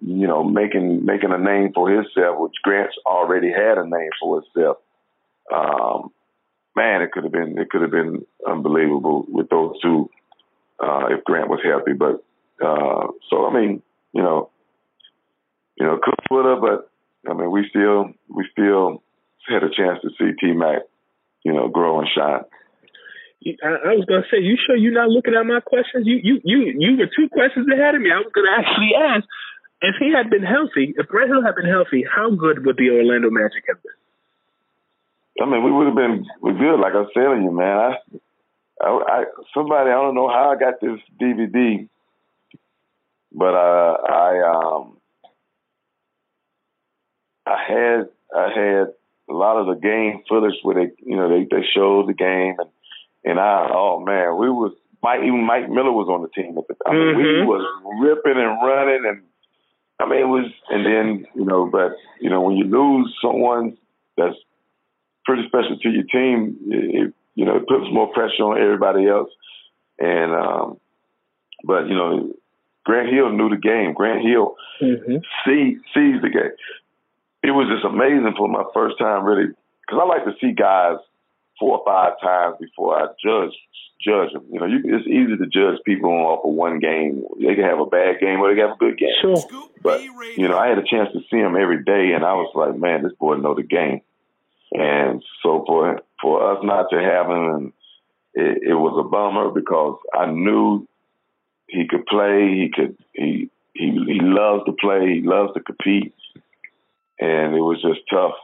you 0.00 0.26
know 0.26 0.44
making 0.44 1.04
making 1.04 1.32
a 1.32 1.38
name 1.38 1.72
for 1.74 1.90
himself, 1.90 2.38
which 2.38 2.54
Grant's 2.62 2.96
already 3.06 3.50
had 3.50 3.78
a 3.78 3.84
name 3.84 4.10
for 4.20 4.42
himself. 4.42 4.78
Um, 5.52 6.10
man, 6.76 7.02
it 7.02 7.12
could 7.12 7.24
have 7.24 7.32
been 7.32 7.58
it 7.58 7.70
could 7.70 7.82
have 7.82 7.90
been 7.90 8.24
unbelievable 8.46 9.26
with 9.28 9.48
those 9.48 9.80
two 9.80 10.08
uh, 10.82 11.06
if 11.10 11.24
Grant 11.24 11.48
was 11.48 11.60
healthy. 11.64 11.92
But 11.92 12.24
uh, 12.64 13.08
so 13.30 13.46
I 13.46 13.54
mean, 13.54 13.82
you 14.12 14.22
know, 14.22 14.50
you 15.78 15.86
know, 15.86 15.98
could 16.02 16.14
would 16.30 16.46
have, 16.46 16.60
but 16.60 16.90
I 17.28 17.34
mean, 17.34 17.50
we 17.50 17.66
still 17.68 18.12
we 18.28 18.46
still 18.52 19.02
had 19.48 19.62
a 19.62 19.70
chance 19.70 19.98
to 20.02 20.10
see 20.18 20.32
T 20.40 20.52
Mac, 20.52 20.82
you 21.44 21.52
know, 21.52 21.68
grow 21.68 22.00
and 22.00 22.08
shine. 22.14 22.44
I, 23.40 23.96
was 23.96 24.04
gonna 24.04 24.28
say, 24.30 24.36
you 24.44 24.58
sure 24.60 24.76
you're 24.76 24.92
not 24.92 25.08
looking 25.08 25.32
at 25.32 25.46
my 25.46 25.60
questions? 25.60 26.06
You 26.06 26.20
you 26.22 26.40
you 26.44 26.58
you 26.76 26.96
were 26.98 27.08
two 27.08 27.28
questions 27.32 27.66
ahead 27.72 27.94
of 27.94 28.02
me. 28.02 28.12
I 28.12 28.20
was 28.20 28.32
gonna 28.34 28.52
actually 28.60 28.92
ask 28.92 29.24
if 29.80 29.96
he 29.98 30.12
had 30.12 30.28
been 30.28 30.44
healthy, 30.44 30.92
if 30.96 31.08
Brett 31.08 31.28
Hill 31.28 31.42
had 31.42 31.56
been 31.56 31.68
healthy, 31.68 32.04
how 32.04 32.28
good 32.36 32.64
would 32.66 32.76
the 32.76 32.90
Orlando 32.92 33.30
Magic 33.32 33.64
have 33.68 33.80
been? 33.82 33.96
I 35.40 35.48
mean, 35.48 35.64
we 35.64 35.72
would 35.72 35.88
have 35.88 35.96
been 35.96 36.26
we 36.42 36.52
good, 36.52 36.76
like 36.76 36.92
I 36.92 37.00
was 37.00 37.12
telling 37.16 37.42
you, 37.42 37.50
man. 37.50 37.76
I 37.80 37.90
I, 38.80 38.88
I 38.88 39.24
somebody 39.54 39.90
I 39.90 39.94
don't 39.94 40.14
know 40.14 40.28
how 40.28 40.54
I 40.54 40.58
got 40.58 40.80
this 40.80 41.00
DVD, 41.20 41.88
but 43.32 43.54
uh, 43.54 43.96
I 44.08 44.40
um 44.54 44.96
I 47.46 47.56
had 47.66 48.08
I 48.34 48.48
had 48.48 48.86
a 49.28 49.32
lot 49.32 49.58
of 49.58 49.66
the 49.66 49.80
game 49.80 50.22
footage 50.28 50.58
where 50.62 50.74
they 50.74 50.92
you 51.04 51.16
know 51.16 51.28
they 51.28 51.44
they 51.44 51.64
showed 51.74 52.08
the 52.08 52.14
game 52.14 52.56
and 52.58 52.70
and 53.24 53.38
I 53.38 53.68
oh 53.72 54.00
man 54.00 54.38
we 54.38 54.48
was 54.50 54.72
Mike 55.02 55.20
even 55.20 55.44
Mike 55.44 55.68
Miller 55.68 55.92
was 55.92 56.08
on 56.08 56.22
the 56.22 56.28
team 56.28 56.58
at 56.58 56.68
the 56.68 56.74
time. 56.84 56.92
I 56.92 56.98
mean, 56.98 57.16
mm-hmm. 57.16 57.40
we 57.40 57.46
was 57.46 57.64
ripping 58.00 58.40
and 58.40 58.62
running 58.62 59.04
and 59.08 59.22
I 59.98 60.08
mean 60.08 60.20
it 60.20 60.28
was 60.28 60.50
and 60.68 60.86
then 60.86 61.26
you 61.34 61.44
know 61.44 61.68
but 61.70 61.92
you 62.20 62.30
know 62.30 62.40
when 62.40 62.56
you 62.56 62.64
lose 62.64 63.14
someone 63.22 63.76
that's 64.16 64.36
pretty 65.24 65.46
special 65.46 65.78
to 65.78 65.88
your 65.90 66.04
team 66.04 66.56
it, 66.66 67.14
you 67.34 67.44
know, 67.44 67.56
it 67.56 67.68
puts 67.68 67.84
more 67.92 68.12
pressure 68.12 68.44
on 68.44 68.60
everybody 68.60 69.06
else. 69.06 69.30
And 69.98 70.32
um, 70.32 70.80
but 71.64 71.86
you 71.88 71.94
know, 71.94 72.32
Grant 72.84 73.12
Hill 73.12 73.32
knew 73.32 73.50
the 73.50 73.56
game. 73.56 73.92
Grant 73.92 74.26
Hill 74.26 74.56
mm-hmm. 74.80 75.16
see, 75.44 75.76
sees 75.94 76.22
the 76.22 76.30
game. 76.32 76.56
It 77.42 77.52
was 77.52 77.68
just 77.72 77.84
amazing 77.84 78.34
for 78.36 78.48
my 78.48 78.64
first 78.74 78.98
time, 78.98 79.24
really, 79.24 79.48
because 79.86 80.00
I 80.00 80.06
like 80.06 80.24
to 80.24 80.34
see 80.40 80.52
guys 80.52 80.96
four 81.58 81.78
or 81.78 81.84
five 81.84 82.20
times 82.20 82.56
before 82.60 82.96
I 82.96 83.06
judge 83.22 83.54
judge 84.00 84.32
them. 84.32 84.44
You 84.50 84.60
know, 84.60 84.66
you, 84.66 84.80
it's 84.84 85.06
easy 85.06 85.36
to 85.36 85.46
judge 85.46 85.80
people 85.84 86.10
off 86.10 86.44
of 86.44 86.54
one 86.54 86.78
game. 86.78 87.22
They 87.38 87.54
can 87.54 87.64
have 87.64 87.80
a 87.80 87.86
bad 87.86 88.18
game 88.20 88.40
or 88.40 88.48
they 88.48 88.58
can 88.58 88.68
have 88.68 88.76
a 88.76 88.78
good 88.80 88.98
game. 88.98 89.12
Sure. 89.20 89.36
But 89.82 90.02
you 90.02 90.48
know, 90.48 90.58
I 90.58 90.68
had 90.68 90.78
a 90.78 90.84
chance 90.88 91.10
to 91.12 91.20
see 91.30 91.36
him 91.36 91.56
every 91.56 91.84
day, 91.84 92.12
and 92.14 92.24
I 92.24 92.34
was 92.34 92.50
like, 92.54 92.78
man, 92.78 93.02
this 93.02 93.12
boy 93.20 93.36
know 93.36 93.54
the 93.54 93.62
game. 93.62 94.00
And 94.72 95.22
so 95.42 95.64
for 95.66 96.00
for 96.22 96.52
us 96.52 96.58
not 96.62 96.86
to 96.90 96.98
have 96.98 97.26
him, 97.26 97.72
it, 98.34 98.62
it 98.70 98.74
was 98.74 99.02
a 99.04 99.08
bummer 99.08 99.50
because 99.50 99.98
I 100.14 100.26
knew 100.30 100.86
he 101.68 101.86
could 101.88 102.06
play. 102.06 102.48
He 102.54 102.70
could 102.74 102.96
he 103.12 103.50
he 103.74 103.90
he 103.90 104.20
loves 104.20 104.64
to 104.66 104.72
play. 104.72 105.20
He 105.20 105.22
loves 105.22 105.54
to 105.54 105.60
compete, 105.60 106.14
and 107.18 107.54
it 107.54 107.60
was 107.60 107.80
just 107.82 108.00
tough. 108.10 108.34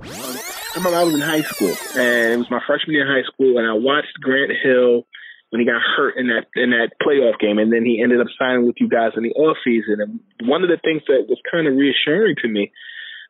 I 0.00 0.78
remember 0.78 0.98
I 0.98 1.04
was 1.04 1.14
in 1.14 1.20
high 1.20 1.42
school, 1.42 1.74
and 1.96 2.32
it 2.34 2.36
was 2.36 2.50
my 2.50 2.60
freshman 2.66 2.94
year 2.94 3.06
in 3.06 3.24
high 3.24 3.26
school, 3.32 3.58
and 3.58 3.66
I 3.66 3.72
watched 3.72 4.20
Grant 4.20 4.52
Hill 4.62 5.06
when 5.50 5.60
he 5.60 5.66
got 5.66 5.80
hurt 5.80 6.16
in 6.16 6.26
that 6.28 6.46
in 6.54 6.70
that 6.70 6.92
playoff 7.00 7.38
game, 7.38 7.58
and 7.58 7.72
then 7.72 7.84
he 7.84 8.02
ended 8.02 8.20
up 8.20 8.26
signing 8.38 8.66
with 8.66 8.76
you 8.78 8.88
guys 8.88 9.12
in 9.16 9.22
the 9.22 9.32
off 9.32 9.56
season. 9.64 10.00
And 10.00 10.20
one 10.48 10.62
of 10.62 10.68
the 10.68 10.78
things 10.82 11.02
that 11.08 11.26
was 11.28 11.40
kind 11.50 11.66
of 11.66 11.76
reassuring 11.76 12.36
to 12.42 12.48
me 12.48 12.72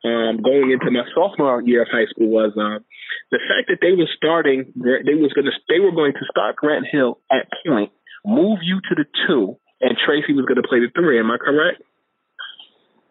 um, 0.06 0.42
going 0.42 0.70
into 0.70 0.90
my 0.90 1.02
sophomore 1.14 1.62
year 1.62 1.82
of 1.82 1.88
high 1.90 2.06
school 2.06 2.28
was 2.28 2.52
um, 2.56 2.84
the 3.30 3.40
fact 3.42 3.68
that 3.68 3.78
they 3.82 3.92
were 3.92 4.08
starting. 4.16 4.72
They 4.76 5.18
was 5.18 5.32
going 5.34 5.46
to 5.46 5.56
they 5.68 5.80
were 5.80 5.92
going 5.92 6.12
to 6.14 6.24
start 6.30 6.56
Grant 6.56 6.86
Hill 6.90 7.18
at 7.30 7.50
point, 7.66 7.90
move 8.24 8.60
you 8.62 8.80
to 8.88 8.94
the 8.94 9.06
two, 9.26 9.58
and 9.80 9.96
Tracy 9.98 10.32
was 10.32 10.46
going 10.46 10.62
to 10.62 10.68
play 10.68 10.80
the 10.80 10.90
three. 10.94 11.18
Am 11.18 11.30
I 11.30 11.38
correct? 11.38 11.82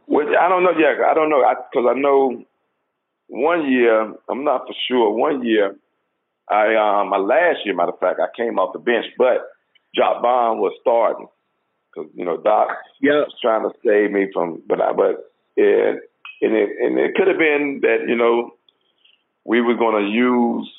Which 0.08 0.30
I 0.40 0.48
don't 0.48 0.64
know. 0.64 0.74
Yeah, 0.78 1.04
I 1.10 1.14
don't 1.14 1.30
know 1.30 1.44
because 1.72 1.86
I, 1.90 1.98
I 1.98 2.00
know 2.00 2.46
one 3.28 3.72
year, 3.72 4.14
I'm 4.30 4.44
not 4.44 4.68
for 4.68 4.76
sure. 4.88 5.12
One 5.12 5.44
year, 5.44 5.76
I 6.50 6.76
um 6.76 7.10
my 7.10 7.18
last 7.18 7.66
year, 7.66 7.76
matter 7.76 7.92
of 7.92 8.00
fact, 8.00 8.20
I 8.22 8.30
came 8.38 8.60
off 8.60 8.74
the 8.74 8.80
bench, 8.80 9.06
but 9.18 9.50
Jock 9.96 10.22
Bond 10.22 10.60
was 10.60 10.74
starting 10.82 11.28
because 11.90 12.12
you 12.16 12.26
know 12.26 12.38
Doc 12.38 12.70
yep. 13.02 13.28
was 13.28 13.36
trying 13.42 13.64
to 13.64 13.74
save 13.84 14.12
me 14.12 14.28
from, 14.34 14.62
but 14.68 14.82
I 14.82 14.94
but 14.94 15.32
it 15.56 16.04
and 16.42 16.54
it 16.54 16.70
and 16.82 17.00
it 17.00 17.16
could 17.16 17.28
have 17.28 17.38
been 17.38 17.80
that 17.82 18.06
you 18.08 18.16
know 18.16 18.52
we 19.44 19.62
were 19.62 19.76
going 19.76 20.04
to 20.04 20.10
use 20.10 20.72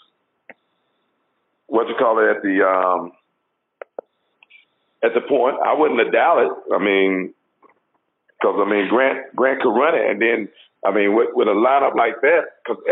what 1.67 1.89
you 1.89 1.95
call 1.99 2.19
it 2.19 2.37
at 2.37 2.43
the 2.43 2.67
um 2.67 3.13
at 5.03 5.15
the 5.15 5.21
point. 5.21 5.57
I 5.65 5.75
wouldn't 5.75 6.01
have 6.01 6.13
doubted. 6.13 6.51
I 6.75 6.79
mean, 6.79 7.35
because 8.39 8.57
I 8.59 8.69
mean 8.69 8.89
Grant 8.89 9.35
Grant 9.35 9.63
could 9.63 9.75
run 9.75 9.95
it, 9.95 10.11
and 10.11 10.21
then 10.21 10.49
I 10.87 10.93
mean, 10.95 11.17
with, 11.17 11.31
with 11.35 11.49
a 11.49 11.57
lineup 11.57 11.97
like 11.97 12.21
that, 12.23 12.63
because 12.63 12.83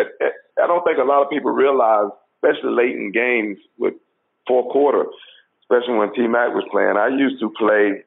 I 0.63 0.67
don't 0.67 0.85
think 0.85 0.99
a 0.99 1.05
lot 1.05 1.23
of 1.23 1.31
people 1.31 1.53
realize, 1.53 2.11
especially 2.43 2.75
late 2.75 2.97
in 2.97 3.13
games 3.13 3.59
with 3.79 3.95
fourth 4.49 4.73
quarter, 4.73 5.05
especially 5.63 5.95
when 5.95 6.13
T 6.15 6.27
Mac 6.27 6.55
was 6.55 6.65
playing. 6.73 6.97
I 6.97 7.09
used 7.09 7.41
to 7.41 7.51
play 7.57 8.03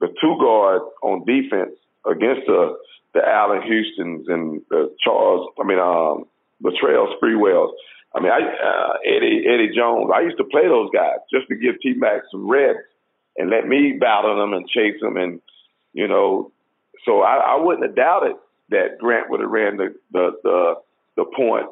the 0.00 0.08
two 0.20 0.36
guard 0.40 0.82
on 1.02 1.24
defense 1.24 1.74
against 2.06 2.46
the 2.46 2.78
the 3.14 3.26
Allan 3.26 3.62
Houstons 3.62 4.26
and 4.28 4.62
the 4.70 4.94
Charles. 5.02 5.48
I 5.60 5.64
mean, 5.64 5.78
um, 5.78 6.24
Latrell 6.62 7.14
Sprewells. 7.16 7.72
I 8.14 8.20
mean, 8.20 8.32
I 8.32 8.40
uh, 8.40 8.92
Eddie 9.04 9.44
Eddie 9.46 9.74
Jones. 9.74 10.10
I 10.14 10.22
used 10.22 10.38
to 10.38 10.44
play 10.44 10.66
those 10.66 10.90
guys 10.94 11.18
just 11.32 11.48
to 11.48 11.56
give 11.56 11.80
T 11.80 11.94
Mac 11.94 12.22
some 12.30 12.48
rest 12.48 12.78
and 13.36 13.50
let 13.50 13.66
me 13.66 13.96
battle 13.98 14.36
them 14.36 14.52
and 14.52 14.68
chase 14.68 15.00
them, 15.00 15.16
and 15.16 15.40
you 15.92 16.08
know, 16.08 16.52
so 17.04 17.20
I, 17.20 17.36
I 17.36 17.60
wouldn't 17.60 17.86
have 17.86 17.96
doubted 17.96 18.36
that 18.70 18.98
Grant 18.98 19.30
would 19.30 19.40
have 19.40 19.50
ran 19.50 19.76
the 19.76 19.94
the 20.12 20.30
the, 20.42 20.74
the 21.16 21.24
point, 21.24 21.66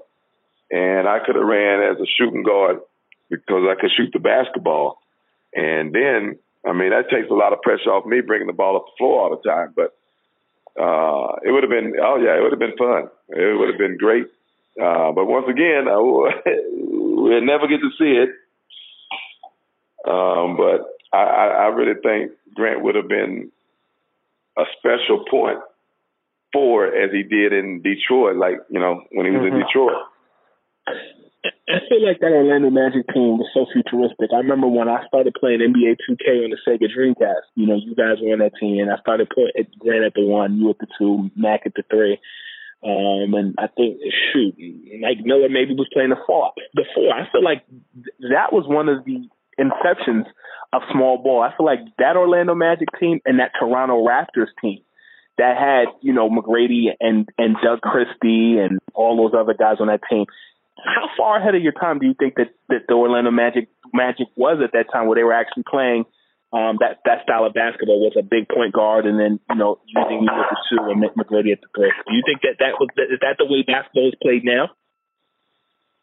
and 0.71 1.09
I 1.09 1.19
could 1.25 1.35
have 1.37 1.45
ran 1.45 1.83
as 1.83 2.01
a 2.01 2.07
shooting 2.19 2.43
guard 2.43 2.81
because 3.29 3.67
I 3.69 3.81
could 3.81 3.91
shoot 3.97 4.11
the 4.13 4.19
basketball. 4.19 4.99
And 5.55 5.93
then, 5.93 6.39
I 6.67 6.73
mean, 6.73 6.91
that 6.91 7.11
takes 7.11 7.31
a 7.31 7.35
lot 7.35 7.53
of 7.53 7.63
pressure 7.63 7.91
off 7.91 8.07
me 8.07 8.21
bringing 8.21 8.47
the 8.47 8.53
ball 8.53 8.77
up 8.77 8.87
the 8.87 8.99
floor 8.99 9.23
all 9.23 9.31
the 9.31 9.49
time. 9.49 9.73
But 9.75 9.97
uh, 10.79 11.37
it 11.45 11.51
would 11.51 11.63
have 11.63 11.71
been, 11.71 11.95
oh 12.03 12.17
yeah, 12.17 12.37
it 12.37 12.43
would 12.43 12.53
have 12.53 12.59
been 12.59 12.77
fun. 12.77 13.09
It 13.29 13.59
would 13.59 13.69
have 13.69 13.79
been 13.79 13.97
great. 13.97 14.27
Uh, 14.81 15.13
but 15.13 15.27
once 15.27 15.47
again, 15.49 15.89
I, 15.89 15.97
we'll 15.99 17.45
never 17.45 17.67
get 17.67 17.81
to 17.81 17.91
see 17.99 18.13
it. 18.13 18.31
Um, 20.07 20.57
but 20.57 20.87
I, 21.13 21.23
I 21.23 21.67
really 21.69 22.01
think 22.01 22.33
Grant 22.55 22.83
would 22.83 22.95
have 22.95 23.09
been 23.09 23.51
a 24.57 24.65
special 24.79 25.25
point 25.29 25.59
forward 26.53 26.95
as 26.95 27.11
he 27.11 27.23
did 27.23 27.53
in 27.53 27.83
Detroit, 27.83 28.37
like, 28.37 28.59
you 28.71 28.81
know, 28.81 29.03
when 29.13 29.27
he 29.27 29.33
was 29.33 29.43
mm-hmm. 29.43 29.57
in 29.57 29.63
Detroit. 29.63 30.03
I 31.69 31.79
feel 31.89 32.05
like 32.07 32.21
that 32.21 32.33
Orlando 32.33 32.71
Magic 32.71 33.07
team 33.13 33.39
was 33.39 33.51
so 33.53 33.67
futuristic. 33.73 34.31
I 34.33 34.39
remember 34.39 34.69
when 34.69 34.89
I 34.89 35.07
started 35.07 35.35
playing 35.39 35.61
NBA 35.61 35.99
2K 36.09 36.45
on 36.45 36.51
the 36.51 36.59
Sega 36.67 36.87
Dreamcast. 36.87 37.47
You 37.55 37.67
know, 37.67 37.77
you 37.77 37.95
guys 37.95 38.19
were 38.23 38.33
on 38.33 38.39
that 38.41 38.57
team, 38.59 38.81
and 38.81 38.93
I 38.93 38.99
started 39.01 39.29
putting 39.29 39.67
Grant 39.79 40.05
at 40.05 40.15
the 40.15 40.25
one, 40.25 40.59
you 40.59 40.71
at 40.71 40.79
the 40.79 40.87
two, 40.99 41.31
Mac 41.37 41.63
at 41.67 41.75
the 41.75 41.83
three. 41.91 42.19
Um, 42.85 43.35
and 43.35 43.55
I 43.59 43.67
think, 43.67 43.99
shoot, 44.33 44.55
Mike 45.01 45.25
Miller 45.25 45.49
maybe 45.49 45.75
was 45.75 45.89
playing 45.93 46.11
the 46.11 46.23
four. 46.27 46.53
The 46.75 46.85
four. 46.95 47.13
I 47.13 47.31
feel 47.33 47.43
like 47.43 47.65
that 48.31 48.53
was 48.53 48.65
one 48.69 48.89
of 48.89 49.05
the 49.05 49.29
inceptions 49.59 50.27
of 50.73 50.83
small 50.93 51.19
ball. 51.19 51.43
I 51.43 51.57
feel 51.57 51.67
like 51.67 51.81
that 51.99 52.17
Orlando 52.17 52.55
Magic 52.55 52.89
team 53.01 53.21
and 53.25 53.41
that 53.41 53.53
Toronto 53.59 54.07
Raptors 54.07 54.53
team 54.61 54.81
that 55.39 55.57
had, 55.57 55.93
you 56.01 56.13
know, 56.13 56.31
McGrady 56.31 56.95
and, 57.01 57.29
and 57.39 57.57
Doug 57.63 57.81
Christie 57.81 58.59
and 58.59 58.79
all 58.95 59.17
those 59.17 59.39
other 59.39 59.55
guys 59.55 59.77
on 59.81 59.89
that 59.89 60.01
team. 60.09 60.27
How 60.77 61.09
far 61.17 61.39
ahead 61.39 61.55
of 61.55 61.63
your 61.63 61.73
time 61.73 61.99
do 61.99 62.07
you 62.07 62.15
think 62.15 62.35
that, 62.37 62.53
that 62.69 62.85
the 62.89 62.95
Orlando 62.95 63.31
Magic 63.31 63.69
Magic 63.93 64.29
was 64.37 64.61
at 64.63 64.73
that 64.73 64.93
time 64.93 65.07
where 65.07 65.17
they 65.17 65.25
were 65.25 65.33
actually 65.33 65.65
playing 65.65 66.05
um, 66.53 66.79
that 66.81 67.01
that 67.05 67.25
style 67.25 67.45
of 67.45 67.55
basketball 67.55 68.05
with 68.05 68.15
a 68.17 68.23
big 68.23 68.49
point 68.49 68.73
guard 68.73 69.07
and 69.07 69.19
then 69.19 69.41
you 69.51 69.57
know 69.57 69.81
using 69.87 70.23
you 70.23 70.31
at 70.31 70.53
the 70.53 70.59
two 70.69 70.83
and 70.93 71.03
McGrady 71.17 71.53
at 71.53 71.61
the 71.65 71.71
three? 71.75 71.93
Do 72.07 72.15
you 72.15 72.23
think 72.25 72.43
that 72.43 72.61
that 72.61 72.79
was 72.79 72.89
is 72.97 73.21
that 73.21 73.37
the 73.39 73.49
way 73.49 73.65
basketball 73.65 74.09
is 74.09 74.19
played 74.21 74.45
now? 74.45 74.71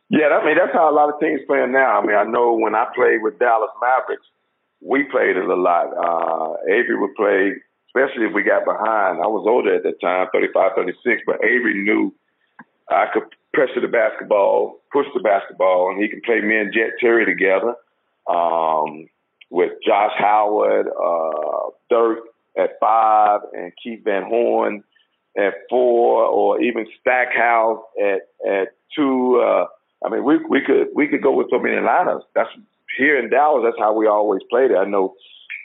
Yeah, 0.09 0.33
I 0.33 0.45
mean 0.45 0.57
that's 0.57 0.73
how 0.73 0.89
a 0.89 0.95
lot 0.95 1.13
of 1.13 1.19
teams 1.19 1.41
playing 1.47 1.71
now. 1.71 1.99
I 1.99 2.05
mean, 2.05 2.15
I 2.15 2.25
know 2.25 2.57
when 2.57 2.75
I 2.75 2.89
played 2.93 3.21
with 3.21 3.39
Dallas 3.39 3.71
Mavericks, 3.79 4.25
we 4.81 5.03
played 5.07 5.37
it 5.37 5.45
a 5.45 5.55
lot. 5.55 5.93
Uh, 5.93 6.57
Avery 6.67 6.99
would 6.99 7.15
play 7.15 7.61
especially 7.93 8.25
if 8.25 8.33
we 8.33 8.43
got 8.43 8.65
behind. 8.65 9.21
I 9.21 9.29
was 9.29 9.45
older 9.45 9.75
at 9.75 9.83
that 9.83 10.01
time, 10.01 10.27
35, 10.33 10.71
36, 10.75 11.21
but 11.25 11.43
Avery 11.45 11.77
knew 11.83 12.13
I 12.89 13.05
could 13.13 13.23
pressure 13.53 13.81
the 13.81 13.87
basketball, 13.87 14.79
push 14.91 15.05
the 15.13 15.21
basketball, 15.21 15.91
and 15.91 16.01
he 16.01 16.09
could 16.09 16.23
play 16.23 16.41
me 16.41 16.57
and 16.57 16.73
Jet 16.73 16.91
Terry 16.99 17.25
together 17.25 17.75
um, 18.29 19.07
with 19.49 19.71
Josh 19.85 20.13
Howard, 20.17 20.87
uh, 20.87 21.69
Dirk 21.89 22.19
at 22.57 22.71
five, 22.79 23.41
and 23.53 23.71
Keith 23.81 24.03
Van 24.03 24.23
Horn 24.23 24.83
at 25.37 25.53
four, 25.69 26.25
or 26.25 26.61
even 26.61 26.85
Stackhouse 26.99 27.79
at 28.01 28.21
at 28.47 28.67
two. 28.95 29.41
Uh, 29.43 29.65
I 30.05 30.09
mean, 30.09 30.23
we 30.23 30.37
we 30.49 30.61
could 30.61 30.87
we 30.95 31.07
could 31.07 31.21
go 31.21 31.31
with 31.31 31.47
so 31.49 31.59
many 31.59 31.75
lineups. 31.75 32.23
That's 32.35 32.49
here 32.97 33.17
in 33.17 33.29
Dallas. 33.29 33.63
That's 33.65 33.79
how 33.79 33.93
we 33.93 34.07
always 34.07 34.41
played 34.49 34.71
it. 34.71 34.77
I 34.77 34.85
know 34.85 35.15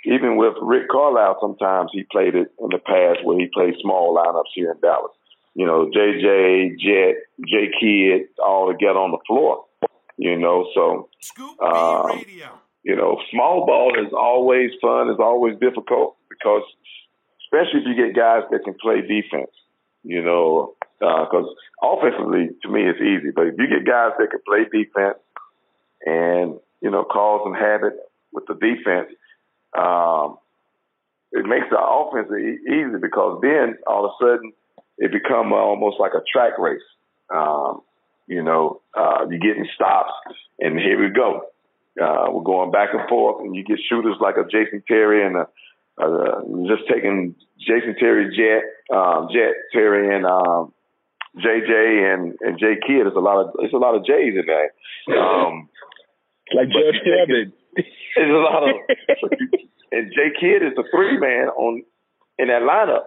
even 0.05 0.37
with 0.37 0.55
Rick 0.63 0.89
Carlisle, 0.89 1.39
sometimes 1.41 1.91
he 1.93 2.05
played 2.05 2.35
it 2.35 2.53
in 2.61 2.69
the 2.71 2.79
past 2.79 3.25
where 3.25 3.39
he 3.39 3.49
played 3.53 3.75
small 3.81 4.15
lineups 4.15 4.53
here 4.55 4.71
in 4.71 4.81
Dallas. 4.81 5.13
You 5.59 5.67
know, 5.67 5.91
JJ, 5.91 6.79
Jet, 6.79 7.17
J 7.45 7.67
Kidd 7.81 8.29
all 8.39 8.71
together 8.71 9.01
on 9.01 9.11
the 9.11 9.19
floor. 9.27 9.65
You 10.17 10.39
know, 10.39 10.69
so 10.73 11.09
um, 11.61 12.23
you 12.85 12.95
know, 12.95 13.19
small 13.33 13.67
ball 13.67 13.91
is 13.99 14.13
always 14.13 14.71
fun. 14.81 15.11
It's 15.11 15.19
always 15.19 15.59
difficult 15.59 16.15
because, 16.31 16.63
especially 17.43 17.81
if 17.81 17.87
you 17.91 18.07
get 18.07 18.15
guys 18.15 18.43
that 18.53 18.63
can 18.63 18.75
play 18.81 19.01
defense. 19.01 19.51
You 20.05 20.23
know, 20.23 20.75
because 21.01 21.51
uh, 21.83 21.87
offensively, 21.87 22.51
to 22.63 22.69
me, 22.71 22.83
it's 22.87 23.03
easy. 23.03 23.33
But 23.35 23.49
if 23.49 23.55
you 23.59 23.67
get 23.67 23.85
guys 23.85 24.13
that 24.17 24.31
can 24.31 24.41
play 24.47 24.63
defense 24.63 25.19
and 26.07 26.61
you 26.81 26.91
know 26.93 27.03
cause 27.03 27.41
some 27.43 27.55
havoc 27.55 27.95
with 28.33 28.45
the 28.47 28.55
defense, 28.55 29.11
um, 29.77 30.39
it 31.33 31.45
makes 31.47 31.67
the 31.69 31.83
offense 31.83 32.31
easy 32.31 33.03
because 33.03 33.41
then 33.43 33.75
all 33.89 34.07
of 34.07 34.13
a 34.15 34.23
sudden 34.23 34.53
it 34.99 35.13
becomes 35.13 35.53
almost 35.53 35.97
like 35.99 36.13
a 36.15 36.23
track 36.31 36.59
race. 36.59 36.83
Um, 37.35 37.83
you 38.27 38.43
know, 38.43 38.83
uh, 38.95 39.27
you're 39.29 39.39
getting 39.39 39.67
stops, 39.75 40.13
and 40.59 40.79
here 40.79 41.01
we 41.03 41.11
go. 41.11 41.43
Uh, 42.01 42.31
we're 42.31 42.45
going 42.45 42.71
back 42.71 42.91
and 42.93 43.09
forth, 43.09 43.45
and 43.45 43.57
you 43.57 43.65
get 43.65 43.79
shooters 43.89 44.17
like 44.21 44.37
a 44.37 44.45
Jason 44.45 44.83
Terry 44.87 45.27
and 45.27 45.37
a, 45.37 45.49
uh, 46.01 46.43
just 46.69 46.89
taking 46.93 47.35
Jason 47.59 47.97
Terry, 47.99 48.31
Jet, 48.37 48.95
um, 48.97 49.29
Jet 49.33 49.55
Terry, 49.73 50.15
and 50.15 50.27
um, 50.27 50.73
JJ 51.37 52.15
and 52.15 52.37
and 52.41 52.59
J 52.59 52.77
Kidd. 52.87 53.07
There's 53.07 53.17
a 53.17 53.21
lot 53.21 53.41
of 53.45 53.55
there's 53.59 53.73
a 53.73 53.79
lot 53.79 53.95
of 53.95 54.05
J's 54.05 54.35
in 54.35 54.47
there. 54.47 55.19
Um, 55.19 55.69
like 56.55 56.69
George 56.69 56.97
Foreman. 57.05 57.53
There's 58.17 58.31
a 58.31 58.43
lot 58.43 58.69
of 58.69 58.77
and 59.93 60.13
J 60.13 60.31
Kidd 60.41 60.63
is 60.63 60.75
the 60.77 60.85
three 60.95 61.19
man 61.19 61.49
on 61.49 61.83
in 62.39 62.49
that 62.49 62.63
lineup. 62.63 63.05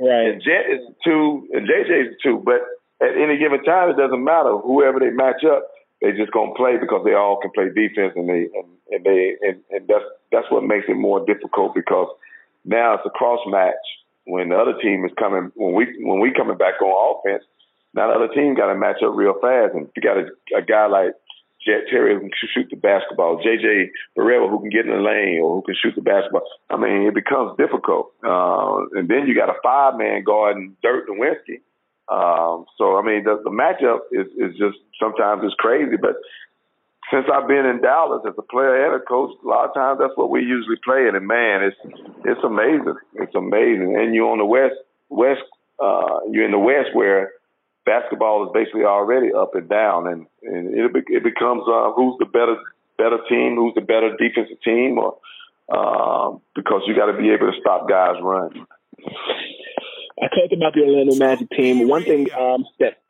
Right. 0.00 0.34
And 0.34 0.42
Jet 0.42 0.70
is 0.70 0.80
two 1.04 1.48
and 1.52 1.68
JJ 1.68 2.12
is 2.12 2.16
two. 2.22 2.42
But 2.44 2.62
at 3.00 3.16
any 3.16 3.38
given 3.38 3.62
time 3.64 3.90
it 3.90 3.96
doesn't 3.96 4.22
matter. 4.22 4.56
Whoever 4.58 5.00
they 5.00 5.10
match 5.10 5.44
up, 5.44 5.68
they 6.00 6.12
just 6.12 6.32
gonna 6.32 6.54
play 6.54 6.76
because 6.80 7.02
they 7.04 7.14
all 7.14 7.38
can 7.40 7.50
play 7.52 7.68
defense 7.68 8.12
and 8.16 8.28
they 8.28 8.48
and, 8.54 8.68
and 8.90 9.04
they 9.04 9.36
and, 9.42 9.60
and 9.70 9.88
that's 9.88 10.04
that's 10.30 10.50
what 10.50 10.64
makes 10.64 10.86
it 10.88 10.96
more 10.96 11.24
difficult 11.24 11.74
because 11.74 12.08
now 12.64 12.94
it's 12.94 13.06
a 13.06 13.10
cross 13.10 13.40
match 13.46 13.74
when 14.24 14.48
the 14.50 14.56
other 14.56 14.74
team 14.80 15.04
is 15.04 15.12
coming 15.18 15.50
when 15.54 15.74
we 15.74 15.86
when 16.00 16.20
we 16.20 16.32
coming 16.32 16.56
back 16.56 16.80
on 16.80 17.18
offense, 17.18 17.44
now 17.94 18.08
the 18.08 18.14
other 18.14 18.32
team 18.32 18.54
got 18.54 18.72
to 18.72 18.78
match 18.78 19.02
up 19.04 19.14
real 19.14 19.34
fast. 19.40 19.74
And 19.74 19.88
you 19.96 20.02
got 20.02 20.16
a, 20.18 20.26
a 20.56 20.62
guy 20.62 20.86
like 20.86 21.14
Jet 21.64 21.86
Terry 21.90 22.14
who 22.14 22.20
can 22.20 22.30
shoot 22.54 22.68
the 22.70 22.76
basketball, 22.76 23.38
JJ 23.38 23.90
Barea 24.18 24.48
who 24.48 24.60
can 24.60 24.70
get 24.70 24.86
in 24.86 24.92
the 24.92 25.02
lane 25.02 25.40
or 25.42 25.56
who 25.56 25.62
can 25.62 25.76
shoot 25.80 25.94
the 25.94 26.02
basketball. 26.02 26.42
I 26.70 26.76
mean, 26.76 27.06
it 27.06 27.14
becomes 27.14 27.56
difficult. 27.56 28.12
Uh, 28.24 28.86
and 28.98 29.08
then 29.08 29.26
you 29.26 29.34
got 29.34 29.48
a 29.48 29.58
five 29.62 29.96
man 29.96 30.24
guarding 30.24 30.76
Dirk 30.82 31.08
Nowitzki. 31.08 31.62
Um, 32.10 32.66
so 32.76 32.98
I 32.98 33.02
mean, 33.02 33.24
the, 33.24 33.40
the 33.42 33.50
matchup 33.50 34.10
is 34.10 34.26
is 34.36 34.58
just 34.58 34.78
sometimes 34.98 35.42
it's 35.44 35.54
crazy, 35.54 35.96
but 35.96 36.16
since 37.12 37.26
I've 37.32 37.46
been 37.46 37.66
in 37.66 37.82
Dallas 37.82 38.22
as 38.26 38.34
a 38.38 38.42
player 38.42 38.86
and 38.86 39.00
a 39.00 39.04
coach, 39.04 39.30
a 39.44 39.46
lot 39.46 39.68
of 39.68 39.74
times 39.74 39.98
that's 40.00 40.16
what 40.16 40.30
we 40.30 40.40
usually 40.40 40.80
play. 40.82 41.06
And 41.06 41.26
man, 41.26 41.62
it's 41.62 41.76
it's 42.24 42.42
amazing. 42.42 42.96
It's 43.14 43.34
amazing. 43.34 43.96
And 43.96 44.14
you're 44.14 44.30
on 44.30 44.38
the 44.38 44.46
west 44.46 44.80
west. 45.08 45.44
Uh, 45.78 46.20
you're 46.30 46.44
in 46.44 46.52
the 46.52 46.58
west 46.58 46.94
where 46.94 47.32
basketball 47.84 48.46
is 48.46 48.50
basically 48.54 48.84
already 48.84 49.32
up 49.32 49.54
and 49.54 49.68
down, 49.68 50.06
and 50.06 50.26
and 50.42 50.74
it 50.74 50.90
it 51.08 51.22
becomes 51.24 51.62
uh, 51.68 51.92
who's 51.92 52.16
the 52.18 52.26
better 52.26 52.56
better 52.98 53.18
team, 53.28 53.56
who's 53.56 53.74
the 53.74 53.80
better 53.80 54.16
defensive 54.16 54.60
team, 54.62 54.98
or 54.98 55.18
uh, 55.72 56.36
because 56.54 56.82
you 56.86 56.94
got 56.94 57.10
to 57.10 57.18
be 57.18 57.30
able 57.30 57.50
to 57.50 57.60
stop 57.60 57.88
guys 57.88 58.16
run. 58.22 58.66
I 60.20 60.28
talked 60.28 60.52
about 60.52 60.74
the 60.74 60.82
Orlando 60.86 61.16
Magic 61.16 61.48
team. 61.50 61.88
One 61.88 62.04
thing 62.04 62.28
um, 62.38 62.64
that 62.78 63.02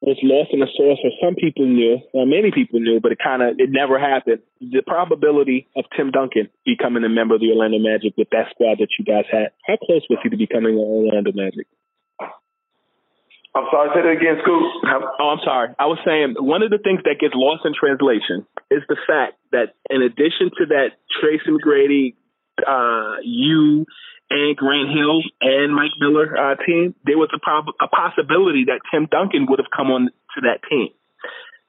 was 0.00 0.16
lost 0.22 0.52
in 0.52 0.60
the 0.60 0.68
sauce, 0.76 1.00
or 1.02 1.10
some 1.20 1.34
people 1.34 1.66
knew, 1.66 1.98
or 2.12 2.26
many 2.26 2.50
people 2.52 2.80
knew, 2.80 3.00
but 3.00 3.12
it 3.12 3.18
kind 3.22 3.42
of 3.42 3.56
it 3.58 3.70
never 3.70 3.98
happened. 3.98 4.40
The 4.60 4.82
probability 4.86 5.68
of 5.76 5.84
Tim 5.96 6.10
Duncan 6.10 6.48
becoming 6.64 7.04
a 7.04 7.08
member 7.08 7.34
of 7.34 7.40
the 7.40 7.50
Orlando 7.50 7.78
Magic 7.78 8.14
with 8.16 8.30
that 8.30 8.48
squad 8.50 8.78
that 8.78 8.88
you 8.98 9.04
guys 9.04 9.24
had, 9.30 9.50
how 9.66 9.76
close 9.76 10.02
was 10.08 10.18
he 10.22 10.30
to 10.30 10.36
becoming 10.36 10.74
an 10.74 10.84
Orlando 10.84 11.32
Magic? 11.34 11.66
I'm 13.56 13.64
sorry, 13.72 13.88
say 13.96 14.02
that 14.04 14.20
again, 14.20 14.36
Scoop. 14.44 14.60
Oh, 15.16 15.32
I'm 15.32 15.40
sorry. 15.40 15.72
I 15.80 15.88
was 15.88 15.96
saying 16.04 16.36
one 16.36 16.60
of 16.60 16.68
the 16.68 16.76
things 16.76 17.00
that 17.08 17.16
gets 17.16 17.32
lost 17.32 17.64
in 17.64 17.72
translation 17.72 18.44
is 18.68 18.84
the 18.84 19.00
fact 19.08 19.40
that 19.52 19.72
in 19.88 20.04
addition 20.04 20.52
to 20.60 20.76
that 20.76 21.00
Tracy 21.08 21.48
McGrady, 21.48 22.20
uh, 22.60 23.24
you 23.24 23.86
and 24.28 24.56
Grant 24.56 24.92
Hill 24.92 25.24
and 25.40 25.72
Mike 25.72 25.96
Miller 25.98 26.36
uh, 26.36 26.56
team, 26.66 26.94
there 27.08 27.16
was 27.16 27.30
a, 27.32 27.40
prob- 27.40 27.72
a 27.80 27.88
possibility 27.88 28.68
that 28.68 28.84
Tim 28.92 29.08
Duncan 29.10 29.46
would 29.48 29.58
have 29.58 29.72
come 29.74 29.88
on 29.88 30.12
to 30.12 30.38
that 30.44 30.60
team. 30.68 30.92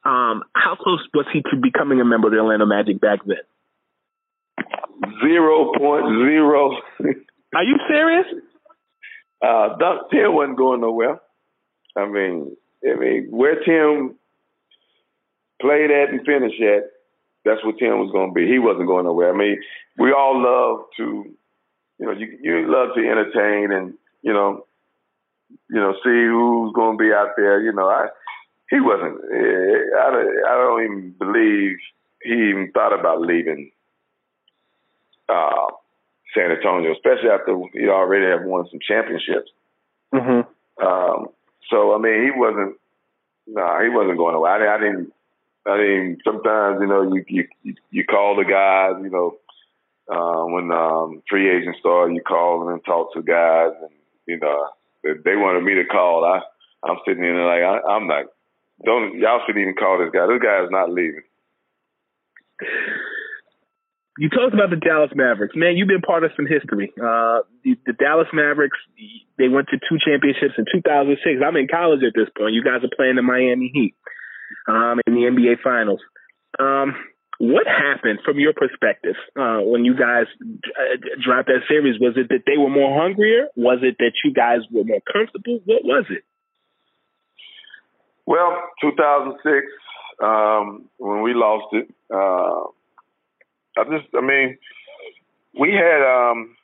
Um, 0.03 0.43
how 0.55 0.75
close 0.75 0.99
was 1.13 1.25
he 1.31 1.39
to 1.39 1.55
becoming 1.55 2.01
a 2.01 2.05
member 2.05 2.27
of 2.27 2.33
the 2.33 2.39
Orlando 2.39 2.65
Magic 2.65 2.99
back 2.99 3.19
then? 3.25 3.43
Zero 5.23 5.71
point 5.77 6.05
zero. 6.19 6.71
Are 7.55 7.63
you 7.63 7.77
serious? 7.87 8.25
Uh, 9.41 9.77
Dunk, 9.77 10.11
Tim 10.11 10.33
wasn't 10.35 10.57
going 10.57 10.81
nowhere. 10.81 11.19
I 11.97 12.07
mean, 12.07 12.55
I 12.85 12.95
mean, 12.95 13.27
where 13.31 13.63
Tim 13.63 14.15
played 15.61 15.91
at 15.91 16.09
and 16.09 16.25
finished 16.25 16.61
at, 16.61 16.91
that's 17.43 17.63
what 17.63 17.77
Tim 17.79 17.99
was 17.99 18.11
going 18.11 18.29
to 18.29 18.33
be. 18.33 18.47
He 18.47 18.59
wasn't 18.59 18.87
going 18.87 19.05
nowhere. 19.05 19.33
I 19.33 19.37
mean, 19.37 19.61
we 19.97 20.11
all 20.11 20.41
love 20.41 20.85
to 20.97 21.37
you 21.99 22.05
know, 22.05 22.11
you 22.11 22.37
you 22.41 22.71
love 22.71 22.89
to 22.95 23.01
entertain 23.01 23.71
and 23.71 23.93
you 24.21 24.33
know, 24.33 24.65
you 25.69 25.79
know, 25.79 25.93
see 26.03 26.25
who's 26.27 26.73
going 26.73 26.97
to 26.97 27.03
be 27.03 27.11
out 27.11 27.29
there. 27.35 27.61
You 27.61 27.73
know, 27.73 27.87
I 27.87 28.07
he 28.69 28.79
wasn't. 28.79 29.19
Eh, 29.33 29.97
I 29.97 30.07
I 30.47 30.55
don't 30.57 30.83
even 30.83 31.15
believe 31.17 31.77
he 32.21 32.33
even 32.33 32.71
thought 32.73 32.97
about 32.97 33.21
leaving 33.21 33.71
uh, 35.29 35.67
San 36.35 36.51
Antonio, 36.51 36.91
especially 36.91 37.29
after 37.29 37.57
he 37.73 37.87
already 37.87 38.25
had 38.25 38.45
won 38.45 38.67
some 38.69 38.79
championships. 38.85 39.49
Mm-hmm. 40.13 40.85
Um, 40.85 41.27
so 41.69 41.93
I 41.93 41.97
mean, 41.97 42.23
he 42.23 42.31
wasn't. 42.31 42.75
Nah, 43.47 43.81
he 43.81 43.89
wasn't 43.89 44.17
going 44.17 44.35
away. 44.35 44.51
I, 44.51 44.75
I 44.75 44.77
didn't. 44.77 45.13
I 45.65 45.77
mean, 45.77 46.17
sometimes 46.23 46.79
you 46.81 46.87
know, 46.87 47.03
you 47.03 47.45
you 47.63 47.75
you 47.91 48.05
call 48.05 48.35
the 48.35 48.43
guys, 48.43 49.01
you 49.01 49.09
know, 49.09 49.37
uh, 50.09 50.45
when 50.45 50.71
um, 50.71 51.21
free 51.29 51.49
agents 51.49 51.79
start, 51.79 52.13
you 52.13 52.21
call 52.21 52.59
them 52.59 52.73
and 52.73 52.83
talk 52.85 53.13
to 53.13 53.21
guys, 53.21 53.71
and 53.81 53.91
you 54.25 54.39
know 54.39 54.67
they, 55.03 55.11
they 55.23 55.35
wanted 55.35 55.63
me 55.63 55.75
to 55.75 55.85
call. 55.85 56.25
I 56.25 56.41
I'm 56.83 56.97
sitting 57.05 57.23
in 57.23 57.35
there 57.35 57.45
like 57.45 57.63
I, 57.63 57.89
I'm 57.89 58.07
not. 58.07 58.25
Don't 58.85 59.17
y'all 59.17 59.41
shouldn't 59.45 59.61
even 59.61 59.75
call 59.75 59.97
this 59.99 60.11
guy. 60.13 60.27
This 60.27 60.41
guy 60.41 60.63
is 60.63 60.71
not 60.71 60.91
leaving. 60.91 61.23
You 64.17 64.29
talked 64.29 64.53
about 64.53 64.71
the 64.71 64.81
Dallas 64.81 65.11
Mavericks, 65.13 65.55
man. 65.55 65.77
You've 65.77 65.87
been 65.87 66.01
part 66.01 66.23
of 66.23 66.31
some 66.35 66.47
history. 66.47 66.91
Uh, 66.97 67.45
the, 67.63 67.77
the 67.85 67.93
Dallas 67.93 68.27
Mavericks, 68.33 68.77
they 69.37 69.47
went 69.47 69.69
to 69.69 69.77
two 69.77 69.97
championships 70.01 70.57
in 70.57 70.65
2006. 70.65 71.41
I'm 71.45 71.55
in 71.55 71.67
college 71.67 72.01
at 72.01 72.17
this 72.17 72.29
point. 72.35 72.53
You 72.53 72.63
guys 72.63 72.81
are 72.81 72.89
playing 72.95 73.15
the 73.15 73.21
Miami 73.21 73.69
Heat 73.71 73.93
um, 74.67 74.99
in 75.05 75.13
the 75.13 75.29
NBA 75.29 75.61
Finals. 75.61 76.01
Um, 76.57 76.95
what 77.37 77.67
happened 77.67 78.19
from 78.25 78.39
your 78.39 78.53
perspective 78.53 79.15
uh, 79.37 79.61
when 79.61 79.85
you 79.85 79.93
guys 79.93 80.25
uh, 80.41 80.97
dropped 81.23 81.47
that 81.47 81.61
series? 81.69 81.99
Was 82.01 82.17
it 82.17 82.29
that 82.29 82.43
they 82.47 82.57
were 82.57 82.69
more 82.69 82.99
hungrier? 82.99 83.49
Was 83.55 83.79
it 83.83 83.97
that 83.99 84.13
you 84.25 84.33
guys 84.33 84.61
were 84.71 84.83
more 84.83 85.01
comfortable? 85.05 85.59
What 85.65 85.85
was 85.85 86.05
it? 86.09 86.23
Well, 88.25 88.57
2006, 88.81 89.67
um, 90.23 90.89
when 90.97 91.21
we 91.21 91.33
lost 91.35 91.67
it, 91.73 91.87
uh, 92.09 92.73
I 93.77 93.83
just, 93.83 94.07
I 94.15 94.21
mean, 94.21 94.57
we 95.59 95.73
had, 95.73 96.01
um, 96.01 96.55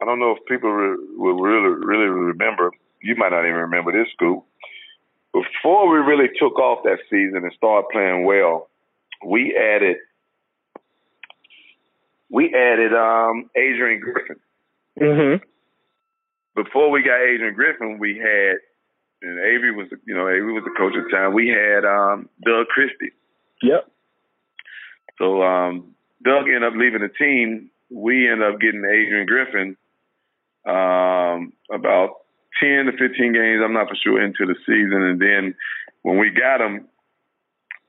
I 0.00 0.04
don't 0.04 0.18
know 0.18 0.32
if 0.32 0.44
people 0.46 0.70
re- 0.70 1.16
will 1.16 1.40
really, 1.40 1.84
really 1.84 2.08
remember. 2.08 2.70
You 3.02 3.16
might 3.16 3.30
not 3.30 3.44
even 3.44 3.54
remember 3.54 3.92
this, 3.92 4.10
Scoop. 4.12 4.44
Before 5.32 5.88
we 5.90 5.98
really 5.98 6.28
took 6.38 6.58
off 6.58 6.84
that 6.84 6.98
season 7.08 7.44
and 7.44 7.52
started 7.56 7.88
playing 7.92 8.24
well, 8.24 8.68
we 9.24 9.56
added 9.56 9.96
we 12.28 12.54
added 12.54 12.94
um, 12.94 13.50
Adrian 13.56 14.00
Griffin. 14.00 14.36
Mm-hmm. 15.00 15.44
Before 16.62 16.90
we 16.90 17.02
got 17.02 17.20
Adrian 17.20 17.54
Griffin, 17.54 17.98
we 17.98 18.16
had 18.18 18.58
and 19.22 19.38
Avery 19.38 19.72
was 19.72 19.88
you 20.06 20.14
know 20.14 20.28
Avery 20.28 20.52
was 20.52 20.64
the 20.64 20.74
coach 20.76 20.94
at 20.96 21.04
the 21.04 21.10
time. 21.10 21.34
We 21.34 21.48
had 21.48 21.84
um, 21.84 22.28
Doug 22.44 22.66
Christie. 22.68 23.12
Yep. 23.62 23.90
So 25.18 25.42
um, 25.42 25.94
Doug 26.22 26.46
ended 26.46 26.64
up 26.64 26.74
leaving 26.76 27.00
the 27.00 27.08
team. 27.08 27.70
We 27.90 28.30
ended 28.30 28.52
up 28.52 28.60
getting 28.60 28.84
Adrian 28.84 29.26
Griffin 29.26 29.76
um, 30.66 31.52
about 31.72 32.20
ten 32.62 32.86
to 32.86 32.92
fifteen 32.92 33.32
games. 33.32 33.62
I'm 33.64 33.72
not 33.72 33.88
for 33.88 33.96
sure 33.96 34.22
into 34.22 34.46
the 34.46 34.56
season, 34.66 35.02
and 35.02 35.20
then 35.20 35.54
when 36.02 36.18
we 36.18 36.30
got 36.30 36.60
him, 36.60 36.86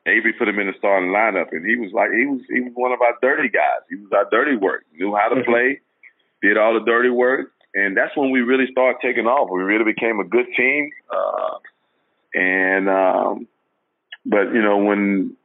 Avery 0.06 0.34
put 0.34 0.48
him 0.48 0.60
in 0.60 0.68
the 0.68 0.74
starting 0.78 1.10
lineup, 1.10 1.52
and 1.52 1.66
he 1.66 1.76
was 1.76 1.92
like 1.94 2.10
he 2.12 2.26
was 2.26 2.42
he 2.50 2.62
was 2.62 2.72
one 2.76 2.92
of 2.92 3.02
our 3.02 3.14
dirty 3.22 3.50
guys. 3.50 3.84
He 3.90 3.98
was 3.98 4.12
our 4.14 4.28
dirty 4.32 4.56
work. 4.56 4.86
Knew 4.94 5.16
how 5.16 5.30
to 5.30 5.36
mm-hmm. 5.36 5.52
play, 5.52 5.82
did 6.42 6.58
all 6.58 6.74
the 6.74 6.86
dirty 6.86 7.10
work, 7.10 7.52
and 7.76 7.96
that's 7.96 8.16
when 8.16 8.32
we 8.32 8.42
really 8.42 8.72
started 8.72 8.98
taking 9.02 9.26
off. 9.26 9.50
We 9.52 9.62
really 9.62 9.86
became 9.86 10.20
a 10.20 10.26
good 10.26 10.48
team. 10.58 10.90
Uh, 11.10 11.58
and 12.34 12.90
um, 12.90 13.48
but 14.26 14.54
you 14.54 14.62
know 14.62 14.78
when 14.78 15.36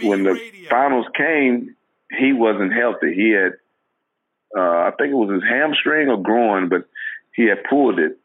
when 0.00 0.22
the 0.24 0.38
finals 0.68 1.06
came, 1.16 1.76
he 2.10 2.32
wasn't 2.32 2.72
healthy. 2.72 3.14
He 3.14 3.30
had 3.30 3.52
uh, 4.56 4.60
I 4.60 4.90
think 4.98 5.12
it 5.12 5.16
was 5.16 5.30
his 5.30 5.48
hamstring 5.48 6.08
or 6.08 6.20
groin, 6.20 6.68
but 6.68 6.86
he 7.34 7.44
had 7.44 7.64
pulled 7.68 7.98
it, 7.98 8.18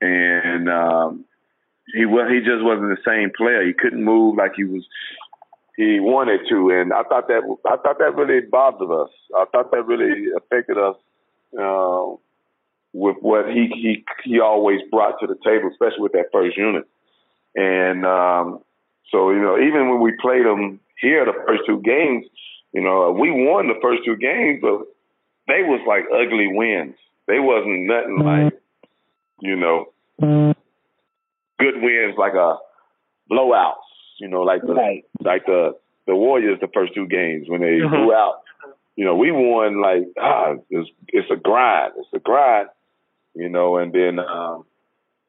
and 0.00 0.68
um, 0.68 1.24
he 1.94 2.06
was 2.06 2.30
he 2.30 2.38
just 2.38 2.62
wasn't 2.62 2.90
the 2.90 3.02
same 3.04 3.32
player. 3.36 3.66
He 3.66 3.72
couldn't 3.72 4.04
move 4.04 4.36
like 4.36 4.52
he 4.56 4.64
was 4.64 4.86
he 5.76 5.98
wanted 5.98 6.40
to, 6.48 6.70
and 6.70 6.92
I 6.92 7.02
thought 7.02 7.28
that 7.28 7.42
I 7.66 7.76
thought 7.76 7.98
that 7.98 8.14
really 8.14 8.46
bothered 8.46 8.90
us. 8.90 9.10
I 9.36 9.44
thought 9.50 9.72
that 9.72 9.86
really 9.86 10.28
affected 10.36 10.78
us 10.78 10.96
uh, 11.58 12.14
with 12.92 13.16
what 13.20 13.48
he 13.48 13.68
he 13.74 14.04
he 14.24 14.40
always 14.40 14.80
brought 14.90 15.18
to 15.20 15.26
the 15.26 15.36
table, 15.44 15.68
especially 15.70 16.02
with 16.02 16.12
that 16.12 16.26
first 16.32 16.56
unit. 16.56 16.84
And 17.56 18.06
um, 18.06 18.60
so 19.10 19.30
you 19.30 19.40
know, 19.40 19.58
even 19.58 19.90
when 19.90 20.00
we 20.00 20.12
played 20.20 20.46
them 20.46 20.80
here, 21.00 21.24
the 21.24 21.34
first 21.46 21.62
two 21.66 21.80
games, 21.82 22.26
you 22.72 22.80
know, 22.80 23.12
we 23.12 23.30
won 23.30 23.68
the 23.68 23.78
first 23.82 24.02
two 24.04 24.16
games, 24.16 24.60
but 24.62 24.86
they 25.48 25.62
was 25.62 25.80
like 25.86 26.04
ugly 26.12 26.48
wins. 26.48 26.94
They 27.26 27.38
wasn't 27.38 27.86
nothing 27.86 28.18
like, 28.24 28.60
you 29.40 29.56
know, 29.56 29.86
good 31.58 31.80
wins 31.80 32.14
like 32.16 32.34
a 32.34 32.58
blowouts, 33.30 33.74
you 34.18 34.28
know, 34.28 34.42
like 34.42 34.62
the 34.62 34.74
right. 34.74 35.04
like 35.20 35.46
the 35.46 35.76
the 36.06 36.14
Warriors 36.14 36.58
the 36.60 36.68
first 36.72 36.94
two 36.94 37.06
games 37.06 37.48
when 37.48 37.60
they 37.60 37.78
mm-hmm. 37.78 37.94
blew 37.94 38.12
out. 38.12 38.42
You 38.96 39.04
know, 39.04 39.16
we 39.16 39.30
won 39.30 39.80
like 39.80 40.04
ah, 40.20 40.54
it's 40.70 40.90
it's 41.08 41.30
a 41.30 41.36
grind, 41.36 41.92
it's 41.98 42.08
a 42.14 42.18
grind, 42.18 42.68
you 43.34 43.48
know. 43.48 43.76
And 43.76 43.92
then, 43.92 44.18
um, 44.18 44.64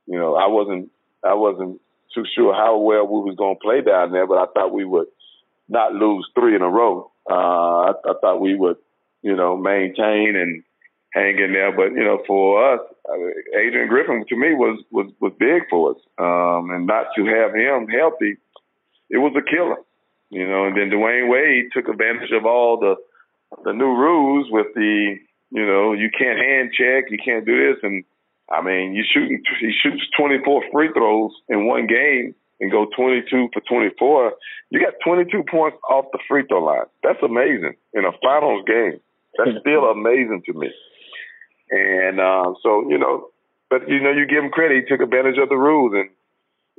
you 0.05 0.17
know, 0.17 0.35
I 0.35 0.47
wasn't 0.47 0.89
I 1.23 1.33
wasn't 1.33 1.79
too 2.13 2.25
sure 2.35 2.53
how 2.53 2.77
well 2.77 3.05
we 3.07 3.21
was 3.29 3.35
gonna 3.37 3.55
play 3.55 3.81
down 3.81 4.11
there, 4.11 4.27
but 4.27 4.37
I 4.37 4.45
thought 4.53 4.73
we 4.73 4.85
would 4.85 5.07
not 5.69 5.93
lose 5.93 6.27
three 6.35 6.55
in 6.55 6.61
a 6.61 6.69
row. 6.69 7.11
Uh, 7.29 7.33
I, 7.33 7.91
I 8.05 8.13
thought 8.21 8.41
we 8.41 8.55
would, 8.55 8.77
you 9.21 9.35
know, 9.35 9.55
maintain 9.57 10.35
and 10.35 10.63
hang 11.13 11.39
in 11.39 11.53
there. 11.53 11.71
But 11.75 11.93
you 11.93 12.03
know, 12.03 12.21
for 12.27 12.73
us, 12.73 12.81
Adrian 13.55 13.87
Griffin 13.87 14.25
to 14.27 14.35
me 14.35 14.53
was 14.53 14.83
was 14.91 15.11
was 15.19 15.33
big 15.39 15.63
for 15.69 15.91
us, 15.91 15.97
um, 16.17 16.69
and 16.71 16.85
not 16.87 17.07
to 17.15 17.25
have 17.25 17.53
him 17.55 17.87
healthy, 17.87 18.37
it 19.09 19.17
was 19.17 19.33
a 19.37 19.41
killer. 19.49 19.77
you 20.29 20.47
know, 20.47 20.65
and 20.65 20.75
then 20.75 20.89
Dwyane 20.89 21.29
Wade 21.29 21.69
took 21.71 21.87
advantage 21.87 22.31
of 22.31 22.45
all 22.45 22.79
the 22.79 22.95
the 23.63 23.71
new 23.73 23.93
rules 23.95 24.47
with 24.49 24.67
the, 24.73 25.15
you 25.51 25.65
know, 25.65 25.93
you 25.93 26.09
can't 26.09 26.39
hand 26.39 26.71
check, 26.73 27.11
you 27.11 27.19
can't 27.23 27.45
do 27.45 27.73
this, 27.73 27.83
and 27.83 28.03
I 28.51 28.61
mean, 28.61 28.93
you 28.93 29.03
shooting, 29.11 29.41
he 29.59 29.71
shoots 29.81 30.03
24 30.17 30.63
free 30.71 30.89
throws 30.93 31.31
in 31.49 31.65
one 31.65 31.87
game 31.87 32.35
and 32.59 32.71
go 32.71 32.87
22 32.95 33.49
for 33.53 33.61
24. 33.61 34.33
You 34.69 34.79
got 34.79 34.93
22 35.03 35.43
points 35.49 35.77
off 35.89 36.05
the 36.11 36.19
free 36.27 36.43
throw 36.47 36.63
line. 36.63 36.85
That's 37.03 37.21
amazing 37.23 37.75
in 37.93 38.05
a 38.05 38.11
finals 38.23 38.63
game. 38.65 38.99
That's 39.37 39.57
still 39.61 39.85
amazing 39.85 40.43
to 40.45 40.53
me. 40.53 40.71
And 41.71 42.19
uh, 42.19 42.53
so, 42.61 42.89
you 42.89 42.97
know, 42.97 43.29
but 43.69 43.89
you 43.89 44.01
know, 44.01 44.11
you 44.11 44.27
give 44.27 44.43
him 44.43 44.51
credit. 44.51 44.83
He 44.83 44.89
took 44.89 45.01
advantage 45.01 45.39
of 45.41 45.49
the 45.49 45.57
rules, 45.57 45.93
and 45.95 46.09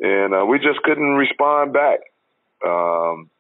and 0.01 0.35
uh, 0.35 0.47
we 0.47 0.59
just 0.59 0.81
couldn't 0.85 1.15
respond 1.15 1.73
back. 1.73 2.01
Um, 2.65 3.31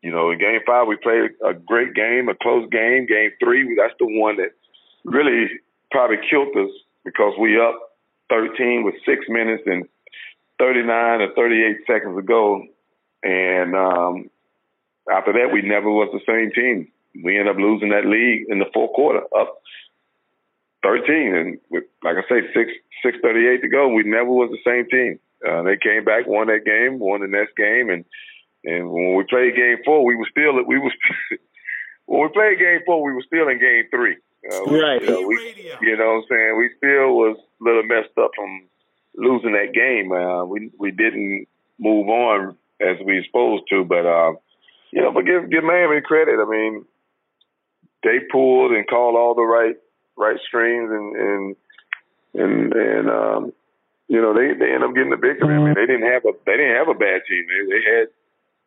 you 0.00 0.10
know, 0.10 0.30
in 0.30 0.38
Game 0.38 0.60
Five, 0.66 0.86
we 0.86 0.96
played 0.96 1.32
a 1.44 1.52
great 1.52 1.94
game, 1.94 2.30
a 2.30 2.34
close 2.34 2.66
game. 2.70 3.04
Game 3.06 3.32
Three, 3.38 3.76
that's 3.76 3.92
the 3.98 4.06
one 4.06 4.38
that 4.38 4.52
really 5.04 5.48
probably 5.90 6.16
killed 6.30 6.56
us 6.56 6.70
because 7.04 7.34
we 7.38 7.60
up 7.60 7.78
13 8.30 8.84
with 8.84 8.94
six 9.06 9.24
minutes 9.28 9.62
and 9.66 9.84
39 10.58 11.20
or 11.20 11.34
38 11.34 11.76
seconds 11.86 12.16
to 12.16 12.22
go. 12.22 12.62
And 13.22 13.74
um, 13.74 14.30
after 15.10 15.32
that, 15.32 15.52
we 15.52 15.62
never 15.62 15.90
was 15.90 16.10
the 16.12 16.20
same 16.26 16.52
team. 16.52 16.88
We 17.22 17.38
ended 17.38 17.54
up 17.54 17.60
losing 17.60 17.90
that 17.90 18.06
league 18.06 18.46
in 18.48 18.58
the 18.58 18.70
fourth 18.72 18.92
quarter, 18.94 19.22
up 19.38 19.60
13, 20.82 21.34
and 21.34 21.58
with, 21.70 21.84
like 22.02 22.16
I 22.16 22.22
say, 22.28 22.40
six 22.52 22.72
six 23.02 23.18
thirty 23.22 23.46
eight 23.46 23.62
to 23.62 23.68
go. 23.68 23.88
We 23.88 24.02
never 24.02 24.28
was 24.28 24.50
the 24.50 24.64
same 24.66 24.86
team. 24.90 25.18
Uh, 25.46 25.62
they 25.62 25.76
came 25.76 26.04
back, 26.04 26.26
won 26.26 26.48
that 26.48 26.64
game, 26.64 26.98
won 26.98 27.20
the 27.20 27.28
next 27.28 27.56
game, 27.56 27.88
and 27.88 28.04
and 28.64 28.90
when 28.90 29.14
we 29.14 29.24
played 29.24 29.56
game 29.56 29.78
four, 29.84 30.04
we 30.04 30.16
were 30.16 30.28
still 30.30 30.62
we 30.66 30.78
was 30.78 30.92
when 32.06 32.22
we 32.22 32.28
played 32.28 32.58
game 32.58 32.80
four, 32.84 33.02
we 33.02 33.12
were 33.12 33.24
still 33.26 33.48
in 33.48 33.58
game 33.58 33.84
three. 33.90 34.16
Uh, 34.50 34.60
we, 34.70 34.80
right. 34.80 35.00
You 35.00 35.10
know, 35.10 35.26
we, 35.26 35.72
you 35.80 35.96
know 35.96 36.06
what 36.06 36.16
I'm 36.16 36.24
saying? 36.28 36.58
We 36.58 36.70
still 36.76 37.14
was 37.14 37.36
a 37.60 37.64
little 37.64 37.82
messed 37.84 38.16
up 38.18 38.30
from 38.36 38.64
losing 39.16 39.52
that 39.52 39.72
game. 39.72 40.12
Uh, 40.12 40.44
we 40.44 40.70
we 40.78 40.90
didn't 40.90 41.46
move 41.78 42.08
on 42.08 42.56
as 42.80 42.96
we 43.04 43.24
supposed 43.26 43.64
to, 43.70 43.84
but 43.84 44.06
uh, 44.06 44.32
you 44.90 45.02
know, 45.02 45.12
but 45.12 45.24
give 45.24 45.50
give 45.50 45.64
Miami 45.64 46.00
credit. 46.00 46.38
I 46.40 46.48
mean, 46.48 46.84
they 48.02 48.20
pulled 48.30 48.72
and 48.72 48.86
called 48.86 49.16
all 49.16 49.34
the 49.34 49.42
right 49.42 49.76
right 50.16 50.38
strings 50.46 50.90
and 50.90 51.16
and 51.16 51.56
and, 52.34 52.72
and 52.72 53.10
um, 53.10 53.52
you 54.08 54.20
know 54.20 54.34
they 54.34 54.52
they 54.58 54.72
ended 54.72 54.84
up 54.84 54.94
getting 54.94 55.10
the 55.10 55.16
victory. 55.16 55.54
I 55.54 55.58
mean, 55.58 55.74
they 55.74 55.86
didn't 55.86 56.10
have 56.10 56.24
a 56.24 56.32
they 56.44 56.56
didn't 56.56 56.76
have 56.76 56.88
a 56.88 56.98
bad 56.98 57.22
team. 57.28 57.46
They, 57.48 57.74
they 57.74 57.82
had 57.82 58.08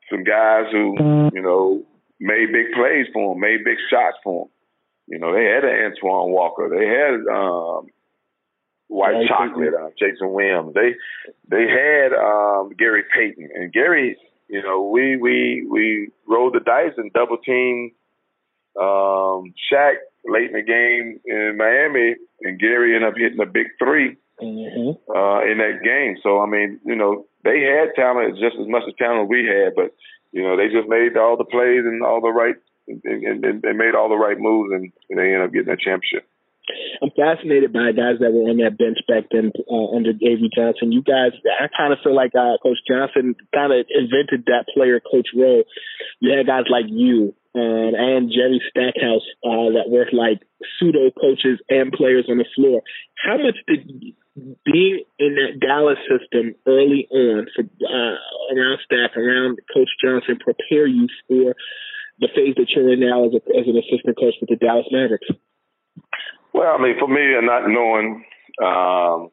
some 0.10 0.24
guys 0.24 0.72
who 0.72 1.30
you 1.34 1.42
know 1.42 1.84
made 2.20 2.52
big 2.52 2.74
plays 2.74 3.08
for 3.14 3.34
them, 3.34 3.42
made 3.42 3.64
big 3.64 3.78
shots 3.90 4.18
for 4.24 4.46
them. 4.46 4.52
You 5.08 5.20
know, 5.20 5.34
they 5.34 5.46
had 5.46 5.64
an 5.64 5.92
Antoine 5.92 6.32
Walker. 6.32 6.70
They 6.70 6.86
had 6.86 7.26
um, 7.34 7.88
White 8.88 9.22
Yeah, 9.22 9.28
Chocolate, 9.28 9.74
uh, 9.74 9.90
Jason 9.98 10.32
Williams. 10.34 10.74
They 10.74 10.96
they 11.50 11.66
had 11.68 12.14
um, 12.14 12.72
Gary 12.78 13.04
Payton 13.14 13.50
and 13.56 13.72
Gary. 13.72 14.18
You 14.50 14.62
know, 14.62 14.84
we 14.84 15.18
we 15.18 15.66
we 15.70 16.10
rolled 16.28 16.54
the 16.56 16.60
dice 16.60 16.94
and 16.98 17.12
double 17.14 17.38
teamed 17.38 17.92
um, 18.80 19.54
Shaq 19.72 19.96
late 20.26 20.52
in 20.52 20.54
the 20.54 20.62
game 20.62 21.20
in 21.26 21.58
Miami, 21.58 22.16
and 22.44 22.60
Gary 22.60 22.96
ended 22.96 23.10
up 23.10 23.18
hitting 23.18 23.40
a 23.42 23.46
big 23.46 23.68
3 23.80 24.16
Mm-hmm. 24.42 24.90
uh, 25.10 25.42
in 25.50 25.58
that 25.58 25.82
game. 25.84 26.16
So 26.22 26.40
I 26.42 26.46
mean, 26.46 26.80
you 26.86 26.96
know, 26.96 27.26
they 27.44 27.62
had 27.62 27.96
talent 27.96 28.38
just 28.38 28.56
as 28.62 28.68
much 28.68 28.84
as 28.88 28.94
talent 29.00 29.30
we 29.30 29.46
had, 29.46 29.74
but 29.76 29.96
you 30.32 30.44
know, 30.44 30.56
they 30.56 30.68
just 30.68 30.88
made 30.88 31.18
all 31.18 31.38
the 31.38 31.44
plays 31.44 31.82
and 31.86 32.04
all 32.04 32.22
the 32.22 32.30
right 32.30 32.56
and, 32.88 33.02
and, 33.04 33.46
and 33.46 33.62
they 33.62 33.74
made 33.74 33.96
all 33.96 34.10
the 34.10 34.16
right 34.16 34.40
moves, 34.40 34.72
and 34.74 34.92
they 35.10 35.34
ended 35.34 35.42
up 35.42 35.52
getting 35.52 35.70
that 35.70 35.80
championship. 35.80 36.28
I'm 37.02 37.12
fascinated 37.16 37.72
by 37.72 37.96
guys 37.96 38.20
that 38.20 38.34
were 38.34 38.52
on 38.52 38.60
that 38.60 38.78
bench 38.78 39.00
back 39.08 39.32
then 39.32 39.52
uh, 39.72 39.96
under 39.96 40.12
Avery 40.12 40.52
Johnson. 40.52 40.92
You 40.92 41.02
guys, 41.02 41.32
I 41.48 41.72
kind 41.72 41.94
of 41.94 42.00
feel 42.04 42.16
like 42.16 42.36
uh, 42.36 42.60
Coach 42.62 42.84
Johnson 42.84 43.36
kind 43.56 43.72
of 43.72 43.88
invented 43.88 44.52
that 44.52 44.68
player 44.74 45.00
coach 45.00 45.32
role. 45.32 45.64
You 46.20 46.36
had 46.36 46.48
guys 46.48 46.68
like 46.68 46.86
you 46.90 47.34
uh, 47.56 47.92
and 47.96 48.32
Jerry 48.32 48.62
Stackhouse 48.70 49.24
uh, 49.48 49.80
that 49.80 49.88
were 49.88 50.08
like 50.12 50.44
pseudo 50.78 51.12
coaches 51.16 51.60
and 51.70 51.92
players 51.92 52.28
on 52.30 52.38
the 52.38 52.50
floor. 52.56 52.82
How 53.16 53.38
much 53.38 53.56
did 53.68 53.88
being 54.66 55.02
in 55.18 55.36
that 55.36 55.60
Dallas 55.60 55.98
system 56.06 56.54
early 56.68 57.08
on 57.10 57.48
for 57.56 57.64
uh, 57.64 58.18
around 58.54 58.80
staff, 58.86 59.18
around 59.18 59.60
Coach 59.74 59.90
Johnson, 60.04 60.38
prepare 60.38 60.86
you 60.86 61.08
for 61.28 61.56
the 62.20 62.30
phase 62.34 62.56
that 62.58 62.70
you're 62.76 62.92
in 62.92 63.00
now 63.00 63.26
as, 63.26 63.34
a, 63.34 63.42
as 63.58 63.68
an 63.68 63.78
assistant 63.78 64.18
coach 64.18 64.36
with 64.42 64.50
the 64.50 64.56
Dallas 64.56 64.88
Mavericks? 64.92 65.28
Well, 66.54 66.74
I 66.74 66.82
mean, 66.82 66.98
for 66.98 67.08
me, 67.08 67.22
and 67.22 67.46
not 67.46 67.70
knowing, 67.70 68.26
um, 68.64 69.30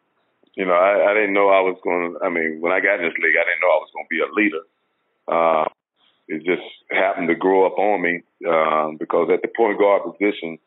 you 0.54 0.66
know, 0.66 0.74
I, 0.74 1.10
I 1.10 1.14
didn't 1.14 1.32
know 1.32 1.48
I 1.48 1.64
was 1.64 1.78
going 1.82 2.12
to. 2.12 2.24
I 2.24 2.28
mean, 2.28 2.60
when 2.60 2.72
I 2.72 2.80
got 2.80 3.00
in 3.00 3.08
this 3.08 3.16
league, 3.16 3.36
I 3.38 3.44
didn't 3.48 3.62
know 3.62 3.72
I 3.72 3.80
was 3.80 3.90
going 3.94 4.06
to 4.06 4.12
be 4.12 4.20
a 4.20 4.34
leader. 4.36 4.64
Uh, 5.26 5.64
it 6.28 6.44
just 6.44 6.66
happened 6.90 7.28
to 7.28 7.34
grow 7.34 7.66
up 7.66 7.78
on 7.78 8.02
me 8.02 8.22
um, 8.48 8.96
because 8.98 9.30
at 9.32 9.42
the 9.42 9.48
point 9.56 9.78
guard 9.78 10.02
position, 10.04 10.58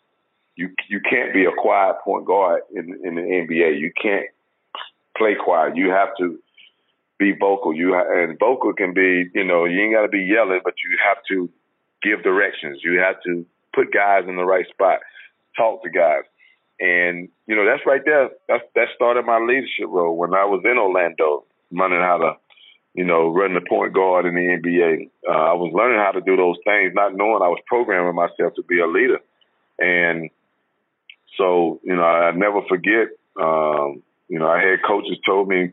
you 0.55 0.70
you 0.89 0.99
can't 1.07 1.34
be 1.34 1.45
a 1.45 1.51
quiet 1.55 1.97
point 2.03 2.26
guard 2.26 2.61
in 2.74 2.99
in 3.03 3.15
the 3.15 3.22
NBA. 3.22 3.80
You 3.80 3.91
can't 3.99 4.26
play 5.18 5.36
quiet. 5.36 5.76
You 5.76 5.89
have 5.89 6.09
to 6.20 6.39
be 7.20 7.34
vocal. 7.39 7.74
You 7.74 7.93
ha- 7.93 8.09
and 8.11 8.38
vocal 8.39 8.74
can 8.74 8.93
be, 8.93 9.26
you 9.34 9.43
know, 9.43 9.65
you 9.65 9.82
ain't 9.82 9.93
got 9.93 10.03
to 10.03 10.07
be 10.07 10.24
yelling, 10.24 10.61
but 10.63 10.74
you 10.84 10.97
have 11.07 11.18
to 11.30 11.49
give 12.03 12.23
directions. 12.23 12.79
You 12.83 12.99
have 12.99 13.21
to 13.25 13.45
put 13.73 13.93
guys 13.93 14.23
in 14.27 14.35
the 14.35 14.45
right 14.45 14.67
spot, 14.69 14.99
talk 15.55 15.83
to 15.83 15.89
guys. 15.89 16.23
And 16.79 17.29
you 17.47 17.55
know 17.55 17.65
that's 17.65 17.85
right 17.85 18.01
there. 18.05 18.29
That's 18.47 18.63
that 18.75 18.89
started 18.95 19.25
my 19.25 19.39
leadership 19.39 19.87
role 19.87 20.15
when 20.15 20.33
I 20.33 20.45
was 20.45 20.61
in 20.63 20.77
Orlando, 20.77 21.45
learning 21.71 22.01
how 22.01 22.17
to, 22.17 22.33
you 22.93 23.03
know, 23.03 23.29
run 23.29 23.55
the 23.55 23.61
point 23.67 23.93
guard 23.93 24.27
in 24.27 24.35
the 24.35 24.41
NBA. 24.41 25.09
Uh, 25.27 25.31
I 25.31 25.53
was 25.53 25.73
learning 25.73 25.99
how 25.99 26.11
to 26.11 26.21
do 26.21 26.37
those 26.37 26.57
things, 26.63 26.93
not 26.93 27.15
knowing 27.15 27.41
I 27.41 27.49
was 27.49 27.61
programming 27.65 28.13
myself 28.13 28.53
to 28.55 28.63
be 28.63 28.79
a 28.79 28.85
leader. 28.85 29.19
And 29.79 30.29
so, 31.35 31.79
you 31.83 31.95
know, 31.95 32.03
I 32.03 32.31
never 32.31 32.61
forget. 32.69 33.09
Um, 33.41 34.03
you 34.27 34.39
know, 34.39 34.47
I 34.47 34.59
had 34.59 34.83
coaches 34.85 35.17
told 35.25 35.47
me 35.47 35.71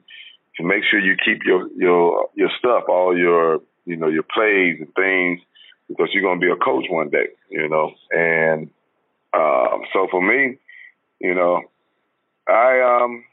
to 0.56 0.62
make 0.62 0.84
sure 0.90 1.00
you 1.00 1.16
keep 1.22 1.42
your 1.44 1.68
your 1.76 2.28
your 2.34 2.50
stuff, 2.58 2.84
all 2.88 3.16
your 3.16 3.60
you 3.84 3.96
know 3.96 4.08
your 4.08 4.22
plays 4.22 4.76
and 4.78 4.94
things, 4.94 5.40
because 5.88 6.08
you're 6.12 6.22
going 6.22 6.40
to 6.40 6.46
be 6.46 6.52
a 6.52 6.56
coach 6.56 6.84
one 6.88 7.10
day. 7.10 7.28
You 7.50 7.68
know, 7.68 7.92
and 8.10 8.70
um, 9.32 9.82
so 9.92 10.06
for 10.10 10.22
me, 10.22 10.58
you 11.20 11.34
know, 11.34 11.62
I 12.48 13.02
um 13.02 13.24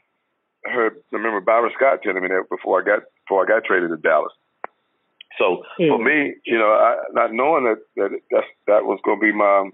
heard 0.64 0.96
I 1.12 1.16
remember 1.16 1.40
Byron 1.40 1.72
Scott 1.76 2.00
telling 2.02 2.22
me 2.22 2.28
that 2.28 2.48
before 2.48 2.80
I 2.80 2.84
got 2.84 3.02
before 3.24 3.44
I 3.44 3.48
got 3.48 3.64
traded 3.64 3.90
to 3.90 3.96
Dallas. 3.96 4.32
So 5.38 5.62
for 5.78 5.98
me, 5.98 6.34
you 6.44 6.58
know, 6.58 6.72
I, 6.72 6.96
not 7.12 7.32
knowing 7.32 7.64
that 7.64 7.78
that 7.96 8.20
that's, 8.30 8.46
that 8.66 8.84
was 8.84 9.00
going 9.04 9.18
to 9.18 9.26
be 9.26 9.32
my 9.32 9.70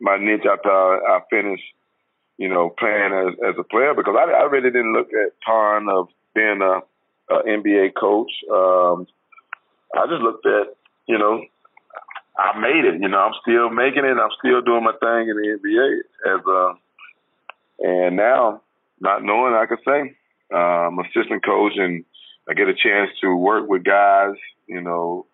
my 0.00 0.16
niche 0.18 0.46
after 0.50 0.70
I, 0.70 1.18
I 1.18 1.20
finished, 1.30 1.64
you 2.36 2.48
know, 2.48 2.70
playing 2.78 3.12
as 3.12 3.34
as 3.48 3.54
a 3.58 3.64
player 3.64 3.94
because 3.94 4.14
I, 4.16 4.30
I 4.30 4.44
really 4.44 4.70
didn't 4.70 4.92
look 4.92 5.08
at 5.08 5.32
ton 5.44 5.88
of 5.90 6.08
being 6.34 6.60
a, 6.62 6.80
a 7.34 7.42
NBA 7.42 7.94
coach. 7.98 8.30
Um, 8.50 9.06
I 9.94 10.06
just 10.06 10.22
looked 10.22 10.46
at, 10.46 10.76
you 11.06 11.18
know, 11.18 11.42
I 12.38 12.58
made 12.58 12.84
it. 12.84 13.00
You 13.02 13.08
know, 13.08 13.18
I'm 13.18 13.34
still 13.42 13.68
making 13.68 14.04
it. 14.04 14.16
I'm 14.16 14.30
still 14.38 14.62
doing 14.62 14.84
my 14.84 14.92
thing 14.92 15.28
in 15.28 15.36
the 15.36 15.58
NBA 15.58 16.36
as 16.38 16.46
a, 16.46 16.72
and 17.80 18.16
now 18.16 18.62
not 19.00 19.24
knowing, 19.24 19.54
I 19.54 19.66
could 19.66 19.78
say, 19.84 20.14
um, 20.54 20.98
assistant 21.00 21.44
coach, 21.44 21.72
and 21.76 22.04
I 22.48 22.54
get 22.54 22.68
a 22.68 22.74
chance 22.74 23.10
to 23.22 23.34
work 23.34 23.68
with 23.68 23.84
guys, 23.84 24.34
you 24.66 24.80
know, 24.80 25.26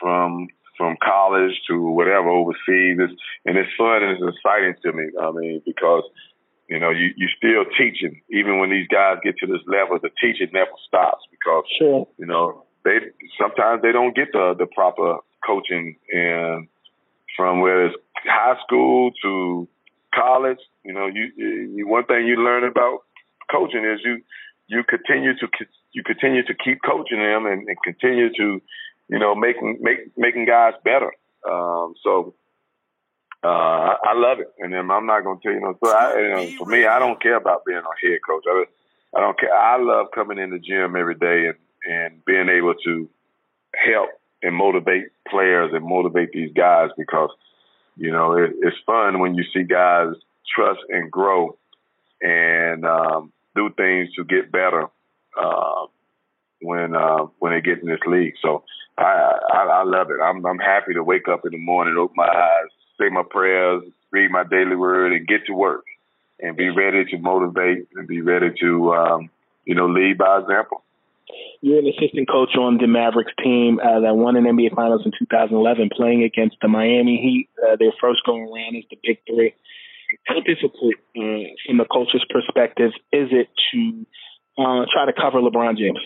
from 0.00 0.48
from 0.78 0.96
college 1.02 1.52
to 1.68 1.78
whatever 1.90 2.28
overseas, 2.30 2.96
it's, 2.98 3.12
and 3.44 3.58
it's 3.58 3.68
fun 3.76 4.02
and 4.02 4.16
it's 4.16 4.36
exciting 4.36 4.74
to 4.82 4.92
me. 4.92 5.10
I 5.20 5.30
mean, 5.30 5.62
because 5.66 6.02
you 6.68 6.78
know 6.78 6.90
you 6.90 7.10
you 7.16 7.28
still 7.36 7.64
teaching 7.76 8.22
even 8.30 8.58
when 8.58 8.70
these 8.70 8.88
guys 8.88 9.18
get 9.22 9.36
to 9.38 9.46
this 9.46 9.60
level. 9.66 9.98
The 10.00 10.10
teaching 10.20 10.48
never 10.52 10.70
stops 10.86 11.24
because 11.30 11.64
Sure. 11.78 12.06
you 12.18 12.26
know 12.26 12.64
they 12.84 12.98
sometimes 13.38 13.82
they 13.82 13.92
don't 13.92 14.16
get 14.16 14.32
the 14.32 14.54
the 14.58 14.66
proper 14.66 15.18
coaching 15.46 15.96
and 16.12 16.68
from 17.36 17.60
where 17.60 17.86
it's 17.86 17.96
high 18.24 18.56
school 18.64 19.10
to 19.22 19.68
college. 20.14 20.58
You 20.84 20.92
know, 20.92 21.06
you, 21.06 21.30
you 21.36 21.86
one 21.88 22.04
thing 22.04 22.26
you 22.26 22.36
learn 22.36 22.64
about 22.64 23.00
coaching 23.50 23.84
is 23.84 24.00
you 24.04 24.22
you 24.68 24.82
continue 24.84 25.36
to 25.38 25.48
you 25.92 26.02
continue 26.02 26.44
to 26.44 26.54
keep 26.54 26.80
coaching 26.84 27.18
them 27.18 27.46
and, 27.46 27.68
and 27.68 27.76
continue 27.84 28.32
to 28.34 28.62
you 29.08 29.18
know 29.18 29.34
making 29.34 29.78
make 29.80 30.16
making 30.16 30.46
guys 30.46 30.74
better. 30.84 31.12
Um, 31.48 31.94
so 32.02 32.34
uh, 33.44 33.48
I, 33.48 33.96
I 34.10 34.14
love 34.14 34.38
it, 34.38 34.52
and 34.58 34.72
then 34.72 34.90
I'm 34.90 35.06
not 35.06 35.24
going 35.24 35.38
to 35.38 35.42
tell 35.42 35.52
you 35.52 35.60
no. 35.60 35.76
So 35.82 35.90
I, 35.90 36.20
you 36.20 36.28
know, 36.28 36.50
for 36.58 36.66
me, 36.66 36.86
I 36.86 36.98
don't 36.98 37.20
care 37.20 37.36
about 37.36 37.64
being 37.64 37.78
a 37.78 38.06
head 38.06 38.20
coach. 38.26 38.44
I, 38.46 38.64
I 39.16 39.20
don't 39.20 39.38
care. 39.38 39.54
I 39.54 39.78
love 39.78 40.06
coming 40.14 40.38
in 40.38 40.50
the 40.50 40.58
gym 40.58 40.96
every 40.96 41.16
day 41.16 41.46
and 41.46 41.58
and 41.84 42.24
being 42.24 42.48
able 42.48 42.74
to 42.84 43.08
help 43.74 44.10
and 44.42 44.54
motivate 44.54 45.06
players 45.28 45.72
and 45.72 45.84
motivate 45.84 46.32
these 46.32 46.52
guys 46.52 46.90
because 46.96 47.30
you 47.96 48.10
know 48.10 48.32
it, 48.32 48.52
it's 48.60 48.76
fun 48.86 49.20
when 49.20 49.34
you 49.34 49.44
see 49.54 49.62
guys 49.62 50.14
trust 50.54 50.80
and 50.88 51.10
grow 51.10 51.56
and 52.20 52.84
um, 52.84 53.32
do 53.54 53.70
things 53.76 54.12
to 54.14 54.24
get 54.24 54.52
better 54.52 54.88
uh, 55.40 55.86
when 56.60 56.94
uh, 56.94 57.26
when 57.38 57.52
they 57.52 57.60
get 57.60 57.82
in 57.82 57.88
this 57.88 58.00
league. 58.06 58.34
So 58.42 58.64
I, 58.98 59.38
I 59.52 59.62
I 59.64 59.84
love 59.84 60.10
it. 60.10 60.22
I'm 60.22 60.44
I'm 60.44 60.58
happy 60.58 60.94
to 60.94 61.02
wake 61.02 61.28
up 61.28 61.44
in 61.44 61.52
the 61.52 61.58
morning, 61.58 61.96
open 61.98 62.14
my 62.16 62.28
eyes, 62.28 62.70
say 63.00 63.08
my 63.08 63.24
prayers, 63.28 63.82
read 64.10 64.30
my 64.30 64.44
daily 64.44 64.76
word, 64.76 65.12
and 65.12 65.26
get 65.26 65.46
to 65.46 65.54
work 65.54 65.84
and 66.40 66.56
be 66.56 66.68
ready 66.68 67.04
to 67.04 67.18
motivate 67.18 67.86
and 67.94 68.06
be 68.06 68.20
ready 68.20 68.50
to 68.60 68.92
um, 68.92 69.30
you 69.64 69.74
know 69.74 69.86
lead 69.86 70.18
by 70.18 70.40
example. 70.40 70.82
You're 71.60 71.78
an 71.78 71.86
assistant 71.86 72.28
coach 72.28 72.56
on 72.58 72.78
the 72.78 72.86
Mavericks 72.86 73.32
team 73.42 73.78
uh, 73.78 74.00
that 74.00 74.16
won 74.16 74.36
an 74.36 74.44
NBA 74.44 74.74
Finals 74.74 75.02
in 75.04 75.12
2011, 75.18 75.90
playing 75.94 76.24
against 76.24 76.56
the 76.60 76.68
Miami 76.68 77.16
Heat. 77.22 77.48
Uh, 77.56 77.76
their 77.78 77.92
first 78.00 78.20
going 78.26 78.42
around 78.42 78.76
is 78.76 78.84
the 78.90 78.98
Big 79.02 79.18
Three. 79.26 79.54
How 80.26 80.40
difficult, 80.40 80.94
uh, 81.16 81.54
from 81.66 81.78
the 81.78 81.86
coach's 81.90 82.24
perspective, 82.28 82.90
is 83.12 83.28
it 83.30 83.48
to 83.72 84.06
uh, 84.58 84.84
try 84.92 85.06
to 85.06 85.12
cover 85.12 85.40
LeBron 85.40 85.78
James? 85.78 86.00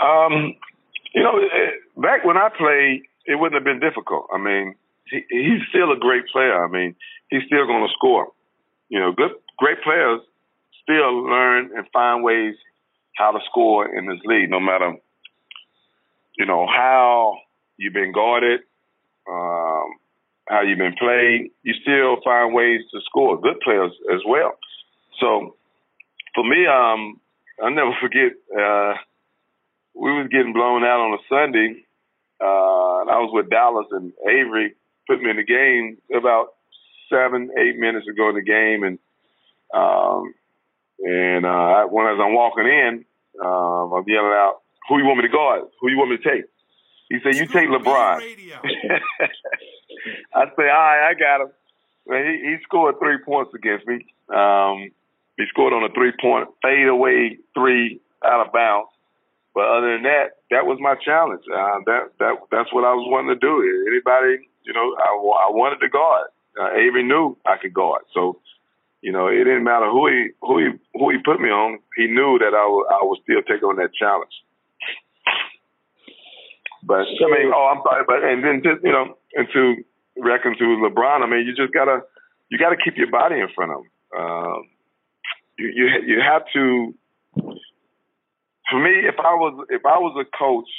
Um, 0.00 0.54
you 1.14 1.22
know, 1.22 1.38
back 1.96 2.24
when 2.24 2.36
I 2.36 2.48
played, 2.48 3.02
it 3.26 3.38
wouldn't 3.38 3.54
have 3.54 3.64
been 3.64 3.80
difficult. 3.80 4.26
I 4.32 4.38
mean, 4.38 4.74
he, 5.10 5.20
he's 5.28 5.62
still 5.68 5.92
a 5.92 5.98
great 5.98 6.26
player. 6.32 6.64
I 6.64 6.68
mean, 6.70 6.94
he's 7.28 7.42
still 7.46 7.66
going 7.66 7.86
to 7.86 7.92
score. 7.92 8.28
You 8.88 9.00
know, 9.00 9.12
good, 9.12 9.32
great 9.58 9.82
players 9.82 10.20
still 10.82 11.24
learn 11.24 11.70
and 11.76 11.86
find 11.92 12.24
ways 12.24 12.54
how 13.16 13.30
to 13.32 13.38
score 13.46 13.94
in 13.94 14.06
this 14.06 14.20
league, 14.24 14.50
no 14.50 14.60
matter, 14.60 14.96
you 16.38 16.46
know, 16.46 16.66
how 16.66 17.36
you've 17.76 17.92
been 17.92 18.12
guarded, 18.12 18.60
um, 19.28 19.90
how 20.48 20.62
you've 20.62 20.78
been 20.78 20.96
played. 20.98 21.50
You 21.62 21.74
still 21.82 22.16
find 22.24 22.54
ways 22.54 22.80
to 22.92 23.00
score. 23.04 23.40
Good 23.40 23.60
players 23.60 23.92
as 24.12 24.20
well. 24.26 24.58
So, 25.20 25.56
for 26.34 26.44
me, 26.44 26.66
um, 26.66 27.20
I'll 27.62 27.70
never 27.70 27.94
forget. 28.00 28.32
Uh, 28.50 28.94
we 29.94 30.10
was 30.10 30.28
getting 30.30 30.52
blown 30.52 30.84
out 30.84 31.00
on 31.00 31.14
a 31.14 31.22
Sunday. 31.28 31.84
Uh, 32.40 33.02
and 33.02 33.10
I 33.10 33.18
was 33.20 33.30
with 33.32 33.50
Dallas 33.50 33.86
and 33.92 34.12
Avery 34.28 34.74
put 35.06 35.22
me 35.22 35.30
in 35.30 35.36
the 35.36 35.44
game 35.44 35.98
about 36.16 36.54
seven, 37.10 37.50
eight 37.58 37.76
minutes 37.76 38.08
ago 38.08 38.30
in 38.30 38.36
the 38.36 38.42
game, 38.42 38.82
and 38.82 38.98
um, 39.74 40.34
and 41.00 41.46
uh, 41.46 41.84
when 41.86 42.06
as 42.06 42.18
I'm 42.20 42.34
walking 42.34 42.66
in, 42.66 43.04
um, 43.44 43.92
I'm 43.92 44.04
yelling 44.06 44.32
out, 44.32 44.60
"Who 44.88 44.98
you 44.98 45.04
want 45.04 45.18
me 45.18 45.24
to 45.28 45.32
guard? 45.32 45.62
Who 45.80 45.90
you 45.90 45.98
want 45.98 46.10
me 46.10 46.16
to 46.18 46.22
take?" 46.22 46.44
He 47.08 47.18
said, 47.22 47.34
"You 47.36 47.46
take 47.46 47.68
LeBron." 47.68 48.20
I 50.34 50.46
say, 50.56 50.68
"All 50.68 50.76
right, 50.88 51.10
I 51.10 51.14
got 51.14 51.42
him." 51.42 51.52
Well, 52.06 52.22
he, 52.22 52.40
he 52.42 52.56
scored 52.64 52.96
three 52.98 53.18
points 53.24 53.52
against 53.54 53.86
me. 53.86 54.04
Um, 54.34 54.90
he 55.36 55.44
scored 55.48 55.72
on 55.72 55.84
a 55.84 55.88
three-point 55.94 56.48
fade-away 56.62 57.38
three 57.54 58.00
out 58.24 58.46
of 58.46 58.52
bounds. 58.52 58.88
But 59.54 59.68
other 59.68 59.92
than 59.92 60.02
that, 60.04 60.40
that 60.50 60.64
was 60.64 60.78
my 60.80 60.94
challenge. 60.96 61.44
Uh, 61.44 61.84
that 61.84 62.16
that 62.18 62.34
that's 62.50 62.72
what 62.72 62.84
I 62.84 62.94
was 62.96 63.04
wanting 63.08 63.36
to 63.36 63.40
do. 63.40 63.60
Anybody, 63.86 64.48
you 64.64 64.72
know, 64.72 64.96
I, 64.96 65.12
I 65.12 65.50
wanted 65.52 65.80
to 65.80 65.88
guard. 65.88 66.28
Uh, 66.58 66.72
Avery 66.72 67.02
knew 67.02 67.36
I 67.44 67.56
could 67.60 67.74
guard, 67.74 68.02
so 68.14 68.40
you 69.02 69.12
know, 69.12 69.26
it 69.26 69.44
didn't 69.44 69.64
matter 69.64 69.90
who 69.90 70.08
he 70.08 70.30
who 70.40 70.58
he 70.58 70.68
who 70.94 71.10
he 71.10 71.18
put 71.24 71.40
me 71.40 71.50
on. 71.50 71.78
He 71.96 72.06
knew 72.06 72.38
that 72.38 72.54
I 72.54 72.66
would 72.66 72.86
I 72.88 73.00
would 73.02 73.18
still 73.22 73.42
take 73.42 73.62
on 73.62 73.76
that 73.76 73.92
challenge. 73.92 74.32
But 76.84 77.06
I 77.06 77.26
mean, 77.26 77.52
oh, 77.54 77.74
I'm 77.74 77.82
sorry, 77.82 78.04
but 78.06 78.24
and 78.24 78.42
then 78.42 78.62
just 78.62 78.82
you 78.84 78.92
know, 78.92 79.16
and 79.34 79.48
to 79.52 79.84
reckon 80.16 80.56
to 80.56 80.64
LeBron, 80.64 81.22
I 81.22 81.26
mean, 81.26 81.46
you 81.46 81.54
just 81.54 81.74
gotta 81.74 82.00
you 82.48 82.58
gotta 82.58 82.76
keep 82.76 82.96
your 82.96 83.10
body 83.10 83.40
in 83.40 83.48
front 83.54 83.72
of 83.72 83.78
him. 83.82 83.90
Um, 84.16 84.62
you 85.58 85.68
you 85.74 85.86
you 86.06 86.20
have 86.20 86.42
to 86.54 86.94
for 88.72 88.80
me, 88.80 88.90
if 89.06 89.16
I 89.18 89.34
was 89.34 89.66
if 89.68 89.84
I 89.84 89.98
was 89.98 90.16
a 90.16 90.24
coach, 90.36 90.70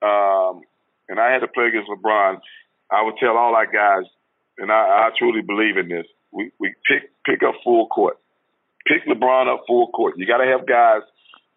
um, 0.00 0.62
and 1.08 1.20
I 1.20 1.30
had 1.30 1.40
to 1.40 1.48
play 1.48 1.66
against 1.66 1.90
LeBron, 1.90 2.40
I 2.90 3.02
would 3.02 3.16
tell 3.20 3.36
all 3.36 3.54
our 3.54 3.66
guys, 3.66 4.08
and 4.58 4.72
I, 4.72 5.08
I 5.08 5.10
truly 5.18 5.42
believe 5.42 5.76
in 5.76 5.88
this. 5.88 6.06
We 6.32 6.52
we 6.58 6.74
pick 6.88 7.10
pick 7.26 7.42
up 7.42 7.54
full 7.64 7.86
court, 7.88 8.18
pick 8.86 9.06
LeBron 9.06 9.52
up 9.52 9.64
full 9.66 9.88
court. 9.88 10.14
You 10.16 10.26
got 10.26 10.38
to 10.38 10.46
have 10.46 10.66
guys 10.66 11.02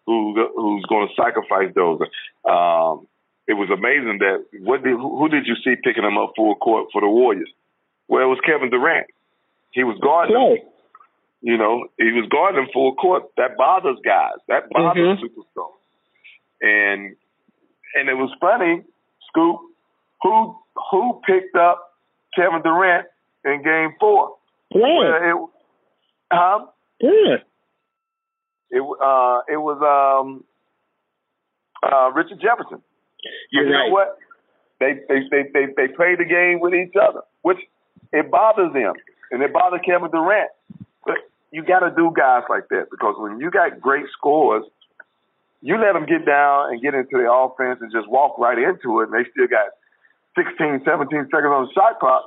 who 0.06 0.34
who's 0.56 0.84
going 0.86 1.08
to 1.08 1.14
sacrifice 1.14 1.72
those. 1.74 2.00
Um, 2.44 3.06
it 3.46 3.54
was 3.54 3.68
amazing 3.70 4.18
that 4.20 4.44
what 4.60 4.82
did 4.82 4.96
who 4.96 5.28
did 5.28 5.46
you 5.46 5.54
see 5.64 5.76
picking 5.82 6.04
him 6.04 6.18
up 6.18 6.32
full 6.36 6.54
court 6.56 6.88
for 6.92 7.00
the 7.00 7.08
Warriors? 7.08 7.50
Well, 8.08 8.22
it 8.22 8.26
was 8.26 8.38
Kevin 8.44 8.70
Durant. 8.70 9.06
He 9.72 9.84
was 9.84 9.98
guarding. 10.02 10.36
Him. 10.36 10.58
You 11.42 11.58
know, 11.58 11.88
he 11.98 12.10
was 12.12 12.26
guarding 12.30 12.68
full 12.72 12.94
court. 12.94 13.24
That 13.36 13.56
bothers 13.58 13.98
guys. 14.04 14.40
That 14.48 14.70
bothers 14.70 15.18
mm-hmm. 15.18 15.24
superstars. 15.24 15.76
And 16.62 17.16
and 17.94 18.08
it 18.08 18.14
was 18.14 18.30
funny, 18.40 18.82
Scoop, 19.28 19.60
who 20.22 20.56
who 20.90 21.20
picked 21.26 21.54
up 21.56 21.92
Kevin 22.34 22.62
Durant 22.62 23.06
in 23.44 23.62
Game 23.62 23.94
Four? 24.00 24.36
It, 24.74 25.50
huh? 26.32 26.66
Yeah. 27.00 27.36
It 28.70 28.80
uh 28.82 29.40
it 29.48 29.60
was 29.60 29.78
um 29.80 30.44
uh 31.82 32.10
Richard 32.12 32.40
Jefferson. 32.40 32.82
You're 33.50 33.66
you 33.66 33.72
right. 33.72 33.88
know 33.88 33.92
what? 33.92 34.18
They 34.80 34.94
they 35.08 35.20
they 35.30 35.42
they 35.52 35.66
they 35.76 35.88
play 35.94 36.16
the 36.16 36.24
game 36.24 36.60
with 36.60 36.74
each 36.74 36.94
other, 37.00 37.20
which 37.42 37.58
it 38.12 38.30
bothers 38.30 38.72
them, 38.72 38.94
and 39.30 39.42
it 39.42 39.52
bothers 39.52 39.80
Kevin 39.84 40.10
Durant 40.10 40.50
But 41.04 41.16
you 41.52 41.62
got 41.62 41.80
to 41.80 41.90
do 41.94 42.12
guys 42.14 42.42
like 42.50 42.68
that 42.70 42.90
because 42.90 43.14
when 43.18 43.40
you 43.40 43.50
got 43.50 43.80
great 43.80 44.06
scores, 44.16 44.64
you 45.62 45.78
let 45.78 45.92
them 45.94 46.06
get 46.06 46.26
down 46.26 46.72
and 46.72 46.82
get 46.82 46.94
into 46.94 47.16
the 47.16 47.30
offense 47.30 47.78
and 47.80 47.92
just 47.92 48.08
walk 48.08 48.38
right 48.38 48.58
into 48.58 49.00
it, 49.00 49.08
and 49.08 49.14
they 49.14 49.28
still 49.30 49.46
got 49.46 49.70
16, 50.36 50.82
17 50.84 51.08
seconds 51.30 51.54
on 51.54 51.66
the 51.66 51.72
shot 51.72 52.00
clock. 52.00 52.24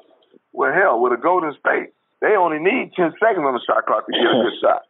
Well, 0.53 0.73
hell, 0.73 0.99
with 0.99 1.13
a 1.13 1.21
Golden 1.21 1.53
State, 1.59 1.93
they 2.21 2.35
only 2.35 2.59
need 2.59 2.93
10 2.95 3.13
seconds 3.19 3.45
on 3.45 3.53
the 3.53 3.63
shot 3.65 3.85
clock 3.85 4.05
to 4.05 4.11
get 4.11 4.25
a 4.25 4.43
good 4.43 4.57
shot. 4.61 4.81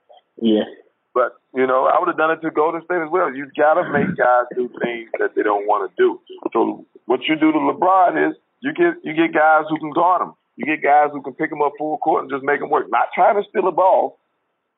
Yeah. 0.41 0.67
But, 1.13 1.34
you 1.55 1.65
know, 1.65 1.89
I 1.89 1.97
would 1.99 2.07
have 2.07 2.17
done 2.17 2.32
it 2.32 2.41
to 2.45 2.51
Golden 2.51 2.84
State 2.86 3.01
as 3.01 3.09
well. 3.09 3.34
You 3.34 3.49
got 3.57 3.82
to 3.82 3.89
make 3.89 4.15
guys 4.15 4.45
do 4.53 4.69
things 4.84 5.09
that 5.19 5.34
they 5.36 5.41
don't 5.41 5.65
want 5.65 5.89
to 5.89 5.91
do. 5.97 6.21
So 6.53 6.86
what 7.05 7.21
you 7.28 7.36
do 7.36 7.51
to 7.51 7.57
LeBron 7.57 8.30
is 8.30 8.38
you 8.61 8.73
get 8.73 9.01
you 9.03 9.13
get 9.13 9.34
guys 9.34 9.65
who 9.69 9.80
can 9.80 9.91
guard 9.91 10.21
him. 10.21 10.34
You 10.57 10.65
get 10.65 10.84
guys 10.84 11.09
who 11.11 11.21
can 11.21 11.34
pick 11.34 11.51
him 11.51 11.61
up 11.61 11.73
full 11.78 11.97
court 11.97 12.23
and 12.23 12.32
just 12.32 12.43
make 12.43 12.61
him 12.61 12.69
work. 12.69 12.86
Not 12.89 13.09
trying 13.13 13.41
to 13.41 13.47
steal 13.49 13.67
a 13.67 13.71
ball, 13.71 14.19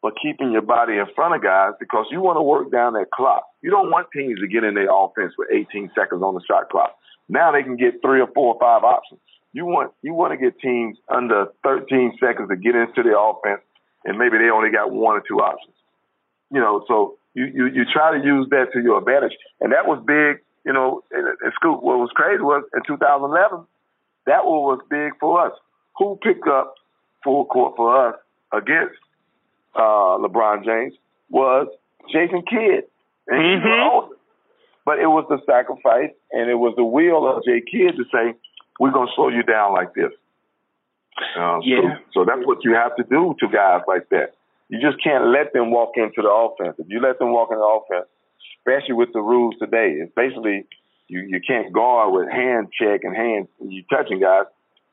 but 0.02 0.14
keeping 0.22 0.52
your 0.52 0.62
body 0.62 0.96
in 0.96 1.06
front 1.16 1.36
of 1.36 1.44
guys 1.44 1.74
because 1.80 2.06
you 2.12 2.22
want 2.22 2.38
to 2.38 2.42
work 2.42 2.72
down 2.72 2.94
that 2.94 3.12
clock. 3.12 3.44
You 3.62 3.72
don't 3.72 3.92
want 3.92 4.08
teams 4.16 4.40
to 4.40 4.48
get 4.48 4.64
in 4.64 4.76
their 4.76 4.88
offense 4.92 5.34
with 5.38 5.50
18 5.52 5.92
seconds 5.96 6.24
on 6.24 6.36
the 6.36 6.42
shot 6.48 6.70
clock. 6.70 6.96
Now 7.28 7.52
they 7.52 7.64
can 7.64 7.76
get 7.76 8.02
three 8.02 8.22
or 8.22 8.28
four 8.34 8.56
or 8.56 8.60
five 8.60 8.84
options. 8.84 9.20
You 9.54 9.66
want 9.66 9.94
you 10.02 10.14
want 10.14 10.34
to 10.34 10.38
get 10.38 10.60
teams 10.60 10.98
under 11.10 11.48
13 11.64 12.18
seconds 12.20 12.50
to 12.50 12.56
get 12.56 12.76
into 12.76 13.04
the 13.04 13.18
offense, 13.18 13.62
and 14.06 14.18
maybe 14.18 14.38
they 14.38 14.50
only 14.50 14.70
got 14.70 14.92
one 14.92 15.16
or 15.16 15.24
two 15.28 15.40
options. 15.40 15.76
You 16.52 16.60
know, 16.60 16.86
so 16.88 17.18
you 17.34 17.46
you, 17.46 17.66
you 17.68 17.86
try 17.92 18.18
to 18.18 18.24
use 18.24 18.48
that 18.52 18.74
to 18.74 18.82
your 18.82 19.00
advantage, 19.00 19.34
and 19.62 19.72
that 19.74 19.88
was 19.88 20.04
big. 20.06 20.44
You 20.66 20.74
know, 20.74 21.02
in, 21.12 21.20
in 21.20 21.52
school, 21.56 21.80
what 21.82 21.98
was 21.98 22.12
crazy 22.14 22.44
was 22.44 22.64
in 22.76 22.82
2011, 22.86 23.66
that 24.28 24.46
one 24.46 24.62
was 24.62 24.80
big 24.90 25.14
for 25.20 25.48
us. 25.48 25.54
Who 25.98 26.20
picked 26.22 26.48
up 26.48 26.76
full 27.24 27.46
court 27.46 27.76
for 27.76 28.10
us 28.10 28.16
against 28.54 29.00
uh, 29.76 30.18
LeBron 30.20 30.66
James 30.66 30.94
was 31.30 31.68
Jason 32.12 32.44
Kidd. 32.48 32.86
And 33.28 33.62
mm-hmm. 33.62 34.14
But 34.86 35.00
it 35.00 35.08
was 35.08 35.26
the 35.30 35.38
sacrifice 35.46 36.12
and 36.32 36.50
it 36.50 36.56
was 36.56 36.74
the 36.76 36.84
will 36.84 37.30
of 37.30 37.44
Jay 37.44 37.62
Kidd 37.62 37.96
to 37.98 38.06
say, 38.12 38.34
we're 38.80 38.92
going 38.92 39.08
to 39.08 39.14
slow 39.16 39.30
you 39.30 39.44
down 39.44 39.74
like 39.74 39.94
this. 39.94 40.12
Uh, 41.38 41.60
yeah. 41.64 42.00
So, 42.14 42.24
so 42.24 42.26
that's 42.26 42.46
what 42.48 42.64
you 42.64 42.74
have 42.74 42.96
to 42.96 43.04
do 43.04 43.36
to 43.40 43.48
guys 43.48 43.82
like 43.88 44.10
that. 44.10 44.34
You 44.70 44.80
just 44.80 45.04
can't 45.04 45.28
let 45.28 45.52
them 45.54 45.72
walk 45.72 45.94
into 45.98 46.22
the 46.22 46.30
offense. 46.30 46.76
If 46.80 46.88
you 46.90 47.02
let 47.02 47.20
them 47.20 47.34
walk 47.34 47.50
into 47.52 47.60
the 47.60 47.80
offense, 47.82 48.10
especially 48.60 48.94
with 48.94 49.10
the 49.14 49.20
rules 49.20 49.56
today, 49.60 49.98
it's 50.00 50.14
basically 50.16 50.66
you, 51.08 51.22
you 51.28 51.42
can't 51.46 51.74
guard 51.74 52.14
with 52.14 52.30
hand 52.32 52.70
check 52.72 53.02
and 53.04 53.16
hand 53.16 53.48
you 53.60 53.84
touching 53.90 54.20
guys. 54.22 54.46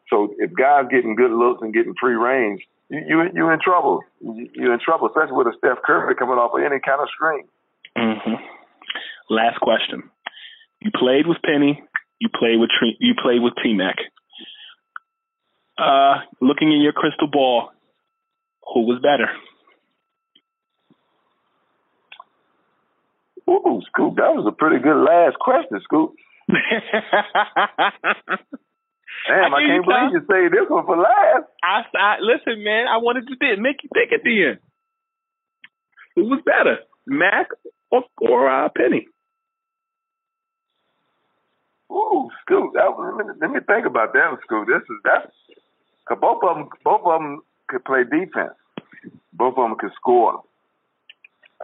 So 0.09 0.35
if 0.39 0.53
guys 0.55 0.87
getting 0.91 1.15
good 1.15 1.31
looks 1.31 1.63
and 1.63 1.75
getting 1.75 1.95
free 2.01 2.15
range, 2.15 2.63
you 2.89 3.01
you 3.07 3.23
you're 3.35 3.53
in 3.53 3.61
trouble. 3.61 4.01
You're 4.21 4.73
in 4.73 4.81
trouble, 4.81 5.09
especially 5.09 5.37
with 5.37 5.49
a 5.49 5.55
Steph 5.59 5.83
Curry 5.85 6.15
coming 6.15 6.37
off 6.37 6.53
of 6.55 6.65
any 6.65 6.81
kind 6.81 7.01
of 7.01 7.09
screen. 7.11 7.45
Mm-hmm. 7.99 8.35
Last 9.29 9.61
question. 9.61 10.09
You 10.81 10.91
played 10.95 11.27
with 11.27 11.39
Penny. 11.45 11.83
You 12.19 12.29
played 12.29 12.59
with 12.59 12.71
you 12.99 13.15
played 13.21 13.43
with 13.43 13.55
T 13.63 13.75
Mac. 13.75 13.97
Uh, 15.79 16.21
looking 16.41 16.73
in 16.73 16.81
your 16.81 16.93
crystal 16.93 17.29
ball, 17.29 17.71
who 18.73 18.87
was 18.87 19.01
better? 19.03 19.29
Ooh, 23.49 23.81
Scoop, 23.87 24.17
that 24.17 24.35
was 24.35 24.47
a 24.49 24.53
pretty 24.53 24.83
good 24.83 24.97
last 24.97 25.39
question, 25.39 25.79
Scoop. 25.85 26.15
Damn, 29.29 29.55
I, 29.55 29.59
I 29.59 29.61
can't 29.67 29.85
believe 29.85 30.13
you 30.13 30.21
say 30.31 30.49
this 30.49 30.69
one 30.69 30.87
for 30.87 30.97
last. 30.97 31.47
I, 31.63 31.83
I 31.97 32.17
listen, 32.21 32.65
man. 32.65 32.87
I 32.89 32.99
wanted 32.99 33.27
to 33.29 33.37
th- 33.37 33.59
make 33.59 33.83
you 33.83 33.91
think 33.93 34.13
at 34.13 34.23
the 34.25 34.47
end. 34.51 34.59
Who 36.17 36.25
was 36.25 36.41
better, 36.45 36.79
Mac 37.07 37.49
or, 37.91 38.05
or 38.21 38.49
uh, 38.49 38.69
Penny? 38.75 39.07
Ooh, 41.91 42.29
Scoop, 42.43 42.73
that 42.75 42.91
was, 42.91 43.15
let, 43.17 43.27
me, 43.27 43.33
let 43.41 43.51
me 43.51 43.61
think 43.67 43.87
about 43.87 44.13
that 44.13 44.31
one, 44.31 44.41
Scoop. 44.45 44.67
This 44.67 44.83
is 44.83 45.01
that's 45.05 45.33
cause 46.09 46.19
both 46.21 46.43
of 46.43 46.57
them, 46.57 46.69
both 46.85 47.03
of 47.05 47.21
them 47.21 47.43
could 47.69 47.85
play 47.85 48.03
defense. 48.05 48.55
Both 49.33 49.57
of 49.59 49.69
them 49.69 49.77
could 49.79 49.93
score. 49.95 50.43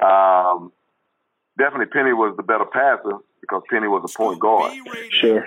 Um, 0.01 0.73
definitely 1.59 1.87
Penny 1.87 2.13
was 2.13 2.35
the 2.37 2.43
better 2.43 2.65
passer 2.65 3.19
because 3.41 3.63
Penny 3.71 3.89
was 3.89 4.03
a 4.05 4.17
point 4.17 4.41
guard. 4.41 4.73
Sure. 5.11 5.45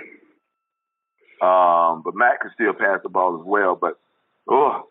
Um, 1.42 2.02
but 2.02 2.14
Matt 2.14 2.40
could 2.40 2.52
still 2.54 2.72
pass 2.72 3.00
the 3.02 3.08
ball 3.08 3.38
as 3.40 3.46
well. 3.46 3.76
But 3.76 3.98
oh, 4.48 4.88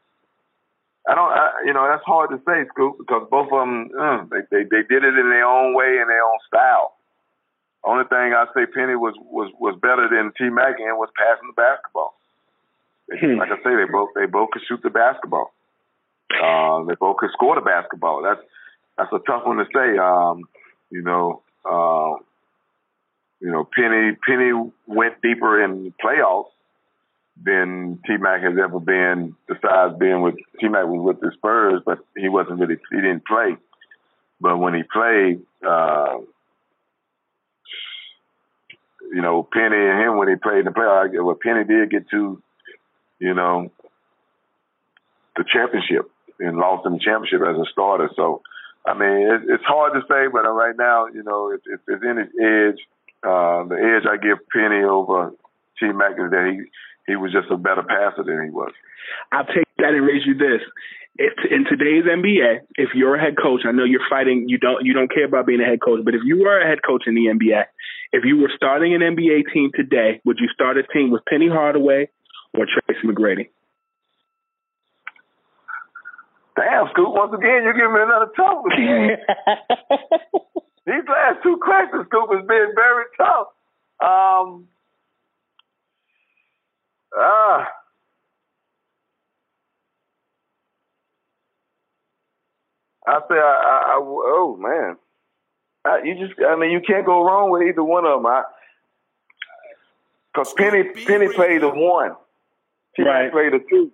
I 1.08 1.16
don't. 1.16 1.32
I, 1.32 1.64
you 1.66 1.74
know, 1.74 1.88
that's 1.88 2.04
hard 2.06 2.30
to 2.32 2.38
say, 2.46 2.68
Scoop, 2.74 2.98
because 3.00 3.28
both 3.30 3.52
of 3.52 3.60
them 3.60 3.90
uh, 4.00 4.26
they, 4.30 4.42
they 4.52 4.64
they 4.64 4.84
did 4.88 5.04
it 5.04 5.18
in 5.18 5.30
their 5.30 5.46
own 5.46 5.74
way 5.74 5.98
and 6.00 6.10
their 6.10 6.24
own 6.24 6.40
style. 6.48 6.95
Only 7.86 8.06
thing 8.06 8.34
I 8.34 8.46
say 8.56 8.66
Penny 8.66 8.96
was 8.96 9.14
was 9.20 9.52
was 9.60 9.78
better 9.80 10.10
than 10.10 10.34
T 10.38 10.50
Mac 10.50 10.80
in 10.80 10.98
was 10.98 11.10
passing 11.16 11.48
the 11.48 11.62
basketball. 11.62 12.16
Like 13.38 13.52
I 13.52 13.58
say, 13.58 13.76
they 13.76 13.92
both 13.92 14.10
they 14.16 14.26
both 14.26 14.50
could 14.52 14.64
shoot 14.68 14.82
the 14.82 14.90
basketball. 14.90 15.54
Uh, 16.34 16.84
they 16.86 16.96
both 16.96 17.18
could 17.18 17.30
score 17.34 17.54
the 17.54 17.62
basketball. 17.62 18.24
That's 18.24 18.42
that's 18.98 19.14
a 19.14 19.20
tough 19.20 19.46
one 19.46 19.58
to 19.58 19.66
say. 19.74 19.98
Um, 19.98 20.50
you 20.90 21.04
know, 21.04 21.44
uh, 21.64 22.18
you 23.40 23.52
know, 23.52 23.68
Penny 23.76 24.18
Penny 24.28 24.52
went 24.88 25.22
deeper 25.22 25.64
in 25.64 25.94
playoffs 26.04 26.50
than 27.44 28.00
T 28.08 28.18
Mac 28.18 28.42
has 28.42 28.58
ever 28.58 28.80
been. 28.80 29.36
Besides 29.48 30.00
being 30.00 30.22
with 30.22 30.36
T 30.60 30.68
Mac 30.68 30.88
was 30.88 31.06
with 31.06 31.20
the 31.22 31.32
Spurs, 31.38 31.84
but 31.86 32.00
he 32.18 32.30
wasn't 32.30 32.60
really 32.60 32.78
he 32.90 32.98
didn't 32.98 33.26
play. 33.26 33.58
But 34.42 34.58
when 34.58 34.74
he 34.74 34.82
played, 34.82 35.42
uh, 35.66 36.18
you 39.14 39.22
know, 39.22 39.47
Penny 39.51 39.78
and 39.78 40.01
him 40.01 40.18
when 40.18 40.30
he 40.30 40.36
played 40.36 40.60
in 40.60 40.66
the 40.66 40.72
playoffs, 40.72 41.12
well, 41.24 41.38
Penny 41.41 41.64
did 41.64 41.91
get 41.91 42.10
to, 42.12 42.41
you 43.20 43.34
know, 43.34 43.72
the 45.36 45.45
championship 45.51 46.10
and 46.39 46.58
lost 46.58 46.86
in 46.86 46.93
the 46.93 46.99
championship 46.99 47.41
as 47.41 47.58
a 47.58 47.70
starter. 47.72 48.10
So, 48.16 48.41
I 48.86 48.93
mean, 48.93 49.28
it, 49.28 49.41
it's 49.49 49.64
hard 49.64 49.93
to 49.93 50.01
say, 50.08 50.28
but 50.32 50.43
right 50.43 50.76
now, 50.78 51.08
you 51.08 51.24
know, 51.24 51.51
if, 51.51 51.62
if 51.66 51.80
there's 51.88 52.03
any 52.03 52.22
edge, 52.22 52.80
uh, 53.24 53.64
the 53.66 53.76
edge 53.76 54.06
I 54.06 54.18
give 54.18 54.38
Penny 54.53 54.84
over 54.84 55.32
T 55.80 55.91
Mac 55.91 56.14
is 56.14 56.32
that 56.32 56.51
he 56.51 56.70
he 57.08 57.16
was 57.16 57.32
just 57.32 57.51
a 57.51 57.58
better 57.58 57.84
passer 57.84 58.24
than 58.24 58.43
he 58.43 58.49
was. 58.49 58.74
I'll 59.32 59.45
take 59.45 59.68
that 59.78 59.93
and 59.93 60.06
raise 60.06 60.26
you 60.26 60.34
this. 60.34 60.62
If 61.18 61.34
in 61.49 61.64
today's 61.64 62.03
NBA, 62.03 62.66
if 62.76 62.89
you're 62.93 63.16
a 63.16 63.22
head 63.22 63.36
coach, 63.41 63.62
I 63.66 63.72
know 63.72 63.86
you're 63.86 64.06
fighting. 64.10 64.45
You 64.49 64.58
don't 64.58 64.86
you 64.86 64.93
don't 64.93 65.12
care 65.14 65.26
about 65.26 65.45
being 65.45 65.62
a 65.62 65.66
head 65.66 65.82
coach, 65.82 66.03
but 66.03 66.14
if 66.14 66.22
you 66.26 66.39
were 66.39 66.60
a 66.60 66.68
head 66.68 66.80
coach 66.86 67.03
in 67.08 67.16
the 67.16 67.28
NBA, 67.32 67.64
if 68.16 68.24
you 68.24 68.38
were 68.38 68.49
starting 68.55 68.95
an 68.95 69.01
NBA 69.01 69.51
team 69.53 69.72
today, 69.76 70.22
would 70.24 70.39
you 70.39 70.47
start 70.53 70.78
a 70.78 70.84
team 70.84 71.11
with 71.11 71.26
Penny 71.26 71.49
Hardaway 71.49 72.07
or 72.53 72.66
Tracy 72.66 73.05
McGrady? 73.05 73.49
Damn, 76.55 76.88
Scoop, 76.91 77.09
once 77.11 77.34
again, 77.34 77.63
you're 77.63 77.74
giving 77.74 77.93
me 77.93 77.99
another 78.01 78.32
tough 78.38 78.59
one. 78.63 78.72
These 80.86 81.03
last 81.09 81.43
two 81.43 81.57
questions, 81.61 82.05
Scoop, 82.07 82.30
has 82.32 82.45
been 82.47 82.72
very 82.76 83.03
tough. 83.18 83.47
Um, 84.01 84.70
ah. 87.18 87.68
I 93.07 93.20
say, 93.28 93.36
I, 93.36 93.38
I, 93.38 93.74
I, 95.86 96.02
you 96.04 96.16
just, 96.28 96.40
I 96.42 96.56
mean, 96.56 96.72
you 96.72 96.82
can't 96.82 97.06
go 97.06 97.24
wrong 97.24 97.52
with 97.52 97.62
either 97.64 97.84
one 97.84 98.06
of 98.06 98.20
them. 98.20 98.26
I, 98.26 98.44
Cause 100.36 100.54
Penny, 100.54 100.84
Penny 101.06 101.30
played 101.34 101.62
the 101.62 101.70
one, 101.70 102.12
T 102.96 103.04
right. 103.04 103.32
played 103.32 103.54
the 103.54 103.60
two. 103.70 103.90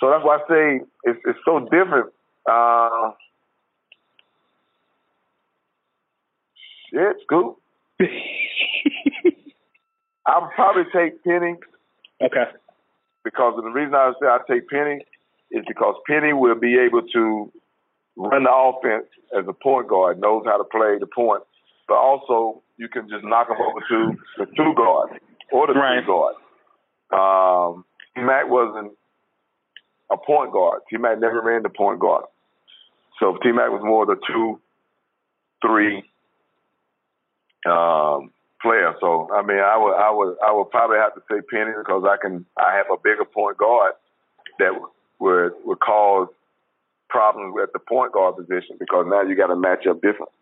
So 0.00 0.08
that's 0.08 0.24
why 0.24 0.36
I 0.36 0.38
say 0.48 0.80
it's, 1.04 1.20
it's 1.26 1.38
so 1.44 1.60
different. 1.60 2.10
Uh, 2.50 3.10
shit, 6.90 7.16
Scoop. 7.24 7.58
I'll 10.26 10.50
probably 10.54 10.84
take 10.94 11.22
Penny. 11.22 11.56
Okay. 12.22 12.44
Because 13.22 13.60
the 13.62 13.68
reason 13.68 13.94
I 13.94 14.12
say 14.20 14.26
I 14.26 14.38
take 14.48 14.68
Penny 14.68 15.04
is 15.50 15.64
because 15.68 15.96
Penny 16.08 16.32
will 16.32 16.54
be 16.54 16.78
able 16.78 17.02
to 17.02 17.52
run 18.16 18.44
the 18.44 18.52
offense 18.52 19.06
as 19.36 19.44
a 19.48 19.52
point 19.52 19.88
guard, 19.88 20.20
knows 20.20 20.44
how 20.46 20.56
to 20.58 20.64
play 20.64 20.98
the 20.98 21.06
point, 21.06 21.42
but 21.88 21.94
also 21.94 22.62
you 22.76 22.88
can 22.88 23.08
just 23.08 23.24
knock 23.24 23.48
him 23.48 23.56
over 23.60 23.80
to 23.88 24.18
the 24.38 24.46
two 24.56 24.74
guard 24.74 25.20
or 25.52 25.66
the 25.66 25.74
right. 25.74 26.02
three 26.02 26.06
guard. 26.06 26.34
Um, 27.12 27.84
Mac 28.16 28.48
wasn't 28.48 28.92
a 30.10 30.16
point 30.16 30.52
guard. 30.52 30.82
T 30.90 30.96
Mac 30.96 31.18
never 31.18 31.40
ran 31.40 31.62
the 31.62 31.68
point 31.68 32.00
guard. 32.00 32.24
So 33.20 33.38
T 33.42 33.52
Mac 33.52 33.70
was 33.70 33.82
more 33.84 34.06
the 34.06 34.16
two, 34.26 34.60
three 35.62 36.04
um, 37.66 38.30
player. 38.62 38.94
So 39.00 39.28
I 39.32 39.42
mean, 39.42 39.58
I 39.58 39.76
would, 39.76 39.94
I 39.94 40.10
would, 40.10 40.36
I 40.46 40.52
would 40.52 40.70
probably 40.70 40.98
have 40.98 41.14
to 41.14 41.22
say 41.30 41.40
Penny 41.50 41.72
because 41.76 42.04
I 42.08 42.16
can, 42.20 42.44
I 42.56 42.76
have 42.76 42.86
a 42.92 42.96
bigger 43.02 43.24
point 43.24 43.58
guard 43.58 43.92
that 44.58 44.72
would 45.20 45.52
would 45.64 45.80
cause 45.80 46.28
problems 47.14 47.54
at 47.62 47.70
the 47.72 47.78
point 47.78 48.10
guard 48.10 48.34
position 48.34 48.74
because 48.80 49.06
now 49.06 49.22
you 49.22 49.36
got 49.38 49.54
to 49.54 49.56
match 49.56 49.86
up 49.86 50.02
different. 50.02 50.34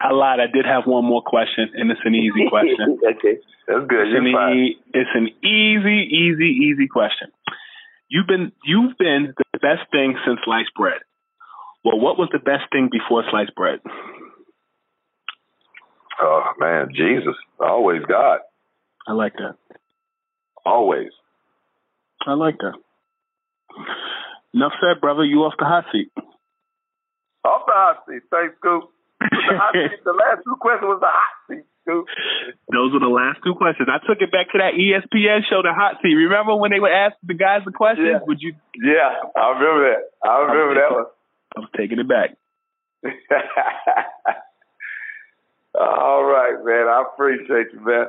I 0.00 0.12
lied. 0.12 0.40
I 0.40 0.48
did 0.48 0.64
have 0.64 0.84
one 0.86 1.04
more 1.04 1.20
question, 1.20 1.68
and 1.74 1.90
it's 1.90 2.00
an 2.04 2.14
easy 2.14 2.48
question. 2.48 2.98
okay, 3.12 3.36
that's 3.68 3.84
good. 3.86 4.08
It's 4.08 4.16
an, 4.16 4.26
e- 4.26 4.76
it's 4.96 5.10
an 5.12 5.28
easy, 5.44 6.08
easy, 6.08 6.48
easy 6.72 6.88
question. 6.88 7.28
You've 8.08 8.26
been 8.26 8.52
you've 8.64 8.96
been 8.98 9.34
the 9.52 9.58
best 9.60 9.84
thing 9.92 10.16
since 10.26 10.40
sliced 10.44 10.72
bread. 10.76 11.00
Well, 11.84 12.00
what 12.00 12.16
was 12.16 12.30
the 12.32 12.38
best 12.38 12.64
thing 12.72 12.88
before 12.90 13.24
sliced 13.30 13.54
bread? 13.54 13.80
Oh 16.22 16.42
man, 16.58 16.88
Jesus, 16.94 17.34
always 17.60 18.02
God, 18.08 18.40
I 19.06 19.12
like 19.12 19.34
that. 19.34 19.56
always. 20.64 21.10
I 22.26 22.32
like 22.32 22.56
that. 22.58 22.74
Enough 24.54 24.72
said, 24.80 25.00
brother. 25.00 25.24
You 25.24 25.42
off 25.42 25.58
the 25.58 25.66
hot 25.66 25.84
seat. 25.90 26.14
Off 27.44 27.66
the 27.66 27.74
hot 27.74 28.06
seat. 28.06 28.22
Thanks, 28.30 28.54
Scoop. 28.62 28.88
The, 29.20 29.58
hot 29.58 29.74
seat, 29.74 29.98
the 30.04 30.14
last 30.14 30.46
two 30.46 30.54
questions 30.62 30.88
was 30.94 31.02
the 31.02 31.10
hot 31.10 31.34
seat, 31.50 31.66
Scoop. 31.82 32.06
Those 32.70 32.94
were 32.94 33.02
the 33.02 33.10
last 33.10 33.42
two 33.42 33.58
questions. 33.58 33.90
I 33.90 33.98
took 34.06 34.22
it 34.22 34.30
back 34.30 34.54
to 34.54 34.62
that 34.62 34.78
ESPN 34.78 35.42
show, 35.50 35.60
the 35.66 35.74
hot 35.74 35.98
seat. 36.00 36.14
Remember 36.14 36.54
when 36.54 36.70
they 36.70 36.78
would 36.78 36.94
ask 36.94 37.18
the 37.26 37.34
guys 37.34 37.66
the 37.66 37.74
questions? 37.74 38.06
Yeah. 38.14 38.22
Would 38.22 38.38
you? 38.40 38.54
Yeah, 38.78 39.26
I 39.34 39.58
remember 39.58 39.90
that. 39.90 40.02
I 40.22 40.38
remember 40.46 40.74
that 40.78 40.90
one. 40.94 41.10
I 41.56 41.60
was 41.60 41.70
taking 41.76 41.98
it 41.98 42.08
back. 42.08 42.38
All 45.74 46.24
right, 46.24 46.54
man. 46.62 46.86
I 46.86 47.02
appreciate 47.10 47.74
you, 47.74 47.80
man. 47.82 48.06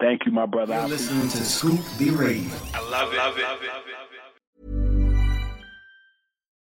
Thank 0.00 0.22
you, 0.26 0.32
my 0.32 0.46
brother. 0.46 0.74
You're 0.74 0.88
listening 0.88 1.28
to 1.28 1.44
Scoop 1.44 1.80
B 1.98 2.10
Radio. 2.10 2.50
I 2.74 2.80
love 2.90 3.12
it. 3.12 3.18
Love 3.18 3.38
it. 3.38 3.91